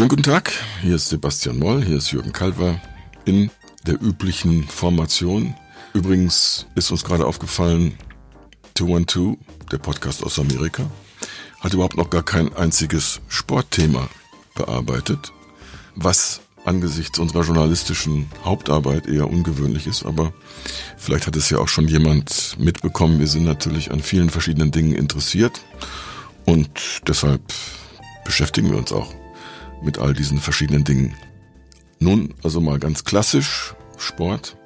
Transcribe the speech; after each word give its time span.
Schönen 0.00 0.08
guten 0.08 0.22
Tag, 0.22 0.50
hier 0.80 0.94
ist 0.94 1.10
Sebastian 1.10 1.58
Moll, 1.58 1.84
hier 1.84 1.98
ist 1.98 2.10
Jürgen 2.10 2.32
Kalver 2.32 2.80
in 3.26 3.50
der 3.86 4.00
üblichen 4.00 4.64
Formation. 4.64 5.54
Übrigens 5.92 6.64
ist 6.74 6.90
uns 6.90 7.04
gerade 7.04 7.26
aufgefallen, 7.26 7.98
212, 8.76 9.36
der 9.70 9.76
Podcast 9.76 10.24
aus 10.24 10.38
Amerika, 10.38 10.90
hat 11.60 11.74
überhaupt 11.74 11.98
noch 11.98 12.08
gar 12.08 12.22
kein 12.22 12.50
einziges 12.56 13.20
Sportthema 13.28 14.08
bearbeitet, 14.54 15.34
was 15.96 16.40
angesichts 16.64 17.18
unserer 17.18 17.42
journalistischen 17.42 18.30
Hauptarbeit 18.42 19.06
eher 19.06 19.28
ungewöhnlich 19.28 19.86
ist, 19.86 20.06
aber 20.06 20.32
vielleicht 20.96 21.26
hat 21.26 21.36
es 21.36 21.50
ja 21.50 21.58
auch 21.58 21.68
schon 21.68 21.88
jemand 21.88 22.56
mitbekommen. 22.58 23.18
Wir 23.18 23.28
sind 23.28 23.44
natürlich 23.44 23.90
an 23.90 24.00
vielen 24.00 24.30
verschiedenen 24.30 24.70
Dingen 24.70 24.94
interessiert 24.94 25.60
und 26.46 26.70
deshalb 27.06 27.42
beschäftigen 28.24 28.70
wir 28.70 28.78
uns 28.78 28.92
auch 28.92 29.19
mit 29.82 29.98
all 29.98 30.14
diesen 30.14 30.38
verschiedenen 30.38 30.84
Dingen. 30.84 31.14
Nun, 31.98 32.34
also 32.42 32.60
mal 32.60 32.78
ganz 32.78 33.04
klassisch 33.04 33.74
Sport. 33.98 34.56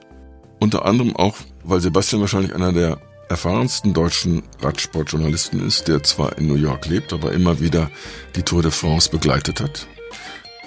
Unter 0.61 0.85
anderem 0.85 1.17
auch, 1.17 1.37
weil 1.65 1.81
Sebastian 1.81 2.21
wahrscheinlich 2.21 2.55
einer 2.55 2.73
der 2.73 2.99
erfahrensten 3.29 3.95
deutschen 3.95 4.43
Radsportjournalisten 4.61 5.67
ist, 5.67 5.89
der 5.89 6.03
zwar 6.03 6.39
in 6.39 6.47
New 6.47 6.55
York 6.55 6.87
lebt, 6.87 7.13
aber 7.13 7.33
immer 7.33 7.61
wieder 7.61 7.91
die 8.37 8.43
Tour 8.43 8.63
de 8.63 8.71
France 8.71 9.11
begleitet 9.11 9.61
hat. 9.61 9.89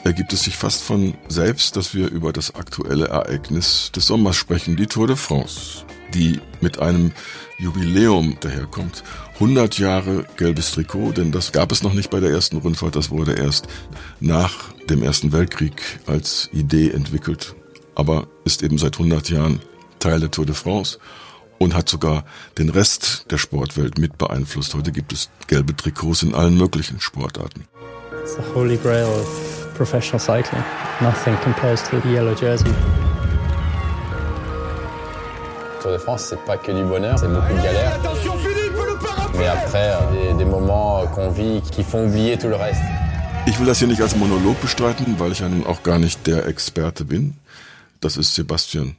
Ergibt 0.03 0.33
es 0.33 0.43
sich 0.43 0.57
fast 0.57 0.83
von 0.83 1.15
selbst, 1.27 1.75
dass 1.75 1.93
wir 1.93 2.09
über 2.09 2.33
das 2.33 2.55
aktuelle 2.55 3.07
Ereignis 3.07 3.91
des 3.95 4.07
Sommers 4.07 4.35
sprechen, 4.35 4.75
die 4.75 4.87
Tour 4.87 5.07
de 5.07 5.15
France, 5.15 5.85
die 6.13 6.39
mit 6.61 6.79
einem 6.79 7.11
Jubiläum 7.57 8.37
daherkommt. 8.39 9.03
100 9.35 9.79
Jahre 9.79 10.25
gelbes 10.37 10.71
Trikot, 10.71 11.13
denn 11.13 11.31
das 11.31 11.51
gab 11.51 11.71
es 11.71 11.83
noch 11.83 11.93
nicht 11.93 12.09
bei 12.09 12.19
der 12.19 12.31
ersten 12.31 12.57
Rundfahrt, 12.57 12.95
das 12.95 13.09
wurde 13.09 13.33
erst 13.33 13.67
nach 14.19 14.71
dem 14.89 15.03
Ersten 15.03 15.31
Weltkrieg 15.31 15.99
als 16.05 16.49
Idee 16.53 16.91
entwickelt, 16.91 17.55
aber 17.95 18.27
ist 18.45 18.63
eben 18.63 18.77
seit 18.77 18.93
100 18.93 19.29
Jahren 19.29 19.59
Teil 19.99 20.19
der 20.19 20.31
Tour 20.31 20.45
de 20.45 20.55
France 20.55 20.99
und 21.57 21.73
hat 21.73 21.89
sogar 21.89 22.25
den 22.57 22.69
Rest 22.69 23.25
der 23.31 23.37
Sportwelt 23.37 23.97
mit 23.97 24.17
beeinflusst. 24.17 24.75
Heute 24.75 24.91
gibt 24.91 25.11
es 25.11 25.29
gelbe 25.47 25.75
Trikots 25.75 26.23
in 26.23 26.35
allen 26.35 26.57
möglichen 26.57 26.99
Sportarten. 26.99 27.65
It's 28.21 28.35
the 28.35 28.43
holy 28.53 28.77
grail 28.77 29.07
of 29.07 29.73
professional 29.75 30.19
cycling. 30.19 30.63
Nothing 31.01 31.35
compares 31.43 31.83
to 31.89 31.99
the 32.01 32.09
yellow 32.09 32.35
jersey. 32.35 32.69
Tour 35.87 35.93
de 35.93 36.01
France, 36.01 36.25
c'est 36.29 36.43
pas 36.43 36.57
que 36.57 36.73
du 36.73 36.83
bonheur, 36.83 37.17
c'est 37.17 37.29
beaucoup 37.29 37.53
de 37.53 37.63
galères. 37.63 37.97
Mais 39.37 39.47
après, 39.47 39.91
euh, 39.93 40.33
des, 40.33 40.37
des 40.39 40.45
moments 40.45 41.07
qu'on 41.07 41.29
vit 41.29 41.61
qui 41.71 41.81
font 41.81 42.07
oublier 42.07 42.37
tout 42.37 42.49
le 42.49 42.57
reste. 42.57 42.81
Ich 43.45 43.57
will 43.57 43.67
das 43.67 43.79
hier 43.79 43.87
nicht 43.87 44.01
als 44.01 44.13
Monolog 44.17 44.59
bestreiten, 44.59 45.17
weil 45.17 45.31
ich 45.31 45.39
ja 45.39 45.47
nun 45.47 45.65
auch 45.65 45.83
gar 45.83 45.97
nicht 45.97 46.27
der 46.27 46.45
Experte 46.45 47.05
bin. 47.05 47.35
Das 48.01 48.17
ist 48.17 48.35
Sebastian. 48.35 48.97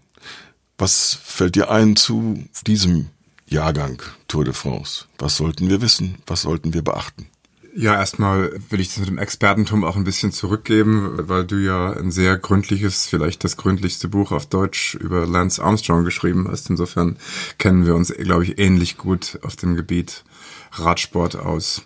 Was 0.78 1.19
fällt 1.22 1.56
dir 1.56 1.70
ein 1.70 1.95
zu 1.97 2.42
diesem 2.67 3.11
Jahrgang 3.47 4.00
Tour 4.27 4.45
de 4.45 4.55
France? 4.55 5.05
Was 5.19 5.36
sollten 5.36 5.69
wir 5.69 5.83
wissen? 5.83 6.14
Was 6.27 6.42
sollten 6.42 6.73
wir 6.73 6.83
beachten? 6.83 7.27
Ja, 7.80 7.94
erstmal 7.94 8.50
will 8.70 8.80
ich 8.80 8.88
das 8.88 8.98
mit 8.98 9.08
dem 9.08 9.18
Expertentum 9.18 9.84
auch 9.84 9.94
ein 9.94 10.02
bisschen 10.02 10.32
zurückgeben, 10.32 11.12
weil 11.28 11.44
du 11.44 11.58
ja 11.58 11.92
ein 11.92 12.11
sehr 12.11 12.36
gründliches, 12.36 13.06
vielleicht 13.06 13.44
das 13.44 13.56
gründlichste 13.56 14.08
Buch 14.08 14.33
auf 14.33 14.46
Deutsch 14.46 14.96
über 14.96 15.28
Lance 15.28 15.62
Armstrong 15.62 16.05
geschrieben 16.05 16.48
hast. 16.50 16.70
Insofern 16.70 17.18
kennen 17.56 17.86
wir 17.86 17.94
uns, 17.94 18.12
glaube 18.12 18.42
ich, 18.42 18.58
ähnlich 18.58 18.96
gut 18.96 19.38
auf 19.42 19.55
dem 19.55 19.77
Gebiet 19.77 20.24
Radsport 20.72 21.36
aus. 21.36 21.83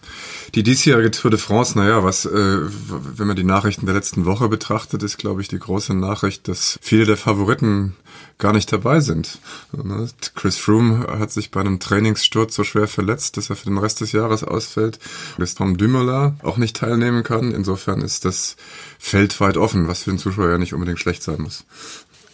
Die 0.54 0.62
diesjährige 0.62 1.10
Tour 1.10 1.31
de 1.31 1.38
France, 1.38 1.76
naja, 1.76 2.02
was, 2.02 2.25
äh, 2.25 2.31
wenn 2.31 3.26
man 3.26 3.36
die 3.36 3.44
Nachrichten 3.44 3.84
der 3.84 3.94
letzten 3.94 4.25
Woche 4.25 4.48
betrachtet, 4.48 5.02
ist, 5.02 5.19
glaube 5.19 5.42
ich, 5.42 5.48
die 5.48 5.58
große 5.58 5.92
Nachricht, 5.92 6.48
dass 6.48 6.78
viele 6.81 7.04
der 7.04 7.19
Favoriten 7.19 7.97
gar 8.42 8.53
nicht 8.53 8.72
dabei 8.72 9.00
sind. 9.00 9.38
Ne? 9.72 10.08
Chris 10.34 10.58
Froome 10.58 11.06
hat 11.19 11.30
sich 11.30 11.53
bei 11.53 11.60
einem 11.60 11.78
Trainingssturz 11.78 12.56
so 12.56 12.64
schwer 12.64 12.88
verletzt, 12.88 13.36
dass 13.36 13.48
er 13.50 13.56
für 13.56 13.66
den 13.66 13.78
Rest 13.78 14.00
des 14.00 14.10
Jahres 14.10 14.42
ausfällt. 14.42 14.98
Dass 15.38 15.54
Tom 15.54 15.78
Dumoulin 15.78 16.34
auch 16.42 16.56
nicht 16.56 16.76
teilnehmen 16.76 17.22
kann. 17.22 17.52
Insofern 17.52 18.00
ist 18.00 18.25
das 18.25 18.56
Feld 18.98 19.41
weit 19.41 19.56
offen, 19.56 19.86
was 19.86 20.02
für 20.02 20.10
den 20.10 20.19
Zuschauer 20.19 20.50
ja 20.50 20.58
nicht 20.58 20.75
unbedingt 20.75 20.98
schlecht 20.98 21.22
sein 21.22 21.41
muss. 21.41 21.64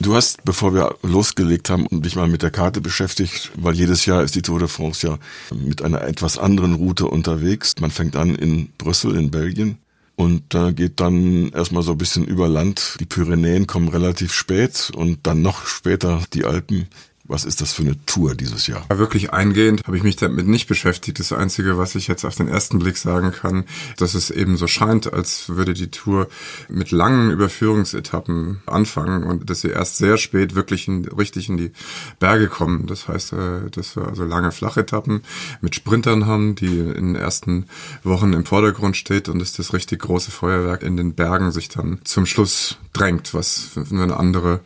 Du 0.00 0.14
hast, 0.14 0.44
bevor 0.44 0.72
wir 0.72 0.96
losgelegt 1.02 1.68
haben, 1.68 1.86
dich 1.90 2.16
mal 2.16 2.28
mit 2.28 2.42
der 2.42 2.52
Karte 2.52 2.80
beschäftigt, 2.80 3.50
weil 3.56 3.74
jedes 3.74 4.06
Jahr 4.06 4.22
ist 4.22 4.34
die 4.34 4.42
Tour 4.42 4.60
de 4.60 4.68
France 4.68 5.06
ja 5.06 5.18
mit 5.54 5.82
einer 5.82 6.02
etwas 6.02 6.38
anderen 6.38 6.74
Route 6.74 7.06
unterwegs. 7.06 7.74
Man 7.80 7.90
fängt 7.90 8.16
an 8.16 8.34
in 8.34 8.70
Brüssel, 8.78 9.14
in 9.14 9.30
Belgien. 9.30 9.76
Und 10.18 10.52
da 10.52 10.72
geht 10.72 10.98
dann 10.98 11.50
erstmal 11.50 11.84
so 11.84 11.92
ein 11.92 11.98
bisschen 11.98 12.26
über 12.26 12.48
Land. 12.48 12.96
Die 12.98 13.06
Pyrenäen 13.06 13.68
kommen 13.68 13.86
relativ 13.86 14.32
spät 14.32 14.90
und 14.92 15.28
dann 15.28 15.42
noch 15.42 15.68
später 15.68 16.24
die 16.32 16.44
Alpen. 16.44 16.88
Was 17.28 17.44
ist 17.44 17.60
das 17.60 17.74
für 17.74 17.82
eine 17.82 18.02
Tour 18.06 18.34
dieses 18.34 18.66
Jahr? 18.68 18.86
Ja, 18.88 18.96
wirklich 18.96 19.34
eingehend 19.34 19.82
habe 19.86 19.98
ich 19.98 20.02
mich 20.02 20.16
damit 20.16 20.48
nicht 20.48 20.66
beschäftigt. 20.66 21.18
Das 21.18 21.30
Einzige, 21.30 21.76
was 21.76 21.94
ich 21.94 22.08
jetzt 22.08 22.24
auf 22.24 22.34
den 22.34 22.48
ersten 22.48 22.78
Blick 22.78 22.96
sagen 22.96 23.32
kann, 23.32 23.64
dass 23.98 24.14
es 24.14 24.30
eben 24.30 24.56
so 24.56 24.66
scheint, 24.66 25.12
als 25.12 25.50
würde 25.50 25.74
die 25.74 25.90
Tour 25.90 26.28
mit 26.70 26.90
langen 26.90 27.30
Überführungsetappen 27.30 28.62
anfangen 28.64 29.24
und 29.24 29.50
dass 29.50 29.60
sie 29.60 29.68
erst 29.68 29.98
sehr 29.98 30.16
spät 30.16 30.54
wirklich 30.54 30.88
in, 30.88 31.04
richtig 31.04 31.50
in 31.50 31.58
die 31.58 31.70
Berge 32.18 32.48
kommen. 32.48 32.86
Das 32.86 33.08
heißt, 33.08 33.34
äh, 33.34 33.70
dass 33.70 33.94
wir 33.94 34.08
also 34.08 34.24
lange 34.24 34.50
Flachetappen 34.50 35.20
mit 35.60 35.74
Sprintern 35.74 36.24
haben, 36.24 36.54
die 36.54 36.78
in 36.78 37.12
den 37.12 37.14
ersten 37.14 37.66
Wochen 38.04 38.32
im 38.32 38.46
Vordergrund 38.46 38.96
steht 38.96 39.28
und 39.28 39.38
dass 39.38 39.52
das 39.52 39.74
richtig 39.74 40.00
große 40.00 40.30
Feuerwerk 40.30 40.82
in 40.82 40.96
den 40.96 41.12
Bergen 41.12 41.52
sich 41.52 41.68
dann 41.68 42.00
zum 42.04 42.24
Schluss 42.24 42.78
drängt, 42.94 43.34
was 43.34 43.72
eine 43.90 44.16
andere 44.16 44.60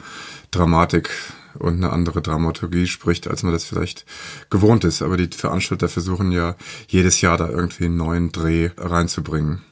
Dramatik 0.52 1.10
und 1.58 1.74
eine 1.74 1.90
andere 1.90 2.22
Dramaturgie 2.22 2.86
spricht, 2.86 3.28
als 3.28 3.42
man 3.42 3.52
das 3.52 3.64
vielleicht 3.64 4.04
gewohnt 4.50 4.84
ist. 4.84 5.02
Aber 5.02 5.16
die 5.16 5.34
Veranstalter 5.36 5.88
versuchen 5.88 6.32
ja 6.32 6.56
jedes 6.88 7.20
Jahr 7.20 7.36
da 7.36 7.48
irgendwie 7.48 7.86
einen 7.86 7.96
neuen 7.96 8.32
Dreh 8.32 8.70
reinzubringen. 8.76 9.62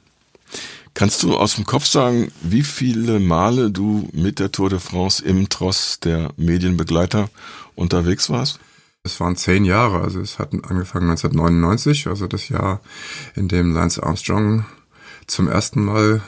Kannst 0.94 1.22
du 1.22 1.36
aus 1.36 1.54
dem 1.54 1.64
Kopf 1.64 1.86
sagen, 1.86 2.32
wie 2.42 2.62
viele 2.62 3.20
Male 3.20 3.70
du 3.70 4.08
mit 4.12 4.38
der 4.38 4.52
Tour 4.52 4.68
de 4.70 4.80
France 4.80 5.24
im 5.24 5.48
Tross 5.48 6.00
der 6.00 6.32
Medienbegleiter 6.36 7.30
unterwegs 7.76 8.28
warst? 8.28 8.58
Es 9.02 9.18
waren 9.18 9.36
zehn 9.36 9.64
Jahre, 9.64 10.02
also 10.02 10.20
es 10.20 10.38
hat 10.38 10.52
angefangen 10.52 11.08
1999, 11.08 12.08
also 12.08 12.26
das 12.26 12.50
Jahr, 12.50 12.80
in 13.34 13.48
dem 13.48 13.72
Lance 13.72 14.02
Armstrong 14.02 14.66
zum 15.26 15.48
ersten 15.48 15.84
Mal 15.84 16.20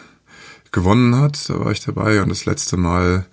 gewonnen 0.72 1.16
hat. 1.16 1.48
Da 1.48 1.60
war 1.60 1.70
ich 1.70 1.80
dabei 1.80 2.22
und 2.22 2.30
das 2.30 2.44
letzte 2.44 2.76
Mal 2.76 3.26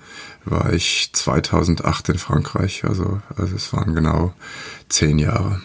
war 0.45 0.73
ich 0.73 1.11
2008 1.13 2.09
in 2.09 2.17
Frankreich. 2.17 2.83
Also, 2.83 3.21
also 3.35 3.55
es 3.55 3.73
waren 3.73 3.95
genau 3.95 4.33
zehn 4.89 5.19
Jahre. 5.19 5.61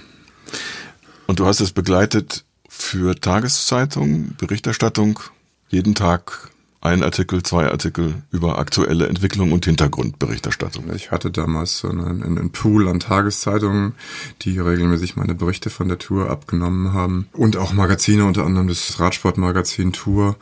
Und 1.27 1.41
du 1.41 1.47
hast 1.47 1.61
es 1.61 1.73
begleitet 1.73 2.45
für 2.69 3.15
Tageszeitungen, 3.15 4.37
Berichterstattung, 4.39 5.21
jeden 5.69 5.95
Tag 5.95 6.51
ein 6.85 7.03
Artikel, 7.03 7.43
zwei 7.43 7.71
Artikel 7.71 8.23
über 8.31 8.59
aktuelle 8.59 9.09
Entwicklung 9.09 9.53
und 9.53 9.65
Hintergrundberichterstattung. 9.65 10.85
Ich 10.95 11.11
hatte 11.11 11.31
damals 11.31 11.79
so 11.79 11.89
einen, 11.89 12.23
einen 12.23 12.51
Pool 12.51 12.89
an 12.89 13.01
Tageszeitungen, 13.01 13.95
die 14.43 14.59
regelmäßig 14.59 15.17
meine 15.17 15.35
Berichte 15.35 15.71
von 15.71 15.89
der 15.89 15.99
Tour 15.99 16.29
abgenommen 16.29 16.93
haben. 16.93 17.27
Und 17.33 17.57
auch 17.57 17.73
Magazine, 17.73 18.27
unter 18.27 18.45
anderem 18.45 18.69
das 18.69 19.01
Radsportmagazin 19.01 19.95
Tour. 19.95 20.37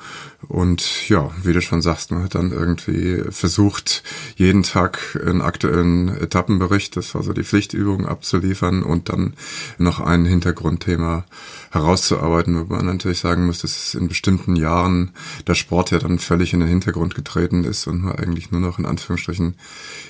Und 0.49 1.09
ja, 1.09 1.31
wie 1.45 1.53
du 1.53 1.63
schon 1.63 1.81
sagst, 1.81 2.11
man 2.11 2.25
hat 2.25 2.35
dann 2.35 2.51
irgendwie 2.51 3.23
versucht, 3.31 4.03
jeden 4.35 4.65
Tag 4.65 5.17
einen 5.25 5.43
aktuellen 5.43 6.09
Etappenbericht, 6.09 6.97
das 6.97 7.15
war 7.15 7.23
so 7.23 7.33
die 7.33 7.45
Pflichtübung, 7.45 8.07
abzuliefern 8.07 8.83
und 8.83 9.09
dann 9.11 9.35
noch 9.79 10.01
ein 10.01 10.25
Hintergrundthema 10.25 11.25
herauszuarbeiten, 11.71 12.59
wo 12.59 12.75
man 12.75 12.87
natürlich 12.87 13.21
sagen 13.21 13.47
muss, 13.47 13.61
dass 13.61 13.95
in 13.95 14.09
bestimmten 14.09 14.57
Jahren 14.57 15.13
der 15.47 15.55
Sport 15.55 15.93
ja 15.93 15.99
dann 16.01 16.19
völlig 16.33 16.55
in 16.55 16.61
den 16.61 16.69
Hintergrund 16.71 17.15
getreten 17.15 17.63
ist 17.65 17.87
und 17.87 18.05
man 18.05 18.17
eigentlich 18.17 18.51
nur 18.51 18.61
noch 18.63 18.79
in 18.79 18.87
Anführungsstrichen 18.87 19.55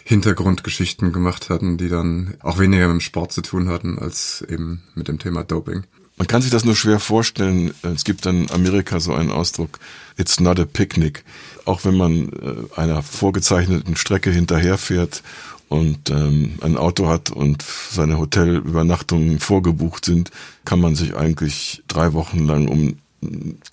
Hintergrundgeschichten 0.04 1.12
gemacht 1.12 1.50
hatten, 1.50 1.78
die 1.78 1.88
dann 1.88 2.34
auch 2.44 2.60
weniger 2.60 2.86
mit 2.86 2.92
dem 2.92 3.00
Sport 3.00 3.32
zu 3.32 3.42
tun 3.42 3.69
hatten 3.69 3.98
als 3.98 4.44
eben 4.48 4.84
mit 4.94 5.08
dem 5.08 5.19
Thema 5.19 5.42
Doping. 5.42 5.82
Man 6.19 6.28
kann 6.28 6.40
sich 6.40 6.52
das 6.52 6.64
nur 6.64 6.76
schwer 6.76 7.00
vorstellen. 7.00 7.74
Es 7.82 8.04
gibt 8.04 8.24
in 8.26 8.48
Amerika 8.52 9.00
so 9.00 9.14
einen 9.14 9.32
Ausdruck, 9.32 9.80
it's 10.16 10.38
not 10.38 10.60
a 10.60 10.64
picnic. 10.64 11.24
Auch 11.64 11.84
wenn 11.84 11.96
man 11.96 12.28
äh, 12.28 12.80
einer 12.80 13.02
vorgezeichneten 13.02 13.96
Strecke 13.96 14.30
hinterherfährt 14.30 15.24
und 15.69 16.08
ähm, 16.10 16.52
ein 16.60 16.76
Auto 16.76 17.08
hat 17.08 17.30
und 17.30 17.64
seine 17.90 18.16
Hotelübernachtungen 18.19 19.40
vorgebucht 19.40 20.04
sind, 20.04 20.30
kann 20.64 20.80
man 20.80 20.94
sich 20.94 21.16
eigentlich 21.16 21.82
drei 21.88 22.12
Wochen 22.12 22.46
lang 22.46 22.69
um 22.69 22.98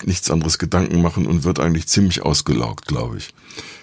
nichts 0.04 0.30
anderes 0.30 0.58
Gedanken 0.58 1.02
machen 1.02 1.26
und 1.26 1.44
wird 1.44 1.58
eigentlich 1.58 1.86
ziemlich 1.88 2.22
ausgelaugt, 2.22 2.86
glaube 2.86 3.18
ich. 3.18 3.34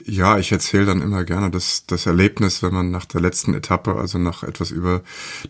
Ja, 0.10 0.38
ich 0.38 0.54
erzähle 0.54 0.86
dann 0.86 1.02
immer 1.02 1.26
gerne 1.26 1.52
das, 1.52 1.86
das 1.86 2.06
Erlebnis, 2.06 2.64
wenn 2.64 2.74
man 2.74 2.92
nach 2.92 3.04
der 3.04 3.20
letzten 3.20 3.54
Etappe, 3.54 3.96
also 3.96 4.18
nach 4.18 4.42
etwas 4.42 4.72
über 4.72 5.02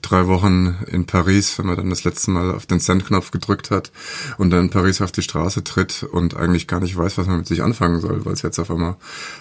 drei 0.01 0.25
Wochen 0.25 0.77
in 0.87 1.05
Paris, 1.05 1.59
wenn 1.59 1.67
man 1.67 1.77
dann 1.77 1.91
das 1.91 2.05
letzte 2.05 2.31
Mal 2.31 2.49
auf 2.49 2.65
den 2.65 2.79
Sendknopf 2.79 3.29
gedrückt 3.29 3.69
hat 3.69 3.91
und 4.39 4.49
dann 4.49 4.61
in 4.61 4.69
Paris 4.71 4.99
auf 4.99 5.11
die 5.11 5.21
Straße 5.21 5.63
tritt 5.63 6.01
und 6.01 6.35
eigentlich 6.35 6.65
gar 6.65 6.79
nicht 6.79 6.97
weiß, 6.97 7.19
was 7.19 7.27
man 7.27 7.37
mit 7.37 7.45
sich 7.45 7.61
anfangen 7.61 8.01
soll, 8.01 8.25
weil 8.25 8.33
es 8.33 8.41
jetzt 8.41 8.57
auf 8.57 8.71
einmal 8.71 8.95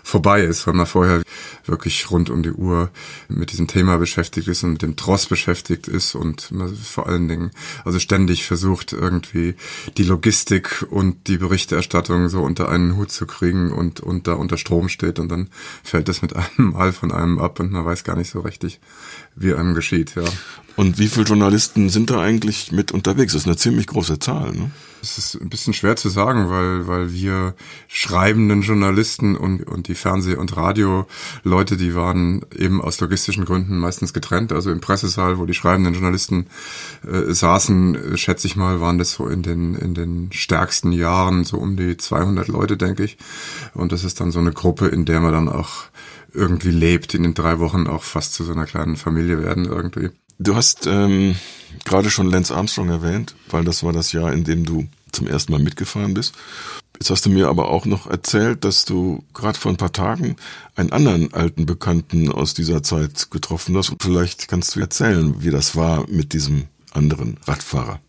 vorbei 0.05 0.43
ist, 0.43 0.67
weil 0.67 0.75
man 0.75 0.85
vorher 0.85 1.23
wirklich 1.65 2.11
rund 2.11 2.29
um 2.29 2.43
die 2.43 2.53
Uhr 2.53 2.91
mit 3.29 3.53
diesem 3.53 3.69
Thema 3.69 3.97
beschäftigt 3.97 4.49
ist 4.49 4.65
und 4.65 4.73
mit 4.73 4.83
dem 4.83 4.97
Tross 4.97 5.25
beschäftigt 5.25 5.89
ist 5.89 6.15
und 6.15 6.53
man 6.53 6.77
vor 6.77 7.07
allen 7.07 7.27
Dingen 7.27 7.53
also 7.87 7.99
ständig 8.01 8.45
versucht, 8.45 8.93
irgendwie 8.93 9.55
die 9.97 10.05
Logistik 10.05 10.85
und 10.91 11.27
die 11.27 11.39
Berichterstattung 11.39 12.29
so 12.29 12.43
unter 12.43 12.69
einen 12.69 12.99
Hut 12.99 13.11
zu 13.11 13.27
kriegen 13.27 13.73
und, 13.73 14.01
und 14.01 14.27
da 14.27 14.35
unter 14.35 14.59
Strom 14.59 14.91
steht 14.91 15.06
steht 15.07 15.19
und 15.19 15.29
dann 15.29 15.49
fällt 15.83 16.09
das 16.09 16.23
mit 16.23 16.35
einem 16.35 16.73
Mal 16.73 16.93
von 16.93 17.13
einem 17.13 17.39
ab 17.39 17.61
und 17.61 17.73
man 17.73 17.85
weiß 17.85 18.05
gar 18.05 18.17
nicht 18.17 18.31
so 18.31 18.41
richtig, 18.41 18.81
wie 19.37 19.55
einem 19.55 19.75
geschieht, 19.75 20.15
ja. 20.17 20.25
Und 20.77 20.99
wie 20.99 21.09
viele 21.09 21.25
Journalisten 21.25 21.89
sind 21.89 22.11
da 22.11 22.21
eigentlich 22.21 22.71
mit 22.71 22.93
unterwegs? 22.93 23.33
Das 23.33 23.43
ist 23.43 23.47
eine 23.47 23.57
ziemlich 23.57 23.87
große 23.87 24.19
Zahl, 24.19 24.53
ne? 24.53 24.71
Es 25.03 25.19
ist 25.19 25.41
ein 25.41 25.49
bisschen 25.49 25.73
schwer 25.73 25.95
zu 25.97 26.09
sagen, 26.09 26.51
weil, 26.51 26.89
weil 26.89 27.13
wir 27.13 27.55
schreibenden 27.87 28.63
Journalisten 28.63 29.37
und, 29.37 29.63
und 29.63 29.89
die 29.89 29.95
Fernseh- 29.95 30.35
und 30.35 30.57
Radio-Leute, 30.57 31.77
die 31.77 31.95
waren 31.95 32.45
eben 32.55 32.83
aus 32.83 33.01
logistischen 33.01 33.45
Gründen 33.45 33.79
meistens 33.79 34.13
getrennt. 34.13 34.53
Also 34.53 34.73
im 34.73 34.81
Pressesaal, 34.81 35.39
wo 35.39 35.47
die 35.47 35.55
schreibenden 35.55 35.95
Journalisten 35.95 36.49
äh, 37.07 37.33
saßen, 37.33 38.17
schätze 38.19 38.49
ich 38.49 38.57
mal, 38.57 38.81
waren 38.81 38.99
das 38.99 39.13
so 39.13 39.29
in 39.29 39.43
den, 39.43 39.77
in 39.77 39.95
den 39.95 40.31
stärksten 40.33 40.93
Jahren 40.93 41.45
so 41.45 41.59
um 41.59 41.77
die 41.77 41.97
200 41.97 42.49
Leute, 42.49 42.77
denke 42.77 43.05
ich. 43.05 43.17
Und 43.75 43.93
das 43.93 44.03
ist 44.03 44.21
dann 44.21 44.33
so 44.33 44.41
eine 44.41 44.53
Gruppe, 44.53 44.89
in 44.89 45.05
der 45.05 45.21
man 45.21 45.33
dann 45.33 45.49
auch 45.49 45.85
irgendwie 46.37 46.71
lebt, 46.71 47.15
in 47.15 47.23
den 47.23 47.35
drei 47.35 47.59
Wochen 47.59 47.87
auch 47.87 48.03
fast 48.03 48.35
zu 48.35 48.45
so 48.45 48.53
einer 48.53 48.67
kleinen 48.67 48.97
Familie 48.97 49.43
werden 49.43 49.65
irgendwie. 49.65 50.11
Du 50.39 50.55
hast 50.55 50.87
ähm, 50.87 51.35
gerade 51.85 52.11
schon 52.11 52.31
Lance 52.31 52.55
Armstrong 52.55 52.91
erwähnt, 52.91 53.35
weil 53.51 53.65
das 53.65 53.83
war 53.83 53.93
das 53.93 54.13
Jahr, 54.13 54.33
in 54.33 54.45
dem 54.45 54.65
du 54.65 54.87
zum 55.13 55.27
ersten 55.27 55.53
Mal 55.53 55.61
mitgefahren 55.61 56.15
bist. 56.15 56.35
Jetzt 56.99 57.11
hast 57.11 57.27
du 57.27 57.31
mir 57.31 57.49
aber 57.49 57.69
auch 57.69 57.85
noch 57.85 58.07
erzählt, 58.07 58.65
dass 58.65 58.85
du 58.85 59.23
gerade 59.35 59.59
vor 59.59 59.71
ein 59.71 59.77
paar 59.77 59.93
Tagen 59.93 60.37
einen 60.77 60.93
anderen 60.93 61.33
alten 61.35 61.67
Bekannten 61.67 62.31
aus 62.31 62.55
dieser 62.55 62.83
Zeit 62.83 63.31
getroffen 63.31 63.77
hast. 63.77 63.95
Vielleicht 64.01 64.49
kannst 64.49 64.77
du 64.77 64.81
erzählen, 64.81 65.43
wie 65.43 65.51
das 65.51 65.77
war 65.77 66.07
mit 66.09 66.33
diesem 66.33 66.65
anderen 66.93 67.39
Radfahrer. 67.47 68.01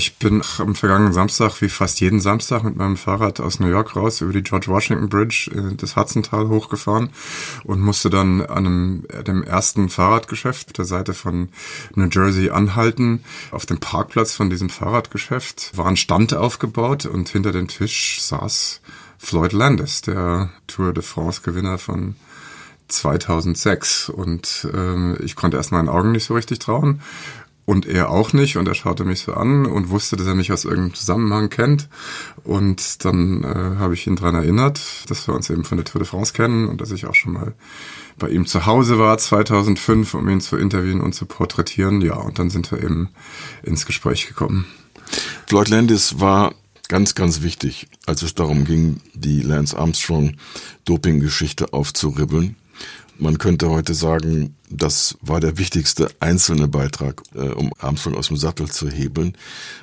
Ich 0.00 0.16
bin 0.16 0.42
am 0.56 0.74
vergangenen 0.74 1.12
Samstag, 1.12 1.60
wie 1.60 1.68
fast 1.68 2.00
jeden 2.00 2.20
Samstag, 2.20 2.62
mit 2.62 2.74
meinem 2.74 2.96
Fahrrad 2.96 3.38
aus 3.38 3.60
New 3.60 3.66
York 3.66 3.96
raus 3.96 4.22
über 4.22 4.32
die 4.32 4.42
George 4.42 4.68
Washington 4.68 5.10
Bridge 5.10 5.50
in 5.54 5.76
das 5.76 5.94
Hudsontal 5.94 6.48
hochgefahren 6.48 7.10
und 7.64 7.82
musste 7.82 8.08
dann 8.08 8.40
an 8.40 8.66
einem, 8.66 9.06
dem 9.26 9.42
ersten 9.42 9.90
Fahrradgeschäft 9.90 10.78
der 10.78 10.86
Seite 10.86 11.12
von 11.12 11.50
New 11.96 12.08
Jersey 12.10 12.48
anhalten. 12.48 13.22
Auf 13.50 13.66
dem 13.66 13.78
Parkplatz 13.78 14.32
von 14.32 14.48
diesem 14.48 14.70
Fahrradgeschäft 14.70 15.76
war 15.76 15.84
ein 15.84 15.98
Stand 15.98 16.32
aufgebaut 16.32 17.04
und 17.04 17.28
hinter 17.28 17.52
dem 17.52 17.68
Tisch 17.68 18.22
saß 18.22 18.80
Floyd 19.18 19.52
Landis, 19.52 20.00
der 20.00 20.48
Tour 20.66 20.94
de 20.94 21.02
France 21.02 21.42
Gewinner 21.42 21.76
von 21.76 22.16
2006 22.88 24.08
und 24.08 24.66
ähm, 24.72 25.18
ich 25.22 25.36
konnte 25.36 25.56
erst 25.56 25.72
meinen 25.72 25.88
Augen 25.88 26.12
nicht 26.12 26.24
so 26.24 26.34
richtig 26.34 26.58
trauen 26.58 27.00
und 27.70 27.86
er 27.86 28.10
auch 28.10 28.32
nicht 28.32 28.56
und 28.56 28.66
er 28.66 28.74
schaute 28.74 29.04
mich 29.04 29.20
so 29.20 29.32
an 29.32 29.64
und 29.64 29.90
wusste, 29.90 30.16
dass 30.16 30.26
er 30.26 30.34
mich 30.34 30.50
aus 30.50 30.64
irgendeinem 30.64 30.94
Zusammenhang 30.94 31.50
kennt 31.50 31.88
und 32.42 33.04
dann 33.04 33.44
äh, 33.44 33.78
habe 33.78 33.94
ich 33.94 34.08
ihn 34.08 34.16
dran 34.16 34.34
erinnert, 34.34 34.80
dass 35.08 35.28
wir 35.28 35.36
uns 35.36 35.48
eben 35.50 35.62
von 35.62 35.78
der 35.78 35.84
Tour 35.84 36.00
de 36.00 36.08
France 36.08 36.32
kennen 36.32 36.66
und 36.66 36.80
dass 36.80 36.90
ich 36.90 37.06
auch 37.06 37.14
schon 37.14 37.32
mal 37.32 37.54
bei 38.18 38.28
ihm 38.28 38.44
zu 38.44 38.66
Hause 38.66 38.98
war 38.98 39.16
2005, 39.18 40.14
um 40.14 40.28
ihn 40.28 40.40
zu 40.40 40.56
interviewen 40.56 41.00
und 41.00 41.14
zu 41.14 41.26
porträtieren. 41.26 42.00
Ja, 42.00 42.14
und 42.14 42.40
dann 42.40 42.50
sind 42.50 42.72
wir 42.72 42.82
eben 42.82 43.10
ins 43.62 43.86
Gespräch 43.86 44.26
gekommen. 44.26 44.66
Floyd 45.46 45.68
Landis 45.68 46.18
war 46.18 46.52
ganz, 46.88 47.14
ganz 47.14 47.40
wichtig, 47.42 47.86
als 48.04 48.22
es 48.22 48.34
darum 48.34 48.64
ging, 48.64 49.00
die 49.14 49.42
Lance 49.42 49.78
Armstrong 49.78 50.34
Doping-Geschichte 50.86 51.72
aufzuribbeln. 51.72 52.56
Man 53.20 53.36
könnte 53.36 53.68
heute 53.68 53.92
sagen, 53.92 54.56
das 54.70 55.18
war 55.20 55.40
der 55.40 55.58
wichtigste 55.58 56.08
einzelne 56.20 56.68
Beitrag, 56.68 57.22
äh, 57.34 57.50
um 57.50 57.70
Armstrong 57.78 58.14
aus 58.16 58.28
dem 58.28 58.38
Sattel 58.38 58.70
zu 58.70 58.88
hebeln, 58.88 59.36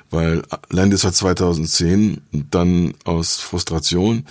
weil 0.09 0.41
Landis 0.69 1.03
hat 1.03 1.15
2010 1.15 2.21
dann 2.31 2.95
aus 3.03 3.35
Frustration 3.37 4.25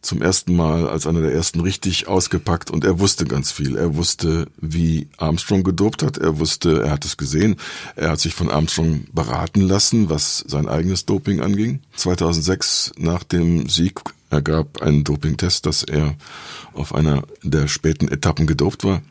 zum 0.00 0.22
ersten 0.22 0.54
Mal 0.54 0.88
als 0.88 1.06
einer 1.06 1.22
der 1.22 1.32
ersten 1.32 1.60
richtig 1.60 2.06
ausgepackt 2.06 2.70
und 2.70 2.84
er 2.84 3.00
wusste 3.00 3.24
ganz 3.24 3.50
viel. 3.50 3.76
Er 3.76 3.96
wusste, 3.96 4.46
wie 4.60 5.08
Armstrong 5.16 5.64
gedopt 5.64 6.02
hat. 6.02 6.18
Er 6.18 6.38
wusste, 6.38 6.82
er 6.82 6.90
hat 6.90 7.04
es 7.04 7.16
gesehen. 7.16 7.56
Er 7.96 8.10
hat 8.10 8.20
sich 8.20 8.34
von 8.34 8.50
Armstrong 8.50 9.06
beraten 9.12 9.60
lassen, 9.60 10.10
was 10.10 10.44
sein 10.46 10.68
eigenes 10.68 11.06
Doping 11.06 11.40
anging. 11.40 11.80
2006 11.96 12.92
nach 12.96 13.22
dem 13.22 13.68
Sieg 13.68 14.00
er 14.32 14.40
gab 14.40 14.80
einen 14.80 15.04
Dopingtest, 15.04 15.66
dass 15.66 15.82
er 15.82 16.16
auf 16.72 16.94
einer 16.94 17.22
der 17.42 17.68
späten 17.68 18.08
Etappen 18.08 18.46
gedopt 18.46 18.82
war. 18.82 19.02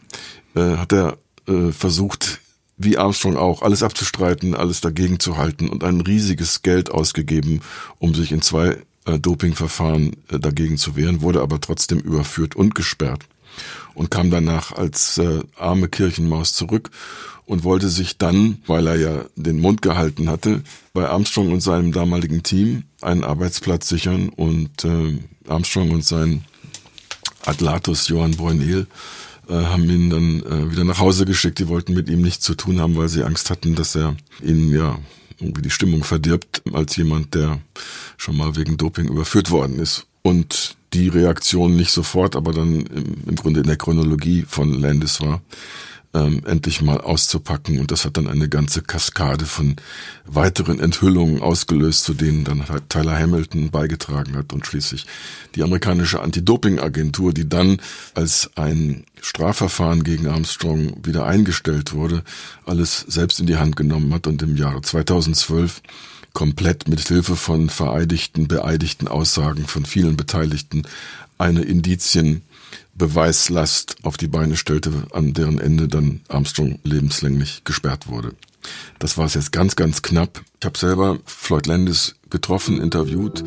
Äh, 0.56 0.78
hat 0.78 0.92
er 0.92 1.18
äh, 1.48 1.72
versucht, 1.72 2.40
wie 2.78 2.98
Armstrong 2.98 3.38
auch, 3.38 3.62
alles 3.62 3.84
abzustreiten, 3.84 4.56
alles 4.56 4.82
dagegen 4.82 5.20
zu 5.20 5.38
halten 5.38 5.70
und 5.70 5.84
ein 5.84 6.02
riesiges 6.02 6.64
Geld 6.64 6.90
ausgegeben, 6.90 7.62
um 8.00 8.16
sich 8.16 8.32
in 8.32 8.42
zwei 8.42 8.78
äh, 9.06 9.20
Dopingverfahren 9.20 10.16
äh, 10.30 10.40
dagegen 10.40 10.78
zu 10.78 10.96
wehren, 10.96 11.22
wurde 11.22 11.42
aber 11.42 11.62
trotzdem 11.62 12.00
überführt 12.00 12.56
und 12.56 12.74
gesperrt 12.74 13.22
und 13.94 14.10
kam 14.10 14.32
danach 14.32 14.72
als 14.72 15.20
äh, 15.20 15.42
arme 15.56 15.88
Kirchenmaus 15.88 16.54
zurück 16.54 16.90
und 17.46 17.64
wollte 17.64 17.90
sich 17.90 18.18
dann, 18.18 18.60
weil 18.68 18.88
er 18.88 18.96
ja 18.96 19.26
den 19.36 19.60
Mund 19.60 19.82
gehalten 19.82 20.30
hatte, 20.30 20.64
bei 20.94 21.10
Armstrong 21.10 21.52
und 21.52 21.62
seinem 21.62 21.92
damaligen 21.92 22.44
Team 22.44 22.84
einen 23.02 23.24
Arbeitsplatz 23.24 23.90
sichern 23.90 24.30
und 24.30 24.86
äh, 24.86 25.20
Armstrong 25.48 25.92
und 25.92 26.06
sein 26.06 26.44
Atlatus 27.46 28.08
Johann 28.08 28.32
Brunel 28.32 28.88
äh, 29.50 29.54
haben 29.54 29.90
ihn 29.90 30.10
dann 30.10 30.44
äh, 30.44 30.72
wieder 30.72 30.84
nach 30.84 31.00
Hause 31.00 31.26
geschickt. 31.26 31.60
Die 31.60 31.68
wollten 31.68 31.94
mit 31.94 32.10
ihm 32.10 32.22
nichts 32.22 32.46
zu 32.46 32.56
tun 32.56 32.80
haben, 32.80 32.96
weil 32.96 33.10
sie 33.10 33.24
Angst 33.24 33.50
hatten, 33.50 33.76
dass 33.76 33.96
er 33.96 34.16
ihnen 34.42 34.72
ja 34.72 35.00
irgendwie 35.40 35.62
die 35.62 35.72
Stimmung 35.72 36.04
verdirbt, 36.04 36.62
als 36.72 36.96
jemand, 36.96 37.34
der 37.34 37.60
schon 38.18 38.38
mal 38.38 38.56
wegen 38.56 38.78
Doping 38.78 39.08
überführt 39.08 39.50
worden 39.50 39.80
ist. 39.80 40.06
Und 40.22 40.76
die 40.94 41.08
Reaktion 41.08 41.76
nicht 41.76 41.92
sofort, 41.92 42.36
aber 42.36 42.54
dann 42.54 42.82
im, 42.82 43.16
im 43.28 43.36
Grunde 43.36 43.62
in 43.62 43.68
der 43.68 43.78
Chronologie 43.78 44.46
von 44.48 44.74
Landis 44.74 45.22
war, 45.22 45.42
ähm, 46.14 46.42
endlich 46.46 46.82
mal 46.82 47.00
auszupacken. 47.00 47.80
Und 47.80 47.92
das 47.92 48.06
hat 48.06 48.18
dann 48.18 48.28
eine 48.28 48.50
ganze 48.50 48.82
Kaskade 48.82 49.46
von 49.46 49.76
weiteren 50.26 50.80
Enthüllungen 50.80 51.42
ausgelöst, 51.42 52.04
zu 52.04 52.14
denen 52.14 52.44
dann 52.44 52.68
halt 52.70 52.90
Tyler 52.90 53.18
Hamilton 53.18 53.72
beigetragen 53.72 54.36
hat 54.36 54.54
und 54.54 54.66
schließlich 54.66 55.06
die 55.56 55.64
amerikanische 55.64 56.22
Anti-Doping-Agentur, 56.22 57.34
die 57.34 57.48
dann 57.48 57.78
als 58.14 58.50
ein 58.56 59.06
Strafverfahren 59.22 60.04
gegen 60.04 60.28
Armstrong 60.28 61.06
wieder 61.06 61.26
eingestellt 61.26 61.94
wurde, 61.94 62.24
alles 62.66 63.06
selbst 63.08 63.40
in 63.40 63.46
die 63.46 63.58
Hand 63.58 63.76
genommen 63.76 64.14
hat 64.14 64.28
und 64.28 64.42
im 64.42 64.58
Jahre 64.58 64.82
2012 64.82 65.82
komplett 66.34 66.88
mit 66.88 67.06
Hilfe 67.08 67.36
von 67.36 67.70
vereidigten, 67.70 68.48
beeidigten 68.48 69.08
Aussagen 69.08 69.66
von 69.68 69.86
vielen 69.86 70.16
Beteiligten 70.16 70.84
eine 71.38 71.62
Indizien 71.62 72.44
Beweislast 72.94 73.96
auf 74.04 74.18
die 74.18 74.28
Beine 74.28 74.56
stellte, 74.58 74.92
an 75.12 75.34
deren 75.34 75.60
Ende 75.60 75.88
dann 75.88 76.22
Armstrong 76.28 76.80
lebenslänglich 76.84 77.64
gesperrt 77.64 78.08
wurde. 78.08 78.34
Das 79.00 79.18
war 79.18 79.26
es 79.26 79.34
jetzt 79.34 79.52
ganz, 79.52 79.76
ganz 79.76 80.02
knapp. 80.02 80.42
Ich 80.60 80.66
habe 80.66 80.78
selber 80.78 81.18
Floyd 81.26 81.68
Landis 81.68 82.16
getroffen, 82.30 82.80
interviewt. 82.82 83.44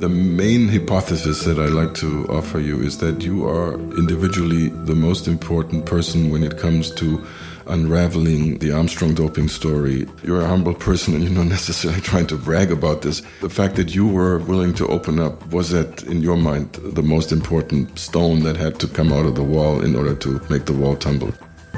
The 0.00 0.08
main 0.08 0.68
hypothesis 0.68 1.42
that 1.42 1.58
I 1.58 1.68
like 1.68 1.92
to 1.94 2.26
offer 2.28 2.60
you 2.60 2.80
is 2.80 2.96
that 2.98 3.24
you 3.24 3.48
are 3.48 3.74
individually 3.96 4.72
the 4.86 4.94
most 4.94 5.26
important 5.26 5.84
person 5.84 6.30
when 6.32 6.44
it 6.44 6.56
comes 6.56 6.94
to 6.94 7.20
unraveling 7.68 8.58
the 8.58 8.72
Armstrong 8.72 9.14
doping 9.14 9.48
story. 9.48 10.06
You're 10.22 10.42
a 10.42 10.46
humble 10.46 10.74
person 10.74 11.14
and 11.14 11.22
you're 11.22 11.32
not 11.32 11.46
necessarily 11.58 12.00
trying 12.00 12.26
to 12.28 12.36
brag 12.36 12.70
about 12.70 13.02
this. 13.02 13.22
The 13.40 13.50
fact 13.50 13.76
that 13.76 13.94
you 13.94 14.06
were 14.06 14.38
willing 14.38 14.74
to 14.74 14.86
open 14.88 15.18
up, 15.18 15.46
was 15.52 15.70
that 15.70 16.02
in 16.04 16.20
your 16.20 16.36
mind 16.36 16.72
the 16.72 17.02
most 17.02 17.32
important 17.32 17.98
stone 17.98 18.40
that 18.40 18.56
had 18.56 18.78
to 18.80 18.88
come 18.88 19.12
out 19.12 19.26
of 19.26 19.34
the 19.34 19.42
wall 19.42 19.84
in 19.84 19.94
order 19.96 20.14
to 20.14 20.40
make 20.50 20.64
the 20.66 20.72
wall 20.72 20.96
tumble? 20.96 21.32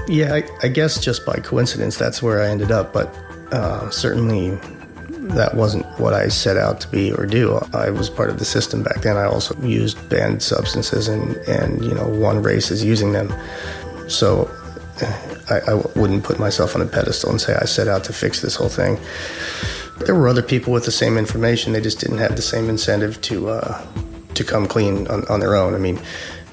Yeah, 0.09 0.35
I, 0.35 0.43
I 0.63 0.69
guess 0.69 1.01
just 1.01 1.25
by 1.27 1.35
coincidence 1.35 1.97
that's 1.97 2.23
where 2.23 2.41
I 2.43 2.49
ended 2.49 2.71
up, 2.71 2.93
but 2.93 3.15
uh, 3.53 3.91
certainly 3.91 4.59
that 5.35 5.55
wasn't 5.55 5.87
what 5.99 6.15
I 6.15 6.29
set 6.29 6.57
out 6.57 6.81
to 6.81 6.89
be 6.89 7.13
or 7.13 7.27
do. 7.27 7.59
I 7.73 7.91
was 7.91 8.11
part 8.11 8.31
of 8.31 8.39
the 8.39 8.45
system 8.45 8.83
back 8.83 9.03
then. 9.03 9.17
I 9.17 9.25
also 9.25 9.55
used 9.63 10.09
banned 10.09 10.43
substances 10.43 11.09
and, 11.09 11.37
and 11.49 11.85
you 11.85 11.95
know, 11.95 12.09
won 12.09 12.43
races 12.43 12.85
using 12.85 13.13
them. 13.13 13.33
So 14.09 14.51
I, 15.03 15.61
I 15.69 15.75
wouldn't 15.97 16.25
put 16.25 16.39
myself 16.39 16.75
on 16.75 16.83
a 16.83 16.87
pedestal 16.87 17.31
and 17.31 17.41
say 17.41 17.55
I 17.55 17.65
set 17.65 17.89
out 17.89 18.05
to 18.05 18.13
fix 18.13 18.41
this 18.41 18.57
whole 18.57 18.69
thing. 18.69 18.99
There 20.07 20.15
were 20.15 20.29
other 20.29 20.43
people 20.43 20.73
with 20.73 20.85
the 20.85 20.93
same 20.93 21.19
information. 21.19 21.73
They 21.73 21.81
just 21.81 22.01
didn't 22.01 22.19
have 22.19 22.37
the 22.37 22.43
same 22.43 22.69
incentive 22.69 23.21
to 23.23 23.51
uh, 23.51 23.87
to 24.35 24.45
come 24.45 24.67
clean 24.67 25.07
on, 25.09 25.27
on 25.29 25.41
their 25.41 25.55
own. 25.55 25.75
I 25.75 25.79
mean, 25.79 26.01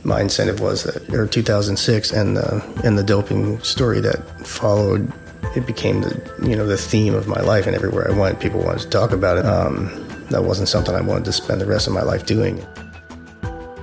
my 0.04 0.22
incentive 0.22 0.60
was 0.60 0.84
that, 0.84 1.10
or 1.13 1.27
2006, 1.27 2.12
and 2.12 2.38
the 2.38 2.63
and 2.84 2.98
the 2.98 3.04
doping 3.04 3.60
story 3.62 4.01
that 4.01 4.20
followed, 4.46 5.12
it 5.56 5.66
became 5.66 6.01
the 6.01 6.13
you 6.44 6.56
know 6.56 6.66
the 6.66 6.77
theme 6.77 7.13
of 7.13 7.27
my 7.27 7.42
life, 7.42 7.68
and 7.68 7.75
everywhere 7.75 8.12
I 8.12 8.18
went, 8.18 8.39
people 8.39 8.62
wanted 8.62 8.82
to 8.82 8.89
talk 8.89 9.12
about 9.12 9.38
it. 9.38 9.46
Um, 9.46 9.89
that 10.30 10.44
wasn't 10.44 10.68
something 10.68 10.94
I 10.94 11.01
wanted 11.01 11.25
to 11.25 11.32
spend 11.32 11.62
the 11.62 11.66
rest 11.66 11.88
of 11.88 11.94
my 11.94 12.04
life 12.04 12.25
doing. 12.25 12.62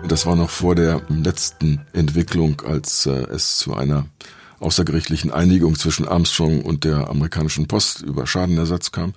Das 0.06 0.26
war 0.26 0.36
noch 0.36 0.50
vor 0.50 0.74
der 0.74 1.00
letzten 1.08 1.80
Entwicklung, 1.94 2.60
als 2.66 3.06
äh, 3.06 3.26
es 3.32 3.56
zu 3.58 3.74
einer 3.74 4.04
außergerichtlichen 4.64 5.30
Einigung 5.30 5.76
zwischen 5.76 6.08
Armstrong 6.08 6.62
und 6.62 6.84
der 6.84 7.08
amerikanischen 7.08 7.68
Post 7.68 8.00
über 8.02 8.26
Schadenersatz 8.26 8.90
kam. 8.90 9.14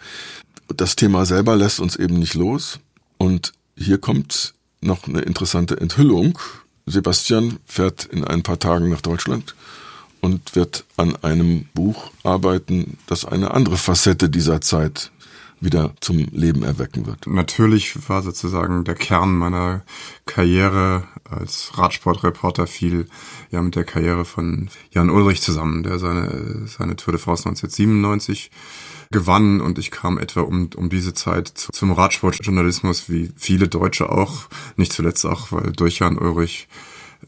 Das 0.75 0.96
Thema 0.96 1.25
selber 1.25 1.56
lässt 1.56 1.80
uns 1.80 1.96
eben 1.96 2.20
nicht 2.20 2.34
los. 2.34 2.80
Und 3.18 3.54
hier 3.75 3.98
kommt 3.98 4.54
noch 4.82 5.08
eine 5.08 5.22
interessante 5.22 5.80
Enthüllung. 5.80 6.38
Sebastian 6.86 7.58
fährt 7.66 8.06
in 8.06 8.24
ein 8.24 8.44
paar 8.44 8.60
Tagen 8.60 8.89
nach 8.89 9.01
Deutschland 9.01 9.56
und 10.22 10.56
wird 10.56 10.86
an 10.98 11.16
einem 11.24 11.66
Buch 11.74 12.12
arbeiten, 12.24 12.98
das 13.08 13.25
eine 13.25 13.51
andere 13.51 13.77
Facette 13.77 14.30
dieser 14.30 14.62
Zeit 14.62 15.12
wieder 15.60 15.94
zum 16.01 16.18
Leben 16.32 16.63
erwecken 16.63 17.06
wird. 17.06 17.25
Natürlich 17.27 18.10
war 18.10 18.22
sozusagen 18.22 18.84
der 18.84 18.96
Kern 18.96 19.36
meiner 19.36 19.82
Karriere 20.25 21.04
als 21.30 21.78
Radsportreporter 21.78 22.68
viel 22.68 23.08
ja 23.52 23.62
mit 23.62 23.76
der 23.76 23.84
Karriere 23.84 24.26
von 24.26 24.70
Jan 24.92 25.10
Ulrich 25.10 25.42
zusammen, 25.42 25.84
der 25.84 26.00
seine, 26.00 26.68
seine 26.68 26.96
Tour 26.96 27.14
de 27.14 27.22
France 27.22 27.48
1997 27.48 28.52
gewann. 29.12 29.62
Und 29.62 29.80
ich 29.80 29.92
kam 29.92 30.18
etwa 30.18 30.42
um, 30.42 30.70
um 30.76 30.90
diese 30.90 31.14
Zeit 31.14 31.48
zu, 31.48 31.72
zum 31.72 31.92
Radsportjournalismus, 31.92 33.10
wie 33.10 33.32
viele 33.36 33.68
Deutsche 33.68 34.10
auch, 34.10 34.48
nicht 34.76 34.94
zuletzt 34.94 35.26
auch, 35.26 35.52
weil 35.52 35.72
durch 35.72 36.00
Jan 36.00 36.18
Ulrich 36.18 36.68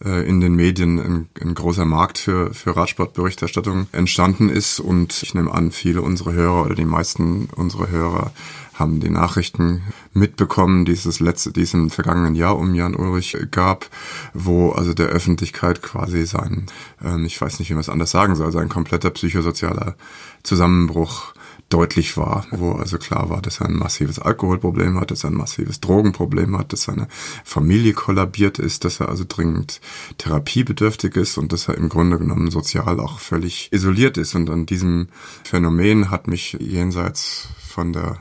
äh, 0.04 0.28
in 0.28 0.40
den 0.42 0.56
Medien 0.56 1.00
ein, 1.00 1.30
ein 1.42 1.54
großer 1.54 1.86
Markt 1.86 2.18
für, 2.18 2.54
für 2.54 2.76
Radsportberichterstattung 2.76 3.88
entstanden 3.92 4.50
ist. 4.50 4.80
Und 4.80 5.22
ich 5.24 5.34
nehme 5.34 5.54
an, 5.54 5.72
viele 5.72 6.02
unserer 6.02 6.34
Hörer 6.34 6.66
oder 6.66 6.76
die 6.76 6.86
meisten 6.86 7.50
unserer 7.56 7.90
Hörer 7.90 8.32
haben 8.80 9.02
die 9.02 9.10
Nachrichten 9.10 9.84
mitbekommen, 10.14 10.86
die 10.86 10.94
es 10.94 11.20
letzte, 11.20 11.52
die 11.52 11.64
es 11.64 11.74
im 11.74 11.90
vergangenen 11.90 12.36
Jahr 12.36 12.58
um 12.58 12.74
Jan 12.74 12.96
Ulrich 12.96 13.38
gab, 13.52 13.90
wo 14.34 14.72
also 14.72 14.94
der 14.94 15.08
Öffentlichkeit 15.08 15.82
quasi 15.82 16.26
sein, 16.26 16.68
ähm, 17.04 17.26
ich 17.26 17.40
weiß 17.40 17.60
nicht, 17.60 17.70
wie 17.70 17.74
man 17.74 17.82
es 17.82 17.90
anders 17.90 18.12
sagen 18.12 18.36
soll, 18.36 18.52
sein 18.54 18.70
kompletter 18.70 19.10
psychosozialer 19.10 19.96
Zusammenbruch 20.44 21.34
deutlich 21.70 22.18
war, 22.18 22.46
wo 22.52 22.72
also 22.72 22.98
klar 22.98 23.30
war, 23.30 23.42
dass 23.42 23.62
er 23.62 23.68
ein 23.68 23.76
massives 23.76 24.20
Alkoholproblem 24.20 25.00
hat, 25.00 25.12
dass 25.12 25.24
er 25.24 25.30
ein 25.30 25.36
massives 25.36 25.80
Drogenproblem 25.80 26.58
hat, 26.58 26.74
dass 26.74 26.84
seine 26.84 27.08
Familie 27.44 27.94
kollabiert 27.94 28.60
ist, 28.60 28.86
dass 28.86 29.00
er 29.00 29.10
also 29.10 29.24
dringend 29.28 29.80
therapiebedürftig 30.18 31.16
ist 31.16 31.38
und 31.38 31.54
dass 31.54 31.68
er 31.68 31.78
im 31.78 31.90
Grunde 31.90 32.18
genommen 32.18 32.50
sozial 32.50 33.00
auch 33.00 33.20
völlig 33.20 33.72
isoliert 33.72 34.18
ist. 34.18 34.34
Und 34.36 34.50
an 34.50 34.66
diesem 34.66 35.10
Phänomen 35.44 36.10
hat 36.10 36.28
mich 36.28 36.58
jenseits 36.60 37.50
von 37.60 37.94
der 37.94 38.18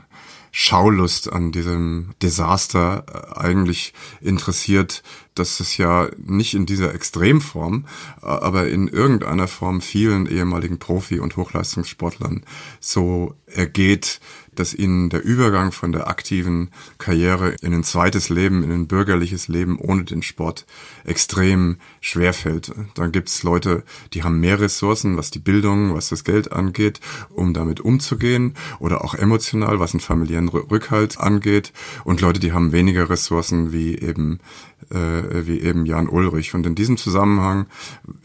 Schaulust 0.50 1.33
an 1.33 1.52
diesem 1.52 2.14
Desaster 2.23 3.05
äh, 3.07 3.38
eigentlich 3.38 3.93
interessiert, 4.21 5.02
dass 5.35 5.61
es 5.61 5.76
ja 5.76 6.09
nicht 6.19 6.55
in 6.55 6.67
dieser 6.67 6.95
Extremform, 6.95 7.87
äh, 8.23 8.26
aber 8.26 8.69
in 8.69 8.88
irgendeiner 8.88 9.49
Form 9.49 9.81
vielen 9.81 10.26
ehemaligen 10.26 10.78
Profi- 10.78 11.21
und 11.21 11.37
Hochleistungssportlern 11.37 12.45
so 12.81 13.35
ergeht, 13.47 14.21
dass 14.59 14.75
ihnen 14.75 15.11
der 15.11 15.25
Übergang 15.25 15.73
von 15.73 15.93
der 15.93 16.09
aktiven 16.09 16.71
Karriere 16.99 17.55
in 17.62 17.73
ein 17.73 17.85
zweites 17.85 18.29
Leben, 18.29 18.62
in 18.62 18.73
ein 18.73 18.87
bürgerliches 18.87 19.49
Leben 19.49 19.79
ohne 19.79 20.05
den 20.05 20.23
Sport 20.23 20.67
extrem 21.05 21.77
schwer 22.00 22.33
fällt. 22.33 22.73
Dann 22.95 23.12
gibt 23.12 23.29
es 23.29 23.43
Leute, 23.43 23.85
die 24.12 24.23
haben 24.23 24.41
mehr 24.41 24.61
Ressourcen, 24.61 25.17
was 25.17 25.31
die 25.31 25.38
Bildung, 25.38 25.95
was 25.95 26.09
das 26.09 26.25
Geld 26.25 26.53
angeht, 26.53 27.00
um 27.31 27.55
damit 27.55 27.81
umzugehen 27.81 28.55
oder 28.79 29.05
auch 29.05 29.15
emotional, 29.15 29.81
was 29.81 29.95
einen 29.95 30.00
familiären 30.00 30.49
Rückhalt 30.49 31.19
angeht 31.19 31.73
und 32.05 32.21
Leute, 32.21 32.41
die 32.41 32.53
haben 32.53 32.73
weniger 32.73 33.11
Ressourcen 33.11 33.73
wie 33.73 33.97
eben 33.97 34.41
äh, 34.90 35.47
wie 35.47 35.61
eben 35.61 35.87
Jan 35.87 36.09
Ulrich. 36.09 36.54
Und 36.54 36.66
in 36.66 36.75
diesem 36.75 36.97
Zusammenhang 36.97 37.66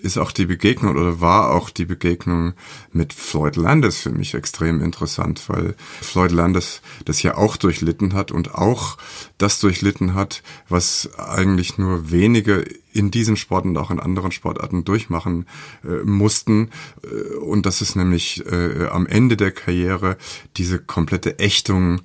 ist 0.01 0.17
auch 0.17 0.31
die 0.31 0.45
Begegnung 0.45 0.95
oder 0.95 1.19
war 1.21 1.51
auch 1.51 1.69
die 1.69 1.85
Begegnung 1.85 2.53
mit 2.91 3.13
Floyd 3.13 3.55
Landis 3.55 3.97
für 3.97 4.11
mich 4.11 4.33
extrem 4.33 4.81
interessant, 4.81 5.43
weil 5.47 5.75
Floyd 6.01 6.31
Landis 6.31 6.81
das 7.05 7.23
ja 7.23 7.37
auch 7.37 7.57
durchlitten 7.57 8.13
hat 8.13 8.31
und 8.31 8.55
auch 8.55 8.97
das 9.37 9.59
durchlitten 9.59 10.13
hat, 10.13 10.43
was 10.69 11.09
eigentlich 11.17 11.77
nur 11.77 12.11
wenige 12.11 12.65
in 12.93 13.11
diesem 13.11 13.35
Sport 13.35 13.65
und 13.65 13.77
auch 13.77 13.91
in 13.91 13.99
anderen 13.99 14.31
Sportarten 14.31 14.85
durchmachen 14.85 15.47
äh, 15.83 16.03
mussten. 16.03 16.69
Äh, 17.03 17.35
und 17.37 17.65
das 17.65 17.81
ist 17.81 17.95
nämlich 17.95 18.45
äh, 18.45 18.87
am 18.87 19.07
Ende 19.07 19.35
der 19.35 19.51
Karriere 19.51 20.17
diese 20.57 20.79
komplette 20.79 21.39
Ächtung 21.39 22.01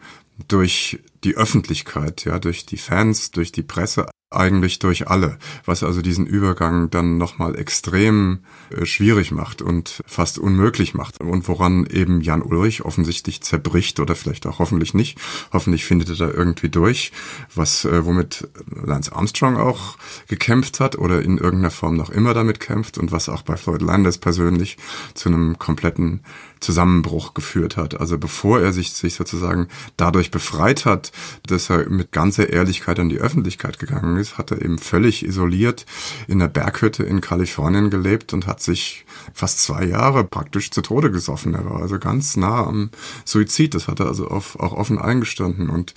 durch 0.47 1.01
die 1.25 1.37
Öffentlichkeit, 1.37 2.25
ja, 2.25 2.39
durch 2.39 2.65
die 2.65 2.77
Fans, 2.77 3.31
durch 3.33 3.53
die 3.53 3.63
Presse 3.63 4.07
eigentlich 4.31 4.79
durch 4.79 5.09
alle, 5.09 5.39
was 5.65 5.83
also 5.83 6.03
diesen 6.03 6.27
Übergang 6.27 6.91
dann 6.91 7.17
nochmal 7.17 7.59
extrem 7.59 8.41
äh, 8.71 8.85
schwierig 8.85 9.31
macht 9.31 9.63
und 9.63 10.03
fast 10.07 10.39
unmöglich 10.39 10.93
macht 10.93 11.21
und 11.21 11.49
woran 11.49 11.87
eben 11.87 12.21
Jan 12.21 12.43
Ulrich 12.43 12.85
offensichtlich 12.85 13.41
zerbricht 13.41 14.01
oder 14.01 14.15
vielleicht 14.15 14.47
auch 14.47 14.59
hoffentlich 14.59 14.93
nicht. 14.93 15.19
Hoffentlich 15.51 15.87
findet 15.87 16.11
er 16.11 16.17
da 16.17 16.31
irgendwie 16.31 16.69
durch, 16.69 17.11
was 17.55 17.87
äh, 17.87 18.05
womit 18.05 18.49
Lance 18.71 19.15
Armstrong 19.15 19.57
auch 19.57 19.97
gekämpft 20.29 20.79
hat 20.79 20.99
oder 20.99 21.23
in 21.23 21.39
irgendeiner 21.39 21.71
Form 21.71 21.97
noch 21.97 22.11
immer 22.11 22.35
damit 22.35 22.61
kämpft 22.61 22.99
und 22.99 23.13
was 23.13 23.31
auch 23.31 23.41
bei 23.41 23.57
Floyd 23.57 23.81
Landis 23.81 24.19
persönlich 24.19 24.77
zu 25.15 25.31
einem 25.31 25.59
kompletten 25.59 26.21
Zusammenbruch 26.61 27.35
geführt 27.35 27.77
hat. 27.77 28.01
Also 28.01 28.19
bevor 28.19 28.61
er 28.61 28.73
sich, 28.73 28.93
sich 28.93 29.15
sozusagen 29.15 29.69
dadurch 29.97 30.31
befreit 30.31 30.85
hat, 30.85 31.13
dass 31.47 31.71
er 31.71 31.89
mit 31.89 32.13
ganzer 32.13 32.51
Ehrlichkeit 32.51 32.99
an 32.99 33.09
die 33.09 33.19
Öffentlichkeit 33.19 33.79
gegangen 33.79 34.17
ist, 34.17 34.39
hat 34.39 34.51
er 34.51 34.63
eben 34.63 34.79
völlig 34.79 35.25
isoliert 35.25 35.87
in 36.27 36.39
der 36.39 36.49
Berghütte 36.49 37.03
in 37.05 37.21
Kalifornien 37.21 37.91
gelebt 37.91 38.33
und 38.33 38.47
hat 38.47 38.63
sich 38.63 39.05
fast 39.33 39.61
zwei 39.61 39.85
Jahre 39.85 40.25
praktisch 40.25 40.71
zu 40.71 40.83
Tode 40.83 41.11
gesoffen. 41.11 41.55
Er 41.55 41.65
war 41.65 41.81
also 41.81 41.99
ganz 41.99 42.37
nah 42.37 42.67
am 42.67 42.91
Suizid. 43.25 43.75
Das 43.75 43.89
hat 43.89 44.01
er 44.01 44.07
also 44.07 44.29
auch 44.29 44.55
offen 44.55 44.99
eingestanden. 44.99 45.71
Und 45.71 45.95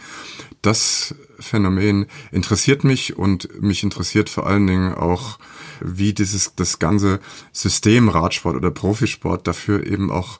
das 0.61 1.15
Phänomen 1.39 2.05
interessiert 2.31 2.83
mich 2.83 3.17
und 3.17 3.61
mich 3.61 3.83
interessiert 3.83 4.29
vor 4.29 4.47
allen 4.47 4.67
Dingen 4.67 4.93
auch, 4.93 5.39
wie 5.83 6.13
dieses, 6.13 6.55
das 6.55 6.79
ganze 6.79 7.19
System 7.51 8.09
Radsport 8.09 8.55
oder 8.55 8.71
Profisport 8.71 9.47
dafür 9.47 9.85
eben 9.85 10.11
auch 10.11 10.39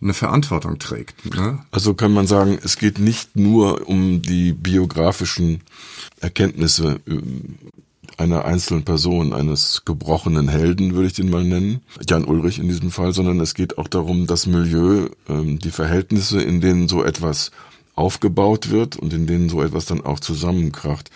eine 0.00 0.14
Verantwortung 0.14 0.78
trägt. 0.78 1.34
Ne? 1.34 1.60
Also 1.70 1.94
kann 1.94 2.12
man 2.12 2.26
sagen, 2.26 2.58
es 2.62 2.76
geht 2.78 2.98
nicht 2.98 3.36
nur 3.36 3.88
um 3.88 4.22
die 4.22 4.52
biografischen 4.52 5.62
Erkenntnisse 6.20 7.00
äh, 7.06 7.18
einer 8.16 8.44
einzelnen 8.44 8.84
Person, 8.84 9.32
eines 9.32 9.84
gebrochenen 9.84 10.48
Helden, 10.48 10.94
würde 10.94 11.06
ich 11.06 11.12
den 11.12 11.30
mal 11.30 11.44
nennen, 11.44 11.80
Jan 12.08 12.24
Ulrich 12.24 12.58
in 12.58 12.68
diesem 12.68 12.90
Fall, 12.90 13.12
sondern 13.12 13.38
es 13.40 13.54
geht 13.54 13.78
auch 13.78 13.86
darum, 13.86 14.26
das 14.26 14.46
Milieu, 14.46 15.08
ähm, 15.28 15.58
die 15.58 15.70
Verhältnisse, 15.70 16.42
in 16.42 16.60
denen 16.60 16.88
so 16.88 17.04
etwas 17.04 17.52
aufgebaut 17.94 18.70
wird 18.70 18.96
und 18.96 19.12
in 19.12 19.26
denen 19.26 19.48
so 19.48 19.62
etwas 19.62 19.86
dann 19.86 20.04
auch 20.04 20.20
zusammenkracht, 20.20 21.10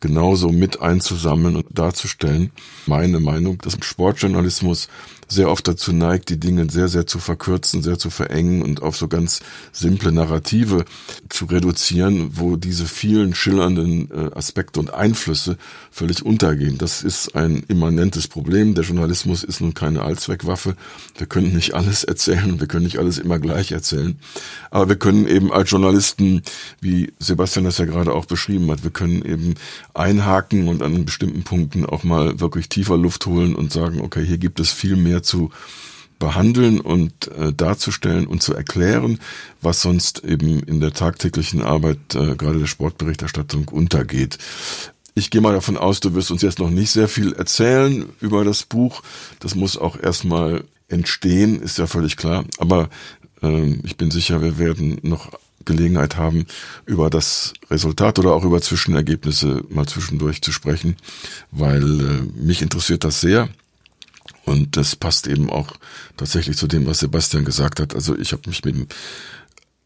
genauso 0.00 0.50
mit 0.50 0.80
einzusammeln 0.80 1.56
und 1.56 1.66
darzustellen. 1.70 2.50
Meine 2.86 3.20
Meinung, 3.20 3.58
dass 3.58 3.76
Sportjournalismus 3.80 4.88
sehr 5.30 5.48
oft 5.48 5.66
dazu 5.66 5.92
neigt, 5.92 6.28
die 6.28 6.40
Dinge 6.40 6.68
sehr, 6.70 6.88
sehr 6.88 7.06
zu 7.06 7.18
verkürzen, 7.18 7.82
sehr 7.82 7.98
zu 7.98 8.10
verengen 8.10 8.62
und 8.62 8.82
auf 8.82 8.96
so 8.96 9.08
ganz 9.08 9.40
simple 9.72 10.10
Narrative 10.12 10.84
zu 11.28 11.44
reduzieren, 11.44 12.32
wo 12.34 12.56
diese 12.56 12.84
vielen 12.84 13.34
schillernden 13.34 14.10
äh, 14.10 14.34
Aspekte 14.34 14.80
und 14.80 14.92
Einflüsse 14.92 15.56
völlig 15.90 16.24
untergehen. 16.24 16.78
Das 16.78 17.02
ist 17.02 17.36
ein 17.36 17.62
immanentes 17.68 18.26
Problem. 18.26 18.74
Der 18.74 18.84
Journalismus 18.84 19.44
ist 19.44 19.60
nun 19.60 19.72
keine 19.72 20.02
Allzweckwaffe. 20.02 20.76
Wir 21.16 21.26
können 21.26 21.54
nicht 21.54 21.74
alles 21.74 22.02
erzählen, 22.02 22.58
wir 22.58 22.66
können 22.66 22.84
nicht 22.84 22.98
alles 22.98 23.18
immer 23.18 23.38
gleich 23.38 23.70
erzählen. 23.70 24.18
Aber 24.70 24.88
wir 24.88 24.96
können 24.96 25.28
eben 25.28 25.52
als 25.52 25.70
Journalisten, 25.70 26.42
wie 26.80 27.12
Sebastian 27.20 27.64
das 27.64 27.78
ja 27.78 27.84
gerade 27.84 28.12
auch 28.12 28.24
beschrieben 28.24 28.70
hat, 28.70 28.82
wir 28.82 28.90
können 28.90 29.24
eben 29.24 29.54
einhaken 29.94 30.66
und 30.66 30.82
an 30.82 31.04
bestimmten 31.04 31.44
Punkten 31.44 31.86
auch 31.86 32.02
mal 32.02 32.40
wirklich 32.40 32.68
tiefer 32.68 32.96
Luft 32.96 33.26
holen 33.26 33.54
und 33.54 33.72
sagen, 33.72 34.00
okay, 34.00 34.24
hier 34.24 34.38
gibt 34.38 34.58
es 34.58 34.72
viel 34.72 34.96
mehr 34.96 35.19
zu 35.22 35.50
behandeln 36.18 36.80
und 36.80 37.28
äh, 37.28 37.52
darzustellen 37.52 38.26
und 38.26 38.42
zu 38.42 38.54
erklären, 38.54 39.18
was 39.62 39.82
sonst 39.82 40.22
eben 40.22 40.62
in 40.62 40.80
der 40.80 40.92
tagtäglichen 40.92 41.62
Arbeit 41.62 42.14
äh, 42.14 42.36
gerade 42.36 42.60
der 42.60 42.66
Sportberichterstattung 42.66 43.68
untergeht. 43.68 44.38
Ich 45.14 45.30
gehe 45.30 45.40
mal 45.40 45.54
davon 45.54 45.76
aus, 45.76 45.98
du 45.98 46.14
wirst 46.14 46.30
uns 46.30 46.42
jetzt 46.42 46.60
noch 46.60 46.70
nicht 46.70 46.90
sehr 46.90 47.08
viel 47.08 47.32
erzählen 47.32 48.04
über 48.20 48.44
das 48.44 48.62
Buch. 48.62 49.02
Das 49.40 49.56
muss 49.56 49.76
auch 49.76 49.98
erstmal 49.98 50.64
entstehen, 50.88 51.60
ist 51.60 51.78
ja 51.78 51.86
völlig 51.86 52.16
klar. 52.16 52.44
Aber 52.58 52.90
äh, 53.42 53.74
ich 53.82 53.96
bin 53.96 54.10
sicher, 54.10 54.42
wir 54.42 54.58
werden 54.58 54.98
noch 55.02 55.32
Gelegenheit 55.64 56.16
haben, 56.16 56.46
über 56.86 57.10
das 57.10 57.52
Resultat 57.70 58.18
oder 58.18 58.32
auch 58.32 58.44
über 58.44 58.60
Zwischenergebnisse 58.60 59.62
mal 59.68 59.86
zwischendurch 59.86 60.42
zu 60.42 60.52
sprechen, 60.52 60.96
weil 61.50 62.00
äh, 62.00 62.40
mich 62.40 62.62
interessiert 62.62 63.04
das 63.04 63.20
sehr. 63.20 63.48
Und 64.44 64.76
das 64.76 64.96
passt 64.96 65.26
eben 65.26 65.50
auch 65.50 65.74
tatsächlich 66.16 66.56
zu 66.56 66.66
dem, 66.66 66.86
was 66.86 67.00
Sebastian 67.00 67.44
gesagt 67.44 67.80
hat. 67.80 67.94
Also 67.94 68.16
ich 68.16 68.32
habe 68.32 68.48
mich 68.48 68.64
mit 68.64 68.74
dem 68.74 68.86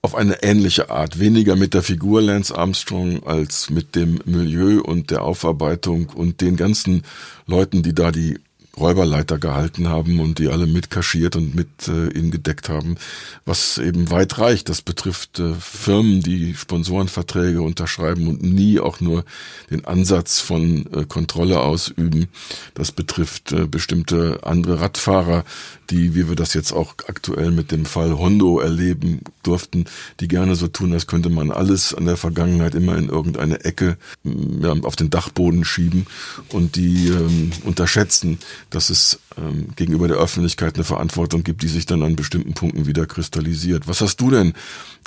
auf 0.04 0.14
eine 0.14 0.42
ähnliche 0.42 0.90
Art, 0.90 1.18
weniger 1.18 1.56
mit 1.56 1.72
der 1.72 1.82
Figur 1.82 2.20
Lance 2.20 2.54
Armstrong 2.54 3.22
als 3.22 3.70
mit 3.70 3.96
dem 3.96 4.20
Milieu 4.26 4.82
und 4.82 5.10
der 5.10 5.22
Aufarbeitung 5.22 6.10
und 6.10 6.42
den 6.42 6.56
ganzen 6.56 7.04
Leuten, 7.46 7.82
die 7.82 7.94
da 7.94 8.12
die 8.12 8.38
Räuberleiter 8.78 9.38
gehalten 9.38 9.88
haben 9.88 10.20
und 10.20 10.38
die 10.38 10.48
alle 10.48 10.66
mitkaschiert 10.66 11.36
und 11.36 11.54
mit 11.54 11.88
äh, 11.88 12.08
ihnen 12.08 12.30
gedeckt 12.30 12.68
haben, 12.68 12.96
was 13.44 13.78
eben 13.78 14.10
weit 14.10 14.38
reicht. 14.38 14.68
Das 14.68 14.82
betrifft 14.82 15.38
äh, 15.38 15.54
Firmen, 15.54 16.20
die 16.20 16.54
Sponsorenverträge 16.54 17.62
unterschreiben 17.62 18.28
und 18.28 18.42
nie 18.42 18.80
auch 18.80 19.00
nur 19.00 19.24
den 19.70 19.84
Ansatz 19.84 20.40
von 20.40 20.86
äh, 20.92 21.04
Kontrolle 21.06 21.60
ausüben. 21.60 22.28
Das 22.74 22.92
betrifft 22.92 23.52
äh, 23.52 23.66
bestimmte 23.66 24.40
andere 24.42 24.80
Radfahrer, 24.80 25.44
die, 25.90 26.14
wie 26.14 26.28
wir 26.28 26.36
das 26.36 26.54
jetzt 26.54 26.72
auch 26.72 26.94
aktuell 27.06 27.50
mit 27.50 27.70
dem 27.70 27.84
Fall 27.84 28.18
Hondo 28.18 28.58
erleben 28.58 29.20
durften, 29.42 29.86
die 30.20 30.28
gerne 30.28 30.54
so 30.54 30.68
tun, 30.68 30.92
als 30.92 31.06
könnte 31.06 31.28
man 31.28 31.50
alles 31.50 31.94
an 31.94 32.06
der 32.06 32.16
Vergangenheit 32.16 32.74
immer 32.74 32.96
in 32.96 33.08
irgendeine 33.08 33.64
Ecke 33.64 33.96
ja, 34.24 34.72
auf 34.82 34.96
den 34.96 35.10
Dachboden 35.10 35.64
schieben 35.64 36.06
und 36.50 36.76
die 36.76 37.08
ähm, 37.08 37.52
unterschätzen, 37.64 38.38
dass 38.70 38.90
es 38.90 39.18
ähm, 39.36 39.68
gegenüber 39.76 40.08
der 40.08 40.18
Öffentlichkeit 40.18 40.74
eine 40.74 40.84
Verantwortung 40.84 41.44
gibt, 41.44 41.62
die 41.62 41.68
sich 41.68 41.86
dann 41.86 42.02
an 42.02 42.16
bestimmten 42.16 42.54
Punkten 42.54 42.86
wieder 42.86 43.06
kristallisiert. 43.06 43.88
Was 43.88 44.00
hast 44.00 44.20
du 44.20 44.30
denn 44.30 44.54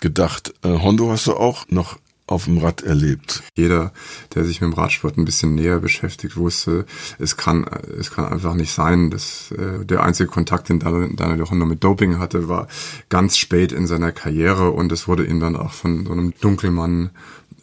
gedacht? 0.01 0.53
Äh, 0.63 0.69
Hondo 0.69 1.12
hast 1.12 1.27
du 1.27 1.34
auch 1.34 1.65
noch 1.69 1.98
auf 2.27 2.46
dem 2.46 2.57
Rad 2.57 2.84
erlebt. 2.84 3.41
Jeder, 3.55 3.93
der 4.36 4.43
sich 4.43 4.62
mit 4.62 4.72
dem 4.72 4.74
Radsport 4.74 5.17
ein 5.17 5.25
bisschen 5.25 5.55
näher 5.55 5.79
beschäftigt, 5.79 6.36
wusste, 6.36 6.86
es 7.17 7.38
kann, 7.38 7.65
es 8.00 8.12
kann 8.12 8.25
einfach 8.25 8.53
nicht 8.53 8.72
sein, 8.72 9.10
dass 9.10 9.51
äh, 9.51 9.86
der 9.86 10.03
einzige 10.03 10.29
Kontakt, 10.29 10.69
den 10.69 10.79
Daniel 10.79 11.50
Hondo 11.50 11.65
mit 11.65 11.84
Doping 11.84 12.19
hatte, 12.19 12.50
war 12.50 12.67
ganz 13.10 13.38
spät 13.38 13.72
in 13.72 13.88
seiner 13.88 14.12
Karriere 14.12 14.72
und 14.72 14.91
es 14.91 15.07
wurde 15.07 15.25
ihm 15.25 15.39
dann 15.39 15.55
auch 15.55 15.72
von 15.72 16.05
so 16.05 16.12
einem 16.12 16.34
Dunkelmann 16.39 17.12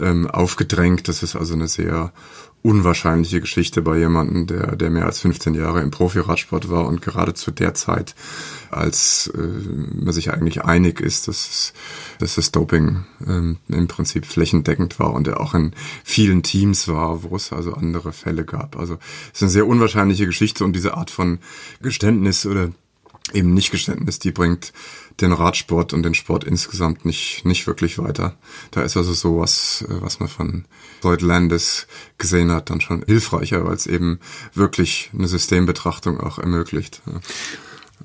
ähm, 0.00 0.26
aufgedrängt. 0.28 1.08
Das 1.08 1.22
ist 1.22 1.36
also 1.36 1.54
eine 1.54 1.68
sehr 1.68 2.12
unwahrscheinliche 2.62 3.42
Geschichte 3.42 3.82
bei 3.82 3.98
jemandem, 3.98 4.46
der, 4.46 4.74
der 4.76 4.88
mehr 4.88 5.04
als 5.04 5.20
15 5.20 5.54
Jahre 5.54 5.82
im 5.82 5.90
Profi-Radsport 5.90 6.70
war 6.70 6.86
und 6.86 7.02
gerade 7.02 7.34
zu 7.34 7.50
der 7.50 7.74
Zeit, 7.74 8.14
als 8.76 9.30
äh, 9.34 9.38
man 9.38 10.12
sich 10.12 10.32
eigentlich 10.32 10.64
einig 10.64 11.00
ist, 11.00 11.28
dass, 11.28 11.48
es, 11.48 11.72
dass 12.18 12.34
das 12.34 12.52
Doping 12.52 13.04
ähm, 13.26 13.58
im 13.68 13.88
Prinzip 13.88 14.26
flächendeckend 14.26 14.98
war 14.98 15.12
und 15.12 15.28
er 15.28 15.40
auch 15.40 15.54
in 15.54 15.72
vielen 16.04 16.42
Teams 16.42 16.88
war, 16.88 17.22
wo 17.22 17.36
es 17.36 17.52
also 17.52 17.74
andere 17.74 18.12
Fälle 18.12 18.44
gab. 18.44 18.76
Also 18.76 18.98
es 19.32 19.38
ist 19.38 19.42
eine 19.42 19.50
sehr 19.50 19.66
unwahrscheinliche 19.66 20.26
Geschichte 20.26 20.64
und 20.64 20.74
diese 20.74 20.94
Art 20.94 21.10
von 21.10 21.38
Geständnis 21.80 22.46
oder 22.46 22.70
eben 23.32 23.54
Nicht-Geständnis, 23.54 24.18
die 24.18 24.32
bringt 24.32 24.72
den 25.20 25.32
Radsport 25.32 25.92
und 25.92 26.02
den 26.02 26.14
Sport 26.14 26.44
insgesamt 26.44 27.04
nicht, 27.04 27.44
nicht 27.44 27.66
wirklich 27.66 27.98
weiter. 27.98 28.36
Da 28.70 28.82
ist 28.82 28.96
also 28.96 29.12
sowas, 29.12 29.84
äh, 29.88 30.02
was 30.02 30.20
man 30.20 30.28
von 30.28 30.64
Lloyd 31.02 31.22
Landis 31.22 31.86
gesehen 32.18 32.50
hat, 32.50 32.70
dann 32.70 32.80
schon 32.80 33.04
hilfreicher, 33.06 33.64
weil 33.64 33.74
es 33.74 33.86
eben 33.86 34.18
wirklich 34.52 35.10
eine 35.16 35.28
Systembetrachtung 35.28 36.20
auch 36.20 36.38
ermöglicht. 36.38 37.00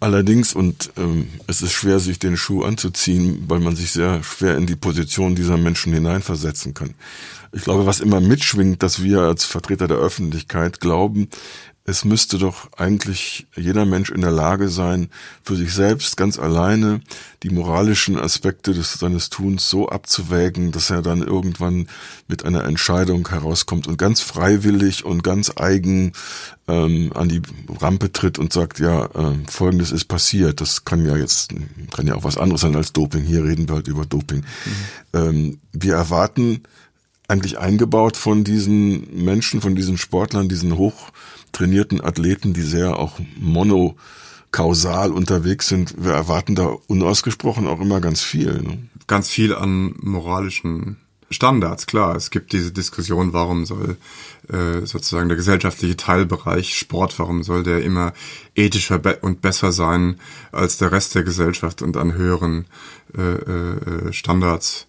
Allerdings, 0.01 0.53
und 0.53 0.91
ähm, 0.97 1.27
es 1.47 1.61
ist 1.61 1.73
schwer, 1.73 1.99
sich 1.99 2.19
den 2.19 2.37
Schuh 2.37 2.63
anzuziehen, 2.63 3.43
weil 3.47 3.59
man 3.59 3.75
sich 3.75 3.91
sehr 3.91 4.23
schwer 4.23 4.55
in 4.55 4.65
die 4.65 4.77
Position 4.77 5.35
dieser 5.35 5.57
Menschen 5.57 5.93
hineinversetzen 5.93 6.73
kann. 6.73 6.93
Ich 7.51 7.63
glaube, 7.63 7.85
was 7.85 7.99
immer 7.99 8.21
mitschwingt, 8.21 8.81
dass 8.81 9.03
wir 9.03 9.21
als 9.21 9.43
Vertreter 9.43 9.87
der 9.87 9.97
Öffentlichkeit 9.97 10.79
glauben, 10.79 11.27
es 11.89 12.05
müsste 12.05 12.37
doch 12.37 12.69
eigentlich 12.77 13.47
jeder 13.55 13.85
Mensch 13.85 14.11
in 14.11 14.21
der 14.21 14.31
Lage 14.31 14.69
sein, 14.69 15.09
für 15.43 15.55
sich 15.55 15.73
selbst 15.73 16.17
ganz 16.17 16.37
alleine 16.37 17.01
die 17.41 17.49
moralischen 17.49 18.17
Aspekte 18.17 18.73
des, 18.73 18.93
seines 18.93 19.29
Tuns 19.29 19.69
so 19.69 19.89
abzuwägen, 19.89 20.71
dass 20.71 20.91
er 20.91 21.01
dann 21.01 21.23
irgendwann 21.23 21.87
mit 22.27 22.45
einer 22.45 22.63
Entscheidung 22.65 23.27
herauskommt 23.27 23.87
und 23.87 23.97
ganz 23.97 24.21
freiwillig 24.21 25.03
und 25.03 25.23
ganz 25.23 25.51
eigen 25.55 26.11
ähm, 26.67 27.11
an 27.15 27.27
die 27.27 27.41
Rampe 27.79 28.11
tritt 28.11 28.37
und 28.37 28.53
sagt, 28.53 28.79
ja, 28.79 29.05
äh, 29.05 29.35
folgendes 29.49 29.91
ist 29.91 30.05
passiert. 30.05 30.61
Das 30.61 30.85
kann 30.85 31.05
ja 31.05 31.17
jetzt, 31.17 31.53
kann 31.91 32.05
ja 32.05 32.15
auch 32.15 32.23
was 32.23 32.37
anderes 32.37 32.61
sein 32.61 32.75
als 32.75 32.93
Doping. 32.93 33.23
Hier 33.23 33.43
reden 33.43 33.67
wir 33.67 33.75
halt 33.75 33.87
über 33.87 34.05
Doping. 34.05 34.39
Mhm. 34.41 35.19
Ähm, 35.19 35.59
wir 35.73 35.95
erwarten 35.95 36.61
eigentlich 37.27 37.59
eingebaut 37.59 38.17
von 38.17 38.43
diesen 38.43 39.23
Menschen, 39.23 39.61
von 39.61 39.75
diesen 39.75 39.97
Sportlern, 39.97 40.49
diesen 40.49 40.77
hoch 40.77 41.11
trainierten 41.51 42.01
Athleten, 42.01 42.53
die 42.53 42.61
sehr 42.61 42.97
auch 42.97 43.19
monokausal 43.37 45.11
unterwegs 45.11 45.67
sind. 45.67 45.95
Wir 45.97 46.13
erwarten 46.13 46.55
da 46.55 46.75
unausgesprochen 46.87 47.67
auch 47.67 47.79
immer 47.79 48.01
ganz 48.01 48.21
viel. 48.21 48.61
Ne? 48.61 48.89
Ganz 49.07 49.29
viel 49.29 49.55
an 49.55 49.95
moralischen 50.01 50.97
Standards, 51.31 51.85
klar. 51.85 52.15
Es 52.15 52.31
gibt 52.31 52.53
diese 52.53 52.71
Diskussion, 52.71 53.33
warum 53.33 53.65
soll 53.65 53.97
äh, 54.51 54.85
sozusagen 54.85 55.29
der 55.29 55.37
gesellschaftliche 55.37 55.95
Teilbereich 55.95 56.75
Sport, 56.75 57.19
warum 57.19 57.43
soll 57.43 57.63
der 57.63 57.83
immer 57.83 58.13
ethischer 58.55 58.99
und 59.21 59.41
besser 59.41 59.71
sein 59.71 60.19
als 60.51 60.77
der 60.77 60.91
Rest 60.91 61.15
der 61.15 61.23
Gesellschaft 61.23 61.81
und 61.81 61.97
an 61.97 62.13
höheren 62.13 62.65
äh, 63.15 63.21
äh, 63.21 64.13
Standards 64.13 64.87
äh, 64.87 64.88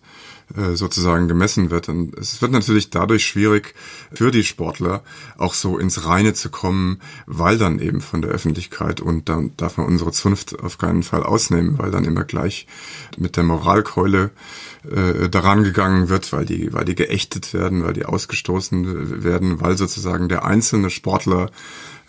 sozusagen 0.74 1.28
gemessen 1.28 1.70
wird. 1.70 1.88
Und 1.88 2.16
es 2.18 2.42
wird 2.42 2.52
natürlich 2.52 2.90
dadurch 2.90 3.24
schwierig 3.24 3.74
für 4.12 4.30
die 4.30 4.44
Sportler 4.44 5.02
auch 5.38 5.54
so 5.54 5.78
ins 5.78 6.06
Reine 6.06 6.34
zu 6.34 6.50
kommen, 6.50 7.00
weil 7.26 7.58
dann 7.58 7.78
eben 7.78 8.00
von 8.00 8.22
der 8.22 8.30
Öffentlichkeit 8.30 9.00
und 9.00 9.28
dann 9.28 9.52
darf 9.56 9.76
man 9.76 9.86
unsere 9.86 10.12
Zunft 10.12 10.58
auf 10.60 10.78
keinen 10.78 11.02
Fall 11.02 11.22
ausnehmen, 11.22 11.78
weil 11.78 11.90
dann 11.90 12.04
immer 12.04 12.24
gleich 12.24 12.66
mit 13.18 13.36
der 13.36 13.44
Moralkeule 13.44 14.30
äh, 14.90 15.28
daran 15.28 15.62
gegangen 15.62 16.08
wird, 16.08 16.32
weil 16.32 16.44
die, 16.44 16.72
weil 16.72 16.84
die 16.84 16.94
geächtet 16.94 17.52
werden, 17.52 17.84
weil 17.84 17.92
die 17.92 18.04
ausgestoßen 18.04 19.22
werden, 19.22 19.60
weil 19.60 19.76
sozusagen 19.76 20.28
der 20.28 20.44
einzelne 20.44 20.90
Sportler 20.90 21.50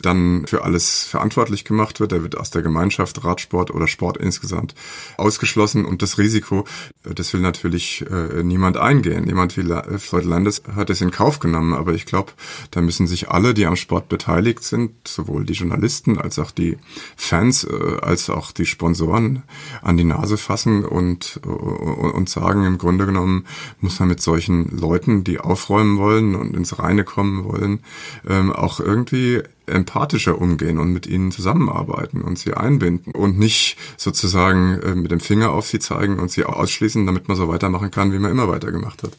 dann 0.01 0.45
für 0.47 0.63
alles 0.63 1.03
verantwortlich 1.03 1.65
gemacht 1.65 1.99
wird. 1.99 2.11
Er 2.11 2.23
wird 2.23 2.37
aus 2.37 2.49
der 2.51 2.61
Gemeinschaft 2.61 3.23
Radsport 3.23 3.71
oder 3.71 3.87
Sport 3.87 4.17
insgesamt 4.17 4.75
ausgeschlossen 5.17 5.85
und 5.85 6.01
das 6.01 6.17
Risiko, 6.17 6.65
äh, 7.05 7.13
das 7.13 7.33
will 7.33 7.41
natürlich 7.41 8.05
äh, 8.09 8.43
niemand 8.43 8.77
eingehen. 8.77 9.25
Niemand 9.25 9.57
wie 9.57 9.61
äh, 9.61 9.97
Floyd 9.97 10.25
Landis 10.25 10.63
hat 10.75 10.89
es 10.89 11.01
in 11.01 11.11
Kauf 11.11 11.39
genommen, 11.39 11.73
aber 11.73 11.93
ich 11.93 12.05
glaube, 12.05 12.33
da 12.71 12.81
müssen 12.81 13.07
sich 13.07 13.29
alle, 13.29 13.53
die 13.53 13.65
am 13.65 13.75
Sport 13.75 14.09
beteiligt 14.09 14.63
sind, 14.63 15.07
sowohl 15.07 15.45
die 15.45 15.53
Journalisten 15.53 16.17
als 16.17 16.39
auch 16.39 16.51
die 16.51 16.77
Fans, 17.15 17.63
äh, 17.63 17.97
als 18.01 18.29
auch 18.29 18.51
die 18.51 18.65
Sponsoren 18.65 19.43
an 19.81 19.97
die 19.97 20.03
Nase 20.03 20.37
fassen 20.37 20.83
und, 20.85 21.39
und, 21.43 22.11
und 22.11 22.29
sagen, 22.29 22.65
im 22.65 22.77
Grunde 22.77 23.05
genommen 23.05 23.45
muss 23.79 23.99
man 23.99 24.09
mit 24.09 24.21
solchen 24.21 24.77
Leuten, 24.77 25.23
die 25.23 25.39
aufräumen 25.39 25.97
wollen 25.97 26.35
und 26.35 26.55
ins 26.55 26.79
Reine 26.79 27.03
kommen 27.03 27.43
wollen, 27.43 27.79
ähm, 28.27 28.51
auch 28.51 28.79
irgendwie 28.79 29.41
empathischer 29.71 30.39
umgehen 30.39 30.77
und 30.77 30.91
mit 30.91 31.07
ihnen 31.07 31.31
zusammenarbeiten 31.31 32.21
und 32.21 32.37
sie 32.37 32.53
einbinden 32.53 33.13
und 33.13 33.39
nicht 33.39 33.77
sozusagen 33.97 34.79
äh, 34.81 34.95
mit 34.95 35.11
dem 35.11 35.19
Finger 35.19 35.51
auf 35.51 35.67
sie 35.67 35.79
zeigen 35.79 36.19
und 36.19 36.31
sie 36.31 36.43
ausschließen, 36.43 37.05
damit 37.05 37.27
man 37.27 37.37
so 37.37 37.47
weitermachen 37.47 37.91
kann, 37.91 38.13
wie 38.13 38.19
man 38.19 38.31
immer 38.31 38.47
weitergemacht 38.47 39.03
hat. 39.03 39.11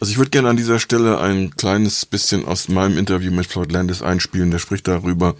Also 0.00 0.10
ich 0.10 0.18
würde 0.18 0.30
gerne 0.30 0.48
an 0.48 0.56
dieser 0.56 0.78
Stelle 0.78 1.20
ein 1.20 1.54
kleines 1.56 2.06
bisschen 2.06 2.44
aus 2.44 2.68
meinem 2.68 2.98
Interview 2.98 3.30
mit 3.30 3.46
Floyd 3.46 3.72
Landis 3.72 4.02
einspielen. 4.02 4.50
Der 4.50 4.58
spricht 4.58 4.88
darüber, 4.88 5.34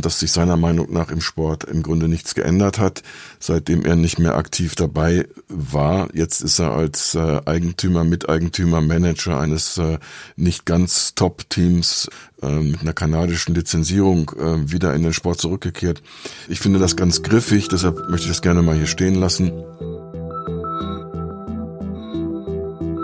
dass 0.00 0.20
sich 0.20 0.32
seiner 0.32 0.56
Meinung 0.56 0.92
nach 0.92 1.10
im 1.10 1.20
Sport 1.20 1.64
im 1.64 1.82
Grunde 1.82 2.08
nichts 2.08 2.34
geändert 2.34 2.78
hat, 2.78 3.02
seitdem 3.38 3.84
er 3.84 3.96
nicht 3.96 4.18
mehr 4.18 4.36
aktiv 4.36 4.74
dabei 4.74 5.26
war. 5.48 6.08
Jetzt 6.14 6.40
ist 6.40 6.58
er 6.58 6.72
als 6.72 7.14
äh, 7.14 7.40
Eigentümer, 7.44 8.04
Miteigentümer, 8.04 8.80
Manager 8.80 9.38
eines 9.38 9.78
äh, 9.78 9.98
nicht 10.36 10.66
ganz 10.66 11.14
Top-Teams 11.14 12.08
äh, 12.42 12.48
mit 12.48 12.80
einer 12.80 12.92
kanadischen 12.92 13.54
Lizenzierung 13.54 14.30
wieder 14.36 14.94
in 14.94 15.02
den 15.02 15.12
Sport 15.12 15.40
zurückgekehrt. 15.40 16.02
Ich 16.48 16.60
finde 16.60 16.78
das 16.78 16.96
ganz 16.96 17.22
griffig, 17.22 17.68
deshalb 17.68 18.08
möchte 18.10 18.26
ich 18.26 18.32
das 18.32 18.42
gerne 18.42 18.62
mal 18.62 18.76
hier 18.76 18.86
stehen 18.86 19.14
lassen. 19.14 19.52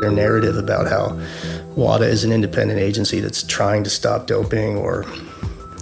Their 0.01 0.11
narrative 0.11 0.59
about 0.59 0.89
how 0.89 1.17
WADA 1.77 2.07
is 2.07 2.25
an 2.25 2.33
independent 2.33 2.81
agency 2.81 3.21
that's 3.21 3.47
trying 3.47 3.85
to 3.85 3.91
stop 3.91 4.27
doping 4.27 4.77
or 4.77 5.05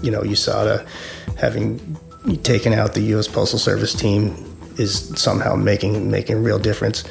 you 0.02 0.10
know, 0.10 0.20
USADA 0.22 0.86
having 1.36 1.96
taken 2.42 2.72
out 2.72 2.94
the 2.94 3.02
U.S. 3.14 3.28
Postal 3.28 3.58
Service 3.58 3.94
team 3.94 4.34
is 4.78 5.12
somehow 5.20 5.56
making 5.56 6.10
making 6.10 6.42
real 6.42 6.58
difference. 6.58 7.04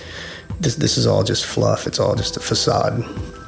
This 0.59 0.75
this 0.75 0.97
is 0.97 1.07
all 1.07 1.23
just 1.23 1.45
fluff. 1.45 1.87
It's 1.87 1.99
all 1.99 2.15
just 2.15 2.37
a 2.37 2.39
facade. 2.39 3.03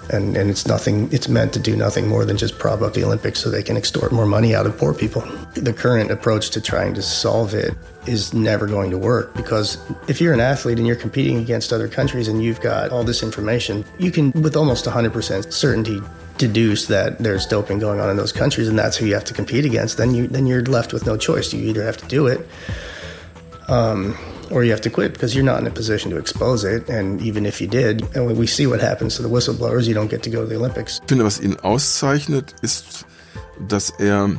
And, 0.10 0.36
and 0.36 0.50
it's 0.50 0.68
nothing, 0.68 1.08
it's 1.14 1.30
meant 1.30 1.54
to 1.54 1.60
do 1.60 1.74
nothing 1.74 2.06
more 2.06 2.26
than 2.26 2.36
just 2.36 2.60
prop 2.60 2.82
up 2.82 2.94
the 2.94 3.04
Olympics 3.06 3.40
so 3.40 3.50
they 3.50 3.64
can 3.64 3.78
extort 3.78 4.12
more 4.12 4.26
money 4.26 4.54
out 4.54 4.66
of 4.66 4.78
poor 4.78 4.94
people. 4.94 5.22
The 5.54 5.72
current 5.72 6.12
approach 6.12 6.50
to 6.50 6.60
trying 6.60 6.96
to 6.96 7.02
solve 7.02 7.54
it 7.54 7.76
is 8.08 8.34
never 8.34 8.68
going 8.68 8.92
to 8.92 8.98
work 8.98 9.34
because 9.36 9.78
if 10.10 10.20
you're 10.20 10.34
an 10.34 10.42
athlete 10.42 10.80
and 10.80 10.88
you're 10.88 10.98
competing 10.98 11.38
against 11.38 11.72
other 11.72 11.88
countries 11.88 12.28
and 12.28 12.44
you've 12.44 12.60
got 12.60 12.92
all 12.92 13.06
this 13.06 13.24
information, 13.24 13.86
you 14.00 14.12
can, 14.12 14.32
with 14.42 14.58
almost 14.58 14.84
100% 14.84 15.54
certainty, 15.54 16.02
deduce 16.48 16.88
that 16.88 17.20
there's 17.20 17.46
doping 17.46 17.80
going 17.80 18.00
on 18.00 18.10
in 18.10 18.18
those 18.18 18.34
countries 18.34 18.68
and 18.68 18.78
that's 18.78 18.98
who 18.98 19.06
you 19.06 19.14
have 19.14 19.26
to 19.26 19.34
compete 19.34 19.66
against. 19.66 19.98
Then 19.98 20.14
you 20.14 20.28
then 20.28 20.48
you're 20.48 20.66
left 20.66 20.94
with 20.94 21.06
no 21.06 21.18
choice. 21.18 21.54
You 21.54 21.64
either 21.70 21.84
have 21.84 21.98
to 21.98 22.08
do 22.08 22.28
it. 22.28 22.40
Um, 23.68 24.16
or 24.52 24.64
you 24.64 24.72
have 24.72 24.82
to 24.82 24.90
quit 24.90 25.14
because 25.14 25.34
you're 25.34 25.46
not 25.46 25.60
in 25.62 25.68
a 25.68 25.72
position 25.72 26.12
to 26.12 26.18
expose 26.18 26.64
it. 26.66 26.90
And 26.90 27.22
even 27.22 27.46
if 27.46 27.62
you 27.62 27.68
did, 27.68 28.04
and 28.16 28.38
we 28.38 28.48
see 28.48 28.68
what 28.68 28.82
happens 28.82 29.16
to 29.16 29.22
the 29.22 29.30
whistleblowers, 29.30 29.88
you 29.88 29.94
don't 29.94 30.10
get 30.10 30.24
to 30.24 30.30
go 30.30 30.42
to 30.42 30.48
the 30.48 30.58
Olympics. 30.58 31.00
Ich 31.04 31.08
finde, 31.08 31.24
was 31.24 31.40
ihn 31.40 31.56
auszeichnet, 31.58 32.54
ist, 32.62 33.06
dass 33.68 33.92
er 33.98 34.30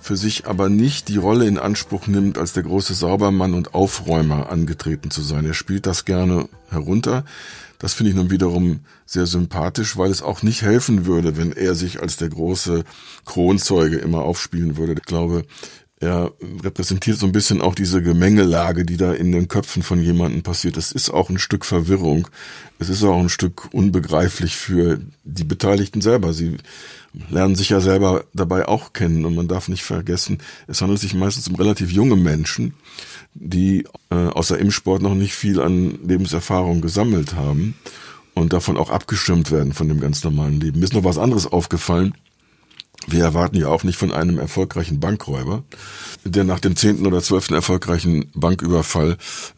für 0.00 0.16
sich 0.16 0.46
aber 0.46 0.68
nicht 0.68 1.08
die 1.08 1.18
Rolle 1.18 1.46
in 1.46 1.58
Anspruch 1.58 2.06
nimmt, 2.06 2.38
als 2.38 2.54
der 2.54 2.62
große 2.62 2.94
Saubermann 2.94 3.52
und 3.52 3.74
Aufräumer 3.74 4.50
angetreten 4.50 5.10
zu 5.10 5.22
sein. 5.22 5.44
Er 5.44 5.54
spielt 5.54 5.86
das 5.86 6.04
gerne 6.04 6.48
herunter. 6.70 7.24
Das 7.78 7.94
finde 7.94 8.10
ich 8.10 8.16
nun 8.16 8.30
wiederum 8.30 8.80
sehr 9.06 9.26
sympathisch, 9.26 9.96
weil 9.96 10.10
es 10.10 10.22
auch 10.22 10.42
nicht 10.42 10.62
helfen 10.62 11.06
würde, 11.06 11.36
wenn 11.36 11.52
er 11.52 11.74
sich 11.74 12.00
als 12.02 12.16
der 12.16 12.28
große 12.28 12.84
Kronzeuge 13.24 13.98
immer 13.98 14.22
aufspielen 14.22 14.76
würde. 14.76 14.94
Ich 14.94 15.02
glaube, 15.02 15.44
er 16.00 16.32
repräsentiert 16.62 17.18
so 17.18 17.26
ein 17.26 17.32
bisschen 17.32 17.60
auch 17.60 17.74
diese 17.74 18.02
Gemengelage, 18.02 18.84
die 18.84 18.96
da 18.96 19.12
in 19.12 19.32
den 19.32 19.48
Köpfen 19.48 19.82
von 19.82 20.00
jemandem 20.00 20.42
passiert. 20.42 20.76
Es 20.76 20.92
ist 20.92 21.10
auch 21.10 21.28
ein 21.28 21.38
Stück 21.38 21.64
Verwirrung. 21.64 22.28
Es 22.78 22.88
ist 22.88 23.02
auch 23.02 23.18
ein 23.18 23.28
Stück 23.28 23.68
unbegreiflich 23.72 24.56
für 24.56 25.00
die 25.24 25.44
Beteiligten 25.44 26.00
selber. 26.00 26.32
Sie 26.32 26.56
lernen 27.30 27.56
sich 27.56 27.70
ja 27.70 27.80
selber 27.80 28.24
dabei 28.32 28.68
auch 28.68 28.92
kennen 28.92 29.24
und 29.24 29.34
man 29.34 29.48
darf 29.48 29.68
nicht 29.68 29.82
vergessen, 29.82 30.38
es 30.66 30.80
handelt 30.82 31.00
sich 31.00 31.14
meistens 31.14 31.48
um 31.48 31.54
relativ 31.54 31.90
junge 31.90 32.16
Menschen, 32.16 32.74
die 33.40 33.84
äh, 34.10 34.14
außer 34.14 34.58
im 34.58 34.70
Sport 34.70 35.02
noch 35.02 35.14
nicht 35.14 35.34
viel 35.34 35.60
an 35.60 35.98
Lebenserfahrung 36.06 36.80
gesammelt 36.80 37.34
haben 37.34 37.74
und 38.34 38.52
davon 38.52 38.76
auch 38.76 38.90
abgestimmt 38.90 39.50
werden 39.50 39.72
von 39.72 39.88
dem 39.88 40.00
ganz 40.00 40.24
normalen 40.24 40.60
Leben. 40.60 40.78
Mir 40.78 40.84
ist 40.84 40.94
noch 40.94 41.04
was 41.04 41.18
anderes 41.18 41.46
aufgefallen. 41.46 42.14
Wir 43.06 43.22
erwarten 43.22 43.56
ja 43.56 43.68
auch 43.68 43.84
nicht 43.84 43.96
von 43.96 44.12
einem 44.12 44.38
erfolgreichen 44.38 45.00
Bankräuber, 45.00 45.62
der 46.24 46.44
nach 46.44 46.60
dem 46.60 46.76
zehnten 46.76 47.06
oder 47.06 47.22
zwölften 47.22 47.54
erfolgreichen 47.54 48.30
Banküberfall 48.34 49.16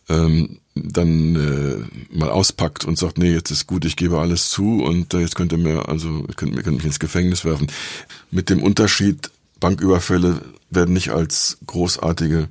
ähm, 0.08 0.58
dann 0.74 1.36
äh, 1.36 2.16
mal 2.16 2.30
auspackt 2.30 2.84
und 2.84 2.96
sagt, 2.96 3.18
nee, 3.18 3.32
jetzt 3.32 3.50
ist 3.50 3.66
gut, 3.66 3.84
ich 3.84 3.96
gebe 3.96 4.20
alles 4.20 4.50
zu 4.50 4.82
und 4.84 5.14
äh, 5.14 5.20
jetzt 5.20 5.34
könnt 5.34 5.52
ihr 5.52 5.58
mir, 5.58 5.88
also 5.88 6.24
könnt, 6.36 6.62
könnt 6.62 6.76
mich 6.76 6.86
ins 6.86 7.00
Gefängnis 7.00 7.44
werfen. 7.44 7.66
Mit 8.30 8.50
dem 8.50 8.62
Unterschied, 8.62 9.30
Banküberfälle 9.58 10.42
werden 10.70 10.94
nicht 10.94 11.10
als 11.10 11.58
großartige 11.66 12.48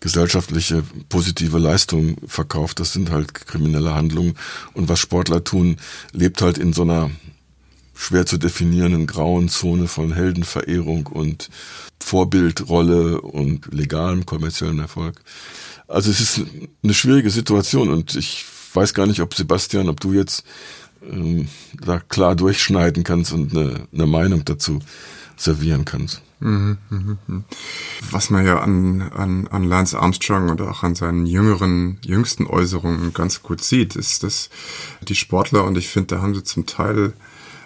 gesellschaftliche 0.00 0.82
positive 1.08 1.58
Leistungen 1.58 2.16
verkauft. 2.26 2.80
Das 2.80 2.92
sind 2.92 3.10
halt 3.10 3.34
kriminelle 3.34 3.94
Handlungen. 3.94 4.34
Und 4.74 4.88
was 4.88 5.00
Sportler 5.00 5.44
tun, 5.44 5.76
lebt 6.12 6.42
halt 6.42 6.58
in 6.58 6.72
so 6.72 6.82
einer 6.82 7.10
schwer 7.94 8.26
zu 8.26 8.36
definierenden 8.36 9.06
grauen 9.06 9.48
Zone 9.48 9.88
von 9.88 10.12
Heldenverehrung 10.12 11.06
und 11.06 11.48
Vorbildrolle 11.98 13.20
und 13.20 13.72
legalem 13.72 14.26
kommerziellen 14.26 14.78
Erfolg. 14.78 15.20
Also 15.88 16.10
es 16.10 16.20
ist 16.20 16.40
eine 16.82 16.94
schwierige 16.94 17.30
Situation 17.30 17.88
und 17.88 18.14
ich 18.14 18.44
weiß 18.74 18.92
gar 18.92 19.06
nicht, 19.06 19.20
ob 19.20 19.34
Sebastian, 19.34 19.88
ob 19.88 20.00
du 20.00 20.12
jetzt 20.12 20.44
ähm, 21.10 21.48
da 21.80 21.98
klar 21.98 22.36
durchschneiden 22.36 23.02
kannst 23.02 23.32
und 23.32 23.56
eine, 23.56 23.88
eine 23.92 24.06
Meinung 24.06 24.44
dazu 24.44 24.80
servieren 25.36 25.84
kannst. 25.84 26.22
Was 26.38 28.30
man 28.30 28.44
ja 28.44 28.60
an, 28.60 29.02
an, 29.02 29.46
an 29.48 29.64
Lance 29.64 29.98
Armstrong 29.98 30.50
und 30.50 30.60
auch 30.60 30.82
an 30.82 30.94
seinen 30.94 31.26
jüngeren, 31.26 31.98
jüngsten 32.04 32.46
Äußerungen 32.46 33.14
ganz 33.14 33.42
gut 33.42 33.62
sieht, 33.62 33.96
ist, 33.96 34.22
dass 34.22 34.50
die 35.02 35.14
Sportler, 35.14 35.64
und 35.64 35.78
ich 35.78 35.88
finde, 35.88 36.16
da 36.16 36.22
haben 36.22 36.34
sie 36.34 36.44
zum 36.44 36.66
Teil 36.66 37.14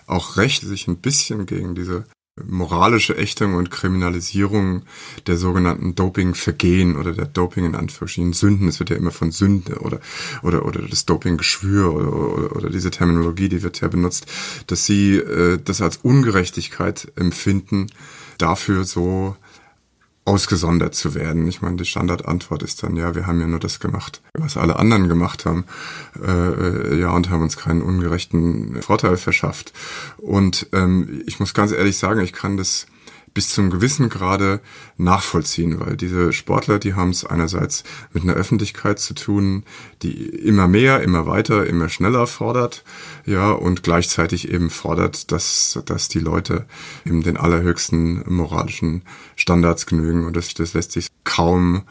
auch 0.06 0.36
recht, 0.36 0.62
sich 0.62 0.86
ein 0.86 0.98
bisschen 0.98 1.46
gegen 1.46 1.74
diese 1.74 2.04
moralische 2.46 3.16
Ächtung 3.16 3.54
und 3.54 3.70
Kriminalisierung 3.70 4.82
der 5.26 5.36
sogenannten 5.36 5.94
Doping-Vergehen 5.94 6.96
oder 6.96 7.12
der 7.12 7.26
Doping 7.26 7.64
in 7.64 7.74
Anführungsstrichen 7.74 8.32
Sünden. 8.32 8.68
Es 8.68 8.78
wird 8.78 8.90
ja 8.90 8.96
immer 8.96 9.10
von 9.10 9.30
Sünde 9.30 9.80
oder 9.80 10.00
oder 10.42 10.64
oder 10.64 10.80
das 10.82 11.06
Doping-Geschwür 11.06 11.92
oder, 11.92 12.12
oder, 12.12 12.56
oder 12.56 12.70
diese 12.70 12.90
Terminologie, 12.90 13.48
die 13.48 13.62
wird 13.62 13.80
ja 13.80 13.88
benutzt, 13.88 14.26
dass 14.68 14.86
sie 14.86 15.16
äh, 15.16 15.58
das 15.62 15.80
als 15.80 15.98
Ungerechtigkeit 15.98 17.12
empfinden, 17.16 17.88
dafür 18.40 18.84
so 18.84 19.36
ausgesondert 20.24 20.94
zu 20.94 21.14
werden. 21.14 21.48
Ich 21.48 21.62
meine, 21.62 21.76
die 21.76 21.84
Standardantwort 21.84 22.62
ist 22.62 22.82
dann, 22.82 22.96
ja, 22.96 23.14
wir 23.14 23.26
haben 23.26 23.40
ja 23.40 23.46
nur 23.46 23.58
das 23.58 23.80
gemacht, 23.80 24.20
was 24.34 24.56
alle 24.56 24.78
anderen 24.78 25.08
gemacht 25.08 25.46
haben, 25.46 25.64
äh, 26.22 27.00
ja, 27.00 27.10
und 27.10 27.30
haben 27.30 27.42
uns 27.42 27.56
keinen 27.56 27.82
ungerechten 27.82 28.80
Vorteil 28.82 29.16
verschafft. 29.16 29.72
Und 30.18 30.68
ähm, 30.72 31.22
ich 31.26 31.40
muss 31.40 31.54
ganz 31.54 31.72
ehrlich 31.72 31.96
sagen, 31.96 32.20
ich 32.20 32.32
kann 32.32 32.56
das 32.56 32.86
bis 33.34 33.50
zum 33.50 33.70
gewissen 33.70 34.08
Grade 34.08 34.60
nachvollziehen, 34.96 35.80
weil 35.80 35.96
diese 35.96 36.32
Sportler, 36.32 36.78
die 36.78 36.94
haben 36.94 37.10
es 37.10 37.24
einerseits 37.24 37.84
mit 38.12 38.22
einer 38.24 38.34
Öffentlichkeit 38.34 38.98
zu 38.98 39.14
tun, 39.14 39.64
die 40.02 40.26
immer 40.26 40.66
mehr, 40.68 41.02
immer 41.02 41.26
weiter, 41.26 41.66
immer 41.66 41.88
schneller 41.88 42.26
fordert, 42.26 42.84
ja, 43.26 43.52
und 43.52 43.82
gleichzeitig 43.82 44.50
eben 44.50 44.70
fordert, 44.70 45.30
dass, 45.32 45.80
dass 45.86 46.08
die 46.08 46.18
Leute 46.18 46.66
eben 47.04 47.22
den 47.22 47.36
allerhöchsten 47.36 48.24
moralischen 48.26 49.02
Standards 49.36 49.86
genügen 49.86 50.24
und 50.24 50.36
das, 50.36 50.54
das 50.54 50.74
lässt 50.74 50.92
sich 50.92 51.08
kaum 51.24 51.82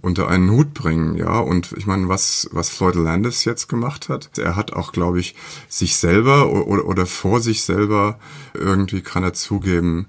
unter 0.00 0.28
einen 0.28 0.50
Hut 0.50 0.74
bringen, 0.74 1.16
ja. 1.16 1.38
Und 1.40 1.72
ich 1.76 1.86
meine, 1.86 2.08
was, 2.08 2.48
was 2.52 2.68
Floyd 2.68 2.94
Landis 2.94 3.44
jetzt 3.44 3.68
gemacht 3.68 4.08
hat, 4.08 4.38
er 4.38 4.54
hat 4.54 4.72
auch, 4.72 4.92
glaube 4.92 5.18
ich, 5.18 5.34
sich 5.68 5.96
selber 5.96 6.50
oder, 6.50 6.84
oder 6.84 7.06
vor 7.06 7.40
sich 7.40 7.62
selber 7.62 8.18
irgendwie 8.54 9.00
kann 9.00 9.24
er 9.24 9.32
zugeben, 9.32 10.06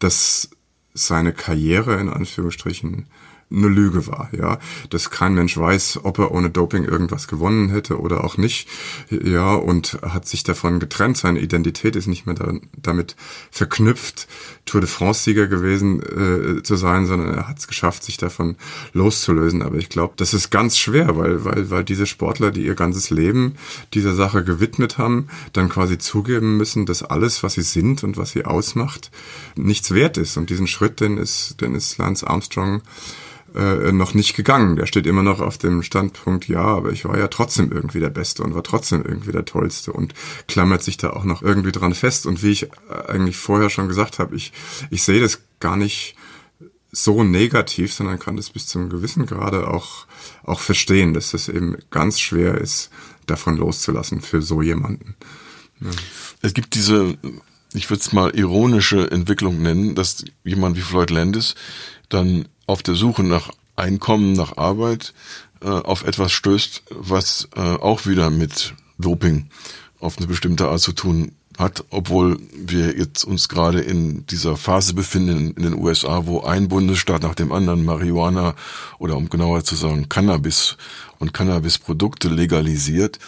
dass 0.00 0.50
seine 0.92 1.32
Karriere 1.32 2.00
in 2.00 2.08
Anführungsstrichen 2.08 3.06
eine 3.52 3.68
Lüge 3.68 4.06
war, 4.06 4.28
ja, 4.32 4.58
dass 4.90 5.10
kein 5.10 5.34
Mensch 5.34 5.56
weiß, 5.56 6.00
ob 6.04 6.18
er 6.18 6.30
ohne 6.30 6.50
Doping 6.50 6.84
irgendwas 6.84 7.26
gewonnen 7.26 7.70
hätte 7.70 7.98
oder 7.98 8.22
auch 8.24 8.36
nicht, 8.36 8.68
ja, 9.10 9.54
und 9.54 9.98
hat 10.02 10.28
sich 10.28 10.44
davon 10.44 10.78
getrennt. 10.78 11.16
Seine 11.16 11.40
Identität 11.40 11.96
ist 11.96 12.06
nicht 12.06 12.26
mehr 12.26 12.36
da, 12.36 12.52
damit 12.80 13.16
verknüpft, 13.50 14.28
Tour 14.66 14.80
de 14.80 14.88
France-Sieger 14.88 15.48
gewesen 15.48 16.00
äh, 16.00 16.62
zu 16.62 16.76
sein, 16.76 17.06
sondern 17.06 17.34
er 17.34 17.48
hat 17.48 17.58
es 17.58 17.66
geschafft, 17.66 18.04
sich 18.04 18.18
davon 18.18 18.56
loszulösen. 18.92 19.62
Aber 19.62 19.76
ich 19.78 19.88
glaube, 19.88 20.14
das 20.16 20.32
ist 20.32 20.50
ganz 20.50 20.78
schwer, 20.78 21.16
weil, 21.16 21.44
weil, 21.44 21.70
weil 21.70 21.84
diese 21.84 22.06
Sportler, 22.06 22.52
die 22.52 22.64
ihr 22.64 22.76
ganzes 22.76 23.10
Leben 23.10 23.56
dieser 23.94 24.14
Sache 24.14 24.44
gewidmet 24.44 24.96
haben, 24.96 25.26
dann 25.52 25.68
quasi 25.68 25.98
zugeben 25.98 26.56
müssen, 26.56 26.86
dass 26.86 27.02
alles, 27.02 27.42
was 27.42 27.54
sie 27.54 27.62
sind 27.62 28.04
und 28.04 28.16
was 28.16 28.30
sie 28.30 28.44
ausmacht, 28.44 29.10
nichts 29.56 29.92
wert 29.92 30.18
ist. 30.18 30.36
Und 30.36 30.50
diesen 30.50 30.68
Schritt, 30.68 31.00
den 31.00 31.18
ist, 31.18 31.60
den 31.60 31.74
ist 31.74 31.98
Lance 31.98 32.28
Armstrong 32.28 32.82
äh, 33.54 33.92
noch 33.92 34.14
nicht 34.14 34.36
gegangen. 34.36 34.76
Der 34.76 34.86
steht 34.86 35.06
immer 35.06 35.22
noch 35.22 35.40
auf 35.40 35.58
dem 35.58 35.82
Standpunkt, 35.82 36.48
ja, 36.48 36.62
aber 36.62 36.90
ich 36.92 37.04
war 37.04 37.18
ja 37.18 37.28
trotzdem 37.28 37.72
irgendwie 37.72 38.00
der 38.00 38.10
Beste 38.10 38.42
und 38.42 38.54
war 38.54 38.62
trotzdem 38.62 39.04
irgendwie 39.04 39.32
der 39.32 39.44
Tollste 39.44 39.92
und 39.92 40.14
klammert 40.46 40.82
sich 40.82 40.96
da 40.96 41.10
auch 41.10 41.24
noch 41.24 41.42
irgendwie 41.42 41.72
dran 41.72 41.94
fest. 41.94 42.26
Und 42.26 42.42
wie 42.42 42.50
ich 42.50 42.68
eigentlich 43.08 43.36
vorher 43.36 43.70
schon 43.70 43.88
gesagt 43.88 44.18
habe, 44.18 44.36
ich, 44.36 44.52
ich 44.90 45.02
sehe 45.02 45.20
das 45.20 45.40
gar 45.58 45.76
nicht 45.76 46.16
so 46.92 47.22
negativ, 47.22 47.92
sondern 47.92 48.18
kann 48.18 48.36
das 48.36 48.50
bis 48.50 48.66
zum 48.66 48.88
gewissen 48.88 49.26
Grade 49.26 49.68
auch, 49.68 50.06
auch 50.44 50.60
verstehen, 50.60 51.14
dass 51.14 51.34
es 51.34 51.48
eben 51.48 51.76
ganz 51.90 52.18
schwer 52.20 52.58
ist, 52.58 52.90
davon 53.26 53.56
loszulassen 53.56 54.20
für 54.20 54.42
so 54.42 54.60
jemanden. 54.62 55.14
Ja. 55.80 55.90
Es 56.42 56.52
gibt 56.54 56.74
diese, 56.74 57.16
ich 57.74 57.90
würde 57.90 58.00
es 58.00 58.12
mal 58.12 58.30
ironische 58.30 59.10
Entwicklung 59.10 59.62
nennen, 59.62 59.94
dass 59.94 60.24
jemand 60.44 60.76
wie 60.76 60.82
Floyd 60.82 61.10
Landis 61.10 61.54
dann 62.08 62.48
auf 62.70 62.82
der 62.84 62.94
Suche 62.94 63.24
nach 63.24 63.50
Einkommen, 63.74 64.32
nach 64.32 64.56
Arbeit 64.56 65.12
äh, 65.60 65.68
auf 65.68 66.04
etwas 66.04 66.30
stößt, 66.30 66.82
was 66.90 67.48
äh, 67.56 67.60
auch 67.60 68.06
wieder 68.06 68.30
mit 68.30 68.74
Doping 68.98 69.48
auf 69.98 70.18
eine 70.18 70.28
bestimmte 70.28 70.68
Art 70.68 70.80
zu 70.80 70.92
tun 70.92 71.32
hat, 71.58 71.84
obwohl 71.90 72.38
wir 72.54 72.96
jetzt 72.96 73.24
uns 73.24 73.48
gerade 73.48 73.80
in 73.80 74.24
dieser 74.26 74.56
Phase 74.56 74.94
befinden 74.94 75.52
in 75.56 75.62
den 75.62 75.74
USA, 75.74 76.26
wo 76.26 76.42
ein 76.42 76.68
Bundesstaat 76.68 77.22
nach 77.22 77.34
dem 77.34 77.50
anderen 77.50 77.84
Marihuana 77.84 78.54
oder 78.98 79.16
um 79.16 79.28
genauer 79.28 79.64
zu 79.64 79.74
sagen 79.74 80.08
Cannabis 80.08 80.76
und 81.18 81.34
Cannabisprodukte 81.34 82.28
legalisiert. 82.28 83.18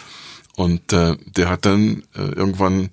Und 0.55 0.93
äh, 0.93 1.17
der 1.25 1.49
hat 1.49 1.65
dann 1.65 2.03
äh, 2.15 2.21
irgendwann 2.21 2.91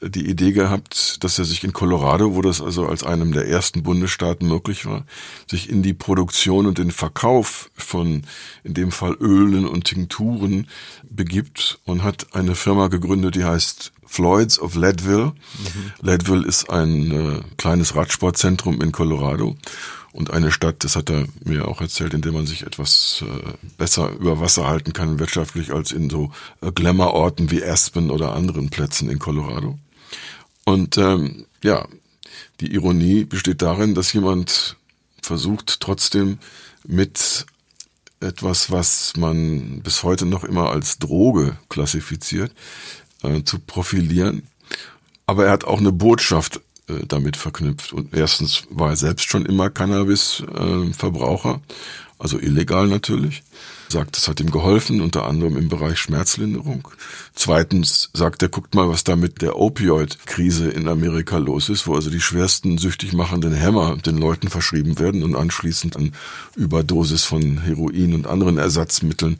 die 0.00 0.28
Idee 0.28 0.52
gehabt, 0.52 1.22
dass 1.24 1.38
er 1.38 1.44
sich 1.44 1.64
in 1.64 1.72
Colorado, 1.72 2.34
wo 2.34 2.42
das 2.42 2.60
also 2.60 2.86
als 2.86 3.02
einem 3.04 3.32
der 3.32 3.48
ersten 3.48 3.82
Bundesstaaten 3.82 4.48
möglich 4.48 4.86
war, 4.86 5.04
sich 5.50 5.68
in 5.68 5.82
die 5.82 5.94
Produktion 5.94 6.66
und 6.66 6.78
den 6.78 6.90
Verkauf 6.90 7.70
von, 7.76 8.22
in 8.64 8.74
dem 8.74 8.92
Fall 8.92 9.14
Ölen 9.20 9.66
und 9.66 9.84
Tinkturen 9.84 10.68
begibt 11.08 11.78
und 11.84 12.02
hat 12.02 12.34
eine 12.34 12.54
Firma 12.54 12.88
gegründet, 12.88 13.34
die 13.34 13.44
heißt 13.44 13.92
Floyds 14.04 14.58
of 14.58 14.74
Leadville. 14.74 15.32
Mhm. 15.58 15.92
Leadville 16.00 16.46
ist 16.46 16.70
ein 16.70 17.10
äh, 17.10 17.40
kleines 17.56 17.94
Radsportzentrum 17.94 18.80
in 18.80 18.92
Colorado 18.92 19.56
und 20.16 20.30
eine 20.30 20.50
Stadt, 20.50 20.82
das 20.82 20.96
hat 20.96 21.10
er 21.10 21.26
mir 21.44 21.68
auch 21.68 21.82
erzählt, 21.82 22.14
in 22.14 22.22
der 22.22 22.32
man 22.32 22.46
sich 22.46 22.62
etwas 22.62 23.22
äh, 23.22 23.52
besser 23.76 24.12
über 24.12 24.40
Wasser 24.40 24.66
halten 24.66 24.94
kann 24.94 25.18
wirtschaftlich 25.18 25.74
als 25.74 25.92
in 25.92 26.08
so 26.08 26.30
äh, 26.62 26.72
Glamour-Orten 26.72 27.50
wie 27.50 27.62
Aspen 27.62 28.10
oder 28.10 28.34
anderen 28.34 28.70
Plätzen 28.70 29.10
in 29.10 29.18
Colorado. 29.18 29.78
Und 30.66 30.98
ähm, 30.98 31.46
ja, 31.62 31.86
die 32.60 32.74
Ironie 32.74 33.24
besteht 33.24 33.62
darin, 33.62 33.94
dass 33.94 34.12
jemand 34.12 34.76
versucht 35.22 35.80
trotzdem 35.80 36.38
mit 36.84 37.46
etwas, 38.18 38.72
was 38.72 39.16
man 39.16 39.80
bis 39.82 40.02
heute 40.02 40.26
noch 40.26 40.42
immer 40.42 40.70
als 40.70 40.98
Droge 40.98 41.56
klassifiziert, 41.68 42.52
äh, 43.22 43.44
zu 43.44 43.60
profilieren. 43.60 44.48
Aber 45.26 45.46
er 45.46 45.52
hat 45.52 45.64
auch 45.64 45.78
eine 45.78 45.92
Botschaft 45.92 46.60
äh, 46.88 47.06
damit 47.06 47.36
verknüpft. 47.36 47.92
Und 47.92 48.12
erstens 48.12 48.64
war 48.68 48.90
er 48.90 48.96
selbst 48.96 49.28
schon 49.28 49.46
immer 49.46 49.70
Cannabis-Verbraucher, 49.70 51.60
äh, 51.68 51.72
also 52.18 52.40
illegal 52.40 52.88
natürlich. 52.88 53.44
Sagt, 53.88 54.16
es 54.16 54.26
hat 54.26 54.40
ihm 54.40 54.50
geholfen, 54.50 55.00
unter 55.00 55.26
anderem 55.26 55.56
im 55.56 55.68
Bereich 55.68 55.98
Schmerzlinderung. 55.98 56.88
Zweitens 57.34 58.10
sagt 58.12 58.42
er, 58.42 58.48
guckt 58.48 58.74
mal, 58.74 58.88
was 58.88 59.04
da 59.04 59.14
mit 59.14 59.42
der 59.42 59.58
Opioid-Krise 59.58 60.70
in 60.70 60.88
Amerika 60.88 61.38
los 61.38 61.68
ist, 61.68 61.86
wo 61.86 61.94
also 61.94 62.10
die 62.10 62.20
schwersten 62.20 62.78
süchtig 62.78 63.12
machenden 63.12 63.52
Hämmer 63.52 63.96
den 63.96 64.18
Leuten 64.18 64.48
verschrieben 64.48 64.98
werden 64.98 65.22
und 65.22 65.36
anschließend 65.36 65.96
an 65.96 66.12
Überdosis 66.56 67.24
von 67.24 67.62
Heroin 67.62 68.14
und 68.14 68.26
anderen 68.26 68.58
Ersatzmitteln 68.58 69.38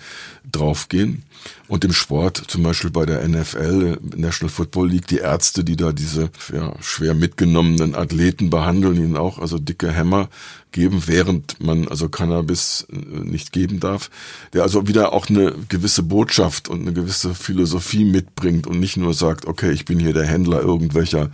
draufgehen. 0.56 1.22
Und 1.68 1.84
im 1.84 1.92
Sport, 1.92 2.42
zum 2.48 2.62
Beispiel 2.62 2.90
bei 2.90 3.06
der 3.06 3.26
NFL, 3.26 3.98
National 4.16 4.50
Football 4.50 4.90
League, 4.90 5.06
die 5.06 5.18
Ärzte, 5.18 5.64
die 5.64 5.76
da 5.76 5.92
diese 5.92 6.30
ja, 6.52 6.74
schwer 6.80 7.14
mitgenommenen 7.14 7.94
Athleten 7.94 8.50
behandeln, 8.50 8.96
ihnen 8.96 9.16
auch 9.16 9.38
also 9.38 9.58
dicke 9.58 9.92
Hämmer 9.92 10.28
geben, 10.72 11.04
während 11.06 11.60
man 11.60 11.88
also 11.88 12.08
Cannabis 12.08 12.86
äh, 12.90 12.96
nicht 12.96 13.52
geben 13.52 13.80
darf, 13.80 14.10
der 14.52 14.62
also 14.62 14.88
wieder 14.88 15.12
auch 15.12 15.28
eine 15.28 15.54
gewisse 15.68 16.02
Botschaft 16.02 16.68
und 16.68 16.82
eine 16.82 16.92
gewisse 16.92 17.34
Philosophie 17.34 18.04
mitbringt 18.04 18.66
und 18.66 18.78
nicht 18.78 18.96
nur 18.96 19.14
sagt, 19.14 19.46
okay, 19.46 19.70
ich 19.70 19.84
bin 19.84 19.98
hier 19.98 20.12
der 20.12 20.26
Händler 20.26 20.60
irgendwelcher 20.60 21.30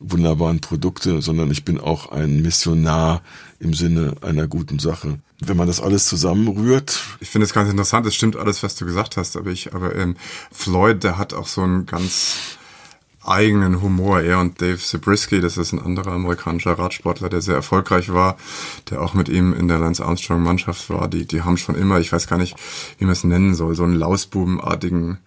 wunderbaren 0.00 0.60
Produkte, 0.60 1.20
sondern 1.20 1.50
ich 1.50 1.64
bin 1.64 1.78
auch 1.78 2.10
ein 2.10 2.42
Missionar 2.42 3.22
im 3.60 3.74
Sinne 3.74 4.16
einer 4.22 4.48
guten 4.48 4.78
Sache. 4.78 5.18
Wenn 5.38 5.56
man 5.56 5.66
das 5.66 5.80
alles 5.80 6.06
zusammenrührt. 6.06 6.98
Ich 7.20 7.28
finde 7.28 7.44
es 7.44 7.52
ganz 7.52 7.70
interessant, 7.70 8.06
es 8.06 8.14
stimmt 8.14 8.36
alles, 8.36 8.62
was 8.62 8.74
du 8.74 8.86
gesagt 8.86 9.16
hast, 9.16 9.36
aber 9.36 9.50
ich, 9.50 9.74
aber 9.74 9.94
ähm, 9.94 10.16
Floyd, 10.50 11.04
der 11.04 11.18
hat 11.18 11.34
auch 11.34 11.46
so 11.46 11.62
einen 11.62 11.86
ganz 11.86 12.56
eigenen 13.22 13.82
Humor. 13.82 14.20
Er 14.22 14.40
und 14.40 14.60
Dave 14.62 14.78
Zabriskie, 14.78 15.40
das 15.40 15.58
ist 15.58 15.72
ein 15.72 15.78
anderer 15.78 16.12
amerikanischer 16.12 16.78
Radsportler, 16.78 17.28
der 17.28 17.42
sehr 17.42 17.54
erfolgreich 17.54 18.12
war, 18.12 18.38
der 18.88 19.02
auch 19.02 19.12
mit 19.12 19.28
ihm 19.28 19.52
in 19.52 19.68
der 19.68 19.78
Lance 19.78 20.04
Armstrong 20.04 20.42
Mannschaft 20.42 20.88
war. 20.88 21.06
Die, 21.08 21.26
die 21.26 21.42
haben 21.42 21.58
schon 21.58 21.74
immer, 21.74 22.00
ich 22.00 22.12
weiß 22.12 22.26
gar 22.26 22.38
nicht, 22.38 22.56
wie 22.98 23.04
man 23.04 23.12
es 23.12 23.24
nennen 23.24 23.54
soll, 23.54 23.74
so 23.74 23.84
einen 23.84 23.94
Lausbubenartigen 23.94 25.18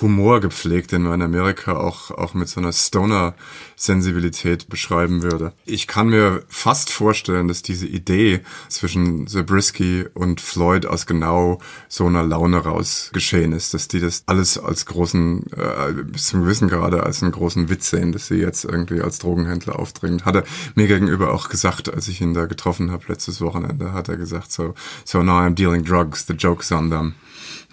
Humor 0.00 0.40
gepflegt, 0.40 0.92
den 0.92 1.02
man 1.02 1.14
in 1.14 1.22
Amerika 1.22 1.76
auch, 1.76 2.10
auch 2.10 2.34
mit 2.34 2.48
so 2.48 2.60
einer 2.60 2.72
Stoner-Sensibilität 2.72 4.68
beschreiben 4.68 5.22
würde. 5.22 5.52
Ich 5.66 5.86
kann 5.86 6.08
mir 6.08 6.42
fast 6.48 6.90
vorstellen, 6.90 7.46
dass 7.46 7.62
diese 7.62 7.86
Idee 7.86 8.40
zwischen 8.68 9.28
Zabriskie 9.28 10.06
und 10.14 10.40
Floyd 10.40 10.86
aus 10.86 11.06
genau 11.06 11.60
so 11.88 12.06
einer 12.06 12.24
Laune 12.24 12.58
raus 12.58 13.10
geschehen 13.12 13.52
ist, 13.52 13.72
dass 13.72 13.86
die 13.86 14.00
das 14.00 14.24
alles 14.26 14.58
als 14.58 14.86
großen, 14.86 15.44
äh, 15.52 15.92
bis 16.04 16.26
zum 16.26 16.42
gewissen 16.42 16.68
Grade 16.68 17.04
als 17.04 17.22
einen 17.22 17.32
großen 17.32 17.68
Witz 17.68 17.90
sehen, 17.90 18.12
dass 18.12 18.26
sie 18.26 18.36
jetzt 18.36 18.64
irgendwie 18.64 19.00
als 19.00 19.20
Drogenhändler 19.20 19.78
aufdringend. 19.78 20.24
Hat 20.24 20.34
er 20.34 20.44
mir 20.74 20.88
gegenüber 20.88 21.32
auch 21.32 21.48
gesagt, 21.48 21.92
als 21.92 22.08
ich 22.08 22.20
ihn 22.20 22.34
da 22.34 22.46
getroffen 22.46 22.90
habe 22.90 23.04
letztes 23.08 23.40
Wochenende, 23.40 23.92
hat 23.92 24.08
er 24.08 24.16
gesagt, 24.16 24.50
so, 24.50 24.74
so 25.04 25.22
now 25.22 25.38
I'm 25.38 25.54
dealing 25.54 25.84
drugs, 25.84 26.26
the 26.26 26.34
joke's 26.34 26.72
on 26.72 26.90
them. 26.90 27.14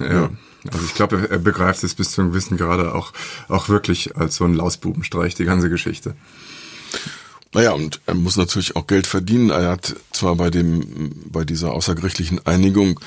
Ja. 0.04 0.30
Also 0.72 0.86
ich 0.86 0.94
glaube, 0.94 1.28
er 1.30 1.40
begreift 1.40 1.84
es 1.84 1.96
bis 1.96 2.12
zu 2.12 2.22
einem 2.22 2.32
gewissen 2.32 2.58
Grade 2.58 2.94
auch, 2.94 3.14
auch 3.48 3.68
wirklich 3.68 4.16
als 4.16 4.36
so 4.36 4.46
ein 4.46 4.54
Lausbubenstreich, 4.54 5.34
die 5.34 5.46
ganze 5.46 5.70
Geschichte. 5.70 6.16
Naja, 7.54 7.72
und 7.72 8.00
er 8.06 8.14
muss 8.14 8.38
natürlich 8.38 8.76
auch 8.76 8.88
Geld 8.88 9.08
verdienen. 9.08 9.50
Er 9.50 9.72
hat 9.72 9.96
zwar 10.12 10.36
bei 10.36 10.50
dem, 10.50 11.12
bei 11.26 11.44
dieser 11.44 11.72
außergerichtlichen 11.72 12.46
Einigung 12.46 13.00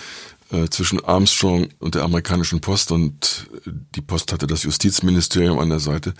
äh, 0.50 0.68
zwischen 0.68 1.02
Armstrong 1.04 1.68
und 1.78 1.94
der 1.94 2.02
amerikanischen 2.02 2.60
Post 2.60 2.92
und 2.92 3.48
die 3.94 4.02
Post 4.02 4.32
hatte 4.32 4.46
das 4.46 4.64
Justizministerium 4.64 5.58
an 5.58 5.70
der 5.70 5.80
Seite, 5.80 6.14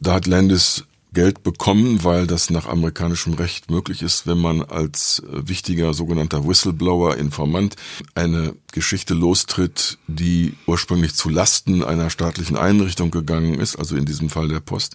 da 0.00 0.14
hat 0.14 0.26
Landis 0.26 0.84
Geld 1.12 1.42
bekommen, 1.42 2.04
weil 2.04 2.26
das 2.26 2.50
nach 2.50 2.66
amerikanischem 2.66 3.34
Recht 3.34 3.70
möglich 3.70 4.02
ist, 4.02 4.26
wenn 4.26 4.38
man 4.38 4.62
als 4.62 5.20
äh, 5.20 5.48
wichtiger 5.48 5.92
sogenannter 5.92 6.46
Whistleblower, 6.46 7.16
Informant, 7.16 7.76
eine 8.14 8.54
Geschichte 8.72 9.14
lostritt, 9.14 9.98
die 10.06 10.54
ursprünglich 10.66 11.14
zu 11.14 11.28
Lasten 11.28 11.82
einer 11.82 12.10
staatlichen 12.10 12.56
Einrichtung 12.56 13.10
gegangen 13.10 13.58
ist, 13.58 13.76
also 13.76 13.96
in 13.96 14.04
diesem 14.04 14.30
Fall 14.30 14.48
der 14.48 14.60
Post, 14.60 14.94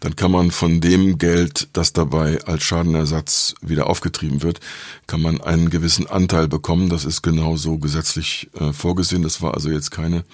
dann 0.00 0.14
kann 0.14 0.30
man 0.30 0.52
von 0.52 0.80
dem 0.80 1.18
Geld, 1.18 1.68
das 1.72 1.92
dabei 1.92 2.44
als 2.44 2.62
Schadenersatz 2.62 3.54
wieder 3.60 3.88
aufgetrieben 3.88 4.42
wird, 4.42 4.60
kann 5.08 5.20
man 5.20 5.40
einen 5.40 5.70
gewissen 5.70 6.06
Anteil 6.06 6.46
bekommen. 6.46 6.88
Das 6.88 7.04
ist 7.04 7.22
genauso 7.22 7.78
gesetzlich 7.78 8.48
äh, 8.54 8.72
vorgesehen. 8.72 9.22
Das 9.22 9.42
war 9.42 9.54
also 9.54 9.70
jetzt 9.70 9.90
keine 9.90 10.24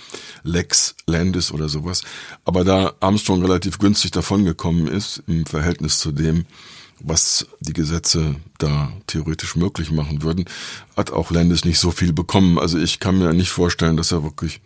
Lex 0.42 0.94
Landis 1.06 1.52
oder 1.52 1.68
sowas. 1.68 2.02
Aber 2.44 2.64
da 2.64 2.94
Armstrong 3.00 3.42
relativ 3.42 3.78
günstig 3.78 4.10
davongekommen 4.10 4.88
ist, 4.88 5.21
im 5.26 5.46
Verhältnis 5.46 5.98
zu 5.98 6.12
dem, 6.12 6.46
was 7.04 7.46
die 7.60 7.72
Gesetze 7.72 8.36
da 8.58 8.92
theoretisch 9.06 9.56
möglich 9.56 9.90
machen 9.90 10.22
würden, 10.22 10.44
hat 10.96 11.10
auch 11.10 11.30
Landis 11.30 11.64
nicht 11.64 11.78
so 11.78 11.90
viel 11.90 12.12
bekommen. 12.12 12.58
Also 12.58 12.78
ich 12.78 13.00
kann 13.00 13.18
mir 13.18 13.32
nicht 13.32 13.50
vorstellen, 13.50 13.96
dass 13.96 14.12
er 14.12 14.22
wirklich 14.22 14.60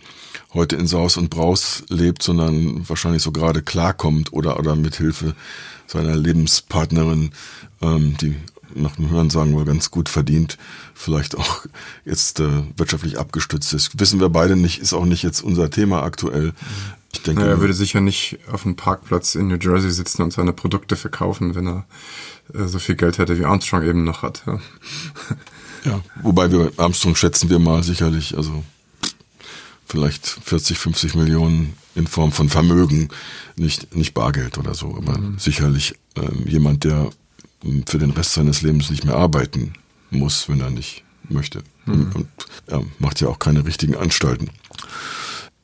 heute 0.52 0.76
in 0.76 0.86
Saus 0.86 1.16
und 1.16 1.30
Braus 1.30 1.84
lebt, 1.88 2.22
sondern 2.22 2.88
wahrscheinlich 2.88 3.22
so 3.22 3.32
gerade 3.32 3.62
klarkommt 3.62 4.32
oder, 4.32 4.58
oder 4.58 4.76
mit 4.76 4.96
Hilfe 4.96 5.34
seiner 5.86 6.16
Lebenspartnerin, 6.16 7.30
ähm, 7.80 8.16
die 8.20 8.36
nach 8.74 8.96
dem 8.96 9.10
Hören 9.10 9.30
sagen 9.30 9.54
wohl 9.54 9.64
ganz 9.64 9.90
gut 9.90 10.08
verdient, 10.08 10.58
vielleicht 10.94 11.36
auch 11.36 11.66
jetzt 12.04 12.40
äh, 12.40 12.64
wirtschaftlich 12.76 13.18
abgestützt 13.18 13.72
ist. 13.72 13.98
Wissen 13.98 14.20
wir 14.20 14.28
beide 14.28 14.56
nicht, 14.56 14.80
ist 14.80 14.92
auch 14.92 15.04
nicht 15.04 15.22
jetzt 15.22 15.42
unser 15.42 15.70
Thema 15.70 16.02
aktuell. 16.02 16.52
Ich 17.12 17.22
denke, 17.22 17.42
naja, 17.42 17.54
er 17.54 17.60
würde 17.60 17.74
sicher 17.74 18.00
nicht 18.00 18.38
auf 18.50 18.66
einem 18.66 18.76
Parkplatz 18.76 19.34
in 19.34 19.48
New 19.48 19.56
Jersey 19.56 19.90
sitzen 19.90 20.22
und 20.22 20.32
seine 20.32 20.52
Produkte 20.52 20.96
verkaufen, 20.96 21.54
wenn 21.54 21.66
er 21.66 21.86
äh, 22.54 22.66
so 22.66 22.78
viel 22.78 22.96
Geld 22.96 23.18
hätte, 23.18 23.38
wie 23.38 23.44
Armstrong 23.44 23.82
eben 23.82 24.04
noch 24.04 24.22
hat. 24.22 24.42
Ja. 24.46 24.60
ja, 25.84 26.00
wobei 26.22 26.50
wir 26.50 26.72
Armstrong 26.76 27.16
schätzen 27.16 27.48
wir 27.48 27.58
mal 27.58 27.82
sicherlich, 27.82 28.36
also 28.36 28.64
vielleicht 29.86 30.26
40, 30.26 30.78
50 30.78 31.14
Millionen 31.14 31.74
in 31.94 32.06
Form 32.06 32.32
von 32.32 32.48
Vermögen, 32.48 33.08
nicht, 33.56 33.94
nicht 33.94 34.12
Bargeld 34.12 34.58
oder 34.58 34.74
so, 34.74 34.94
aber 34.96 35.18
mhm. 35.18 35.38
sicherlich 35.38 35.94
äh, 36.16 36.48
jemand, 36.48 36.84
der 36.84 37.10
für 37.86 37.98
den 37.98 38.10
Rest 38.10 38.34
seines 38.34 38.62
Lebens 38.62 38.90
nicht 38.90 39.04
mehr 39.04 39.16
arbeiten 39.16 39.74
muss, 40.10 40.48
wenn 40.48 40.60
er 40.60 40.70
nicht 40.70 41.04
möchte. 41.28 41.62
Mhm. 41.86 41.92
Und, 41.92 42.14
und 42.14 42.28
er 42.66 42.82
macht 42.98 43.20
ja 43.20 43.28
auch 43.28 43.38
keine 43.38 43.64
richtigen 43.64 43.96
Anstalten. 43.96 44.50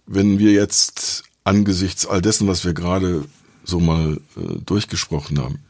Wenn 0.07 0.39
wir 0.39 0.53
jetzt 0.53 1.25
angesichts 1.45 2.07
all 2.07 2.23
dessen, 2.23 2.49
was 2.49 2.65
wir 2.65 2.73
gerade 2.73 3.25
so 3.65 3.81
mal 3.81 4.21
äh, 4.37 4.59
durchgesprochen 4.65 5.39
haben, 5.39 5.61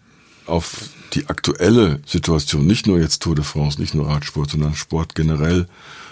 auf 0.47 0.89
die 1.15 1.29
aktuelle 1.29 2.01
Situation, 2.07 2.67
nicht 2.67 2.87
nur 2.87 2.99
jetzt 2.99 3.23
Tour 3.23 3.35
de 3.35 3.45
France, 3.45 3.81
nicht 3.81 3.95
nur 3.95 4.09
Radsport, 4.09 4.51
sondern 4.51 4.75
Sport 4.75 5.15
generell 5.15 5.69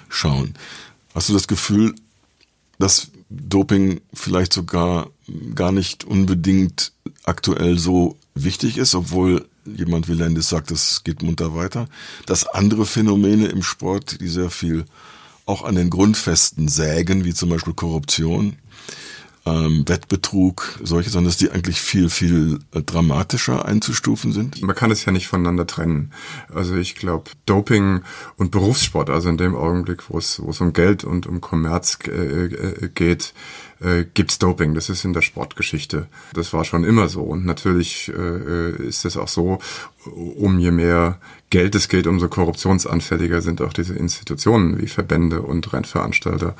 schauen. 0.08 0.54
Hast 1.14 1.28
du 1.28 1.32
das 1.32 1.48
Gefühl, 1.48 1.94
dass 2.78 3.10
Doping 3.28 4.00
vielleicht 4.12 4.52
sogar 4.52 5.10
gar 5.54 5.72
nicht 5.72 6.04
unbedingt 6.04 6.92
aktuell 7.24 7.78
so 7.78 8.16
wichtig 8.34 8.78
ist, 8.78 8.94
obwohl 8.94 9.46
jemand 9.76 10.08
wie 10.08 10.14
Landis 10.14 10.48
sagt, 10.48 10.70
es 10.70 11.02
geht 11.04 11.22
munter 11.22 11.54
weiter, 11.54 11.88
dass 12.26 12.46
andere 12.46 12.86
Phänomene 12.86 13.46
im 13.46 13.62
Sport, 13.62 14.20
die 14.20 14.28
sehr 14.28 14.50
viel 14.50 14.84
auch 15.46 15.64
an 15.64 15.74
den 15.74 15.90
Grundfesten 15.90 16.68
sägen, 16.68 17.24
wie 17.24 17.34
zum 17.34 17.48
Beispiel 17.48 17.74
Korruption, 17.74 18.56
ähm, 19.46 19.84
Wettbetrug, 19.86 20.78
solche, 20.82 21.10
sondern 21.10 21.30
dass 21.30 21.38
die 21.38 21.50
eigentlich 21.50 21.80
viel, 21.80 22.08
viel 22.08 22.58
äh, 22.72 22.82
dramatischer 22.82 23.64
einzustufen 23.64 24.32
sind? 24.32 24.62
Man 24.62 24.76
kann 24.76 24.90
es 24.90 25.04
ja 25.04 25.12
nicht 25.12 25.28
voneinander 25.28 25.66
trennen. 25.66 26.12
Also 26.54 26.76
ich 26.76 26.94
glaube, 26.94 27.30
Doping 27.46 28.02
und 28.36 28.50
Berufssport, 28.50 29.10
also 29.10 29.28
in 29.28 29.38
dem 29.38 29.56
Augenblick, 29.56 30.10
wo 30.10 30.18
es, 30.18 30.38
um 30.38 30.72
Geld 30.72 31.04
und 31.04 31.26
um 31.26 31.40
Kommerz 31.40 31.98
äh, 32.06 32.10
äh, 32.10 32.88
geht, 32.94 33.32
äh, 33.80 34.04
gibt's 34.14 34.38
Doping. 34.38 34.74
Das 34.74 34.88
ist 34.88 35.04
in 35.04 35.12
der 35.12 35.22
Sportgeschichte. 35.22 36.06
Das 36.32 36.52
war 36.52 36.64
schon 36.64 36.84
immer 36.84 37.08
so. 37.08 37.22
Und 37.22 37.44
natürlich 37.44 38.08
äh, 38.08 38.70
ist 38.86 39.04
es 39.04 39.16
auch 39.16 39.28
so, 39.28 39.58
um 40.04 40.58
je 40.58 40.70
mehr 40.70 41.18
Geld 41.50 41.74
es 41.74 41.88
geht, 41.88 42.06
umso 42.06 42.28
korruptionsanfälliger 42.28 43.42
sind 43.42 43.60
auch 43.60 43.72
diese 43.72 43.94
Institutionen 43.94 44.80
wie 44.80 44.86
Verbände 44.86 45.42
und 45.42 45.72
Rennveranstalter 45.72 46.54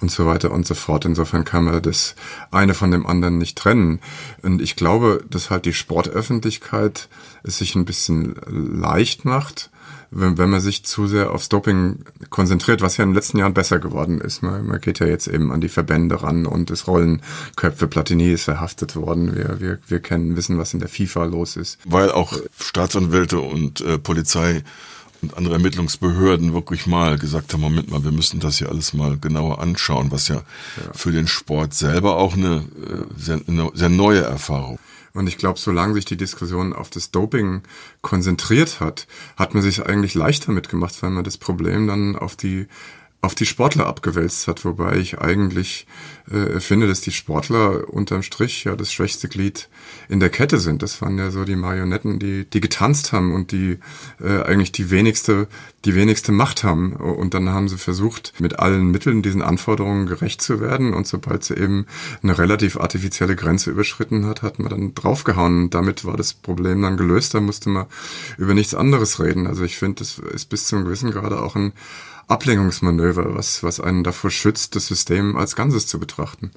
und 0.00 0.10
so 0.10 0.26
weiter 0.26 0.50
und 0.50 0.66
so 0.66 0.74
fort. 0.74 1.04
Insofern 1.04 1.44
kann 1.44 1.64
man 1.64 1.80
das 1.80 2.16
eine 2.50 2.74
von 2.74 2.90
dem 2.90 3.06
anderen 3.06 3.38
nicht 3.38 3.56
trennen. 3.56 4.00
Und 4.42 4.60
ich 4.60 4.74
glaube, 4.74 5.24
dass 5.30 5.50
halt 5.50 5.66
die 5.66 5.72
Sportöffentlichkeit 5.72 7.08
es 7.44 7.58
sich 7.58 7.74
ein 7.76 7.84
bisschen 7.84 8.34
leicht 8.46 9.24
macht, 9.24 9.70
wenn, 10.14 10.38
wenn 10.38 10.50
man 10.50 10.60
sich 10.60 10.84
zu 10.84 11.06
sehr 11.06 11.32
aufs 11.32 11.48
Doping 11.48 12.04
konzentriert, 12.30 12.80
was 12.80 12.96
ja 12.96 13.04
in 13.04 13.10
den 13.10 13.14
letzten 13.14 13.38
Jahren 13.38 13.54
besser 13.54 13.78
geworden 13.78 14.20
ist. 14.20 14.42
Man, 14.42 14.66
man 14.66 14.80
geht 14.80 15.00
ja 15.00 15.06
jetzt 15.06 15.26
eben 15.26 15.52
an 15.52 15.60
die 15.60 15.68
Verbände 15.68 16.22
ran 16.22 16.46
und 16.46 16.70
es 16.70 16.86
rollen 16.86 17.22
Köpfe. 17.56 17.88
Platini 17.88 18.32
ist 18.32 18.44
verhaftet 18.44 18.96
worden. 18.96 19.34
Wir, 19.34 19.60
wir, 19.60 19.78
wir 19.86 20.00
kennen, 20.00 20.36
wissen, 20.36 20.58
was 20.58 20.72
in 20.72 20.80
der 20.80 20.88
FIFA 20.88 21.24
los 21.24 21.56
ist. 21.56 21.78
Weil 21.84 22.10
auch 22.10 22.32
Staatsanwälte 22.58 23.40
und 23.40 23.80
äh, 23.80 23.98
Polizei 23.98 24.62
und 25.22 25.36
andere 25.36 25.54
Ermittlungsbehörden 25.54 26.52
wirklich 26.52 26.86
mal 26.86 27.18
gesagt 27.18 27.52
haben, 27.52 27.60
Moment 27.62 27.90
mal, 27.90 28.04
wir 28.04 28.12
müssen 28.12 28.40
das 28.40 28.58
hier 28.58 28.68
alles 28.68 28.92
mal 28.92 29.18
genauer 29.18 29.60
anschauen, 29.60 30.10
was 30.10 30.28
ja, 30.28 30.36
ja. 30.36 30.42
für 30.92 31.12
den 31.12 31.26
Sport 31.26 31.74
selber 31.74 32.16
auch 32.16 32.34
eine 32.34 32.56
äh, 32.56 33.20
sehr, 33.20 33.40
eine 33.46 33.70
sehr 33.74 33.88
neue 33.88 34.22
Erfahrung 34.22 34.78
und 35.14 35.28
ich 35.28 35.38
glaube, 35.38 35.58
solange 35.58 35.94
sich 35.94 36.04
die 36.04 36.16
Diskussion 36.16 36.72
auf 36.72 36.90
das 36.90 37.12
Doping 37.12 37.62
konzentriert 38.02 38.80
hat, 38.80 39.06
hat 39.36 39.54
man 39.54 39.62
sich 39.62 39.86
eigentlich 39.86 40.14
leichter 40.14 40.52
mitgemacht, 40.52 41.00
weil 41.02 41.10
man 41.10 41.24
das 41.24 41.38
Problem 41.38 41.86
dann 41.86 42.16
auf 42.16 42.34
die 42.36 42.66
auf 43.24 43.34
die 43.34 43.46
Sportler 43.46 43.86
abgewälzt 43.86 44.46
hat, 44.48 44.64
wobei 44.64 44.96
ich 44.96 45.18
eigentlich 45.18 45.86
äh, 46.30 46.60
finde, 46.60 46.86
dass 46.86 47.00
die 47.00 47.12
Sportler 47.12 47.88
unterm 47.92 48.22
Strich 48.22 48.64
ja 48.64 48.76
das 48.76 48.92
schwächste 48.92 49.28
Glied 49.28 49.68
in 50.08 50.20
der 50.20 50.30
Kette 50.30 50.58
sind. 50.58 50.82
Das 50.82 51.02
waren 51.02 51.18
ja 51.18 51.30
so 51.30 51.44
die 51.44 51.56
Marionetten, 51.56 52.18
die 52.18 52.44
die 52.44 52.60
getanzt 52.60 53.12
haben 53.12 53.34
und 53.34 53.52
die 53.52 53.78
äh, 54.20 54.42
eigentlich 54.42 54.72
die 54.72 54.90
wenigste 54.90 55.48
die 55.84 55.94
wenigste 55.94 56.32
Macht 56.32 56.64
haben. 56.64 56.94
Und 56.94 57.34
dann 57.34 57.50
haben 57.50 57.68
sie 57.68 57.76
versucht, 57.76 58.32
mit 58.38 58.58
allen 58.58 58.90
Mitteln 58.90 59.22
diesen 59.22 59.42
Anforderungen 59.42 60.06
gerecht 60.06 60.40
zu 60.40 60.60
werden. 60.60 60.94
Und 60.94 61.06
sobald 61.06 61.44
sie 61.44 61.54
eben 61.54 61.86
eine 62.22 62.38
relativ 62.38 62.78
artifizielle 62.78 63.36
Grenze 63.36 63.70
überschritten 63.70 64.26
hat, 64.26 64.42
hat 64.42 64.58
man 64.58 64.70
dann 64.70 64.94
draufgehauen. 64.94 65.64
Und 65.64 65.74
damit 65.74 66.04
war 66.04 66.16
das 66.16 66.34
Problem 66.34 66.82
dann 66.82 66.96
gelöst. 66.96 67.34
Da 67.34 67.40
musste 67.40 67.68
man 67.68 67.86
über 68.38 68.54
nichts 68.54 68.74
anderes 68.74 69.20
reden. 69.20 69.46
Also 69.46 69.64
ich 69.64 69.76
finde, 69.76 69.96
das 69.96 70.18
ist 70.18 70.46
bis 70.46 70.66
zum 70.66 70.84
gewissen 70.84 71.10
Grade 71.10 71.42
auch 71.42 71.56
ein 71.56 71.72
Ablenkungsmanöver, 72.28 73.34
was, 73.34 73.62
was 73.62 73.80
einen 73.80 74.04
davor 74.04 74.30
schützt, 74.30 74.76
das 74.76 74.86
System 74.86 75.36
als 75.36 75.56
Ganzes 75.56 75.86
zu 75.86 75.98
betrachten. 75.98 76.50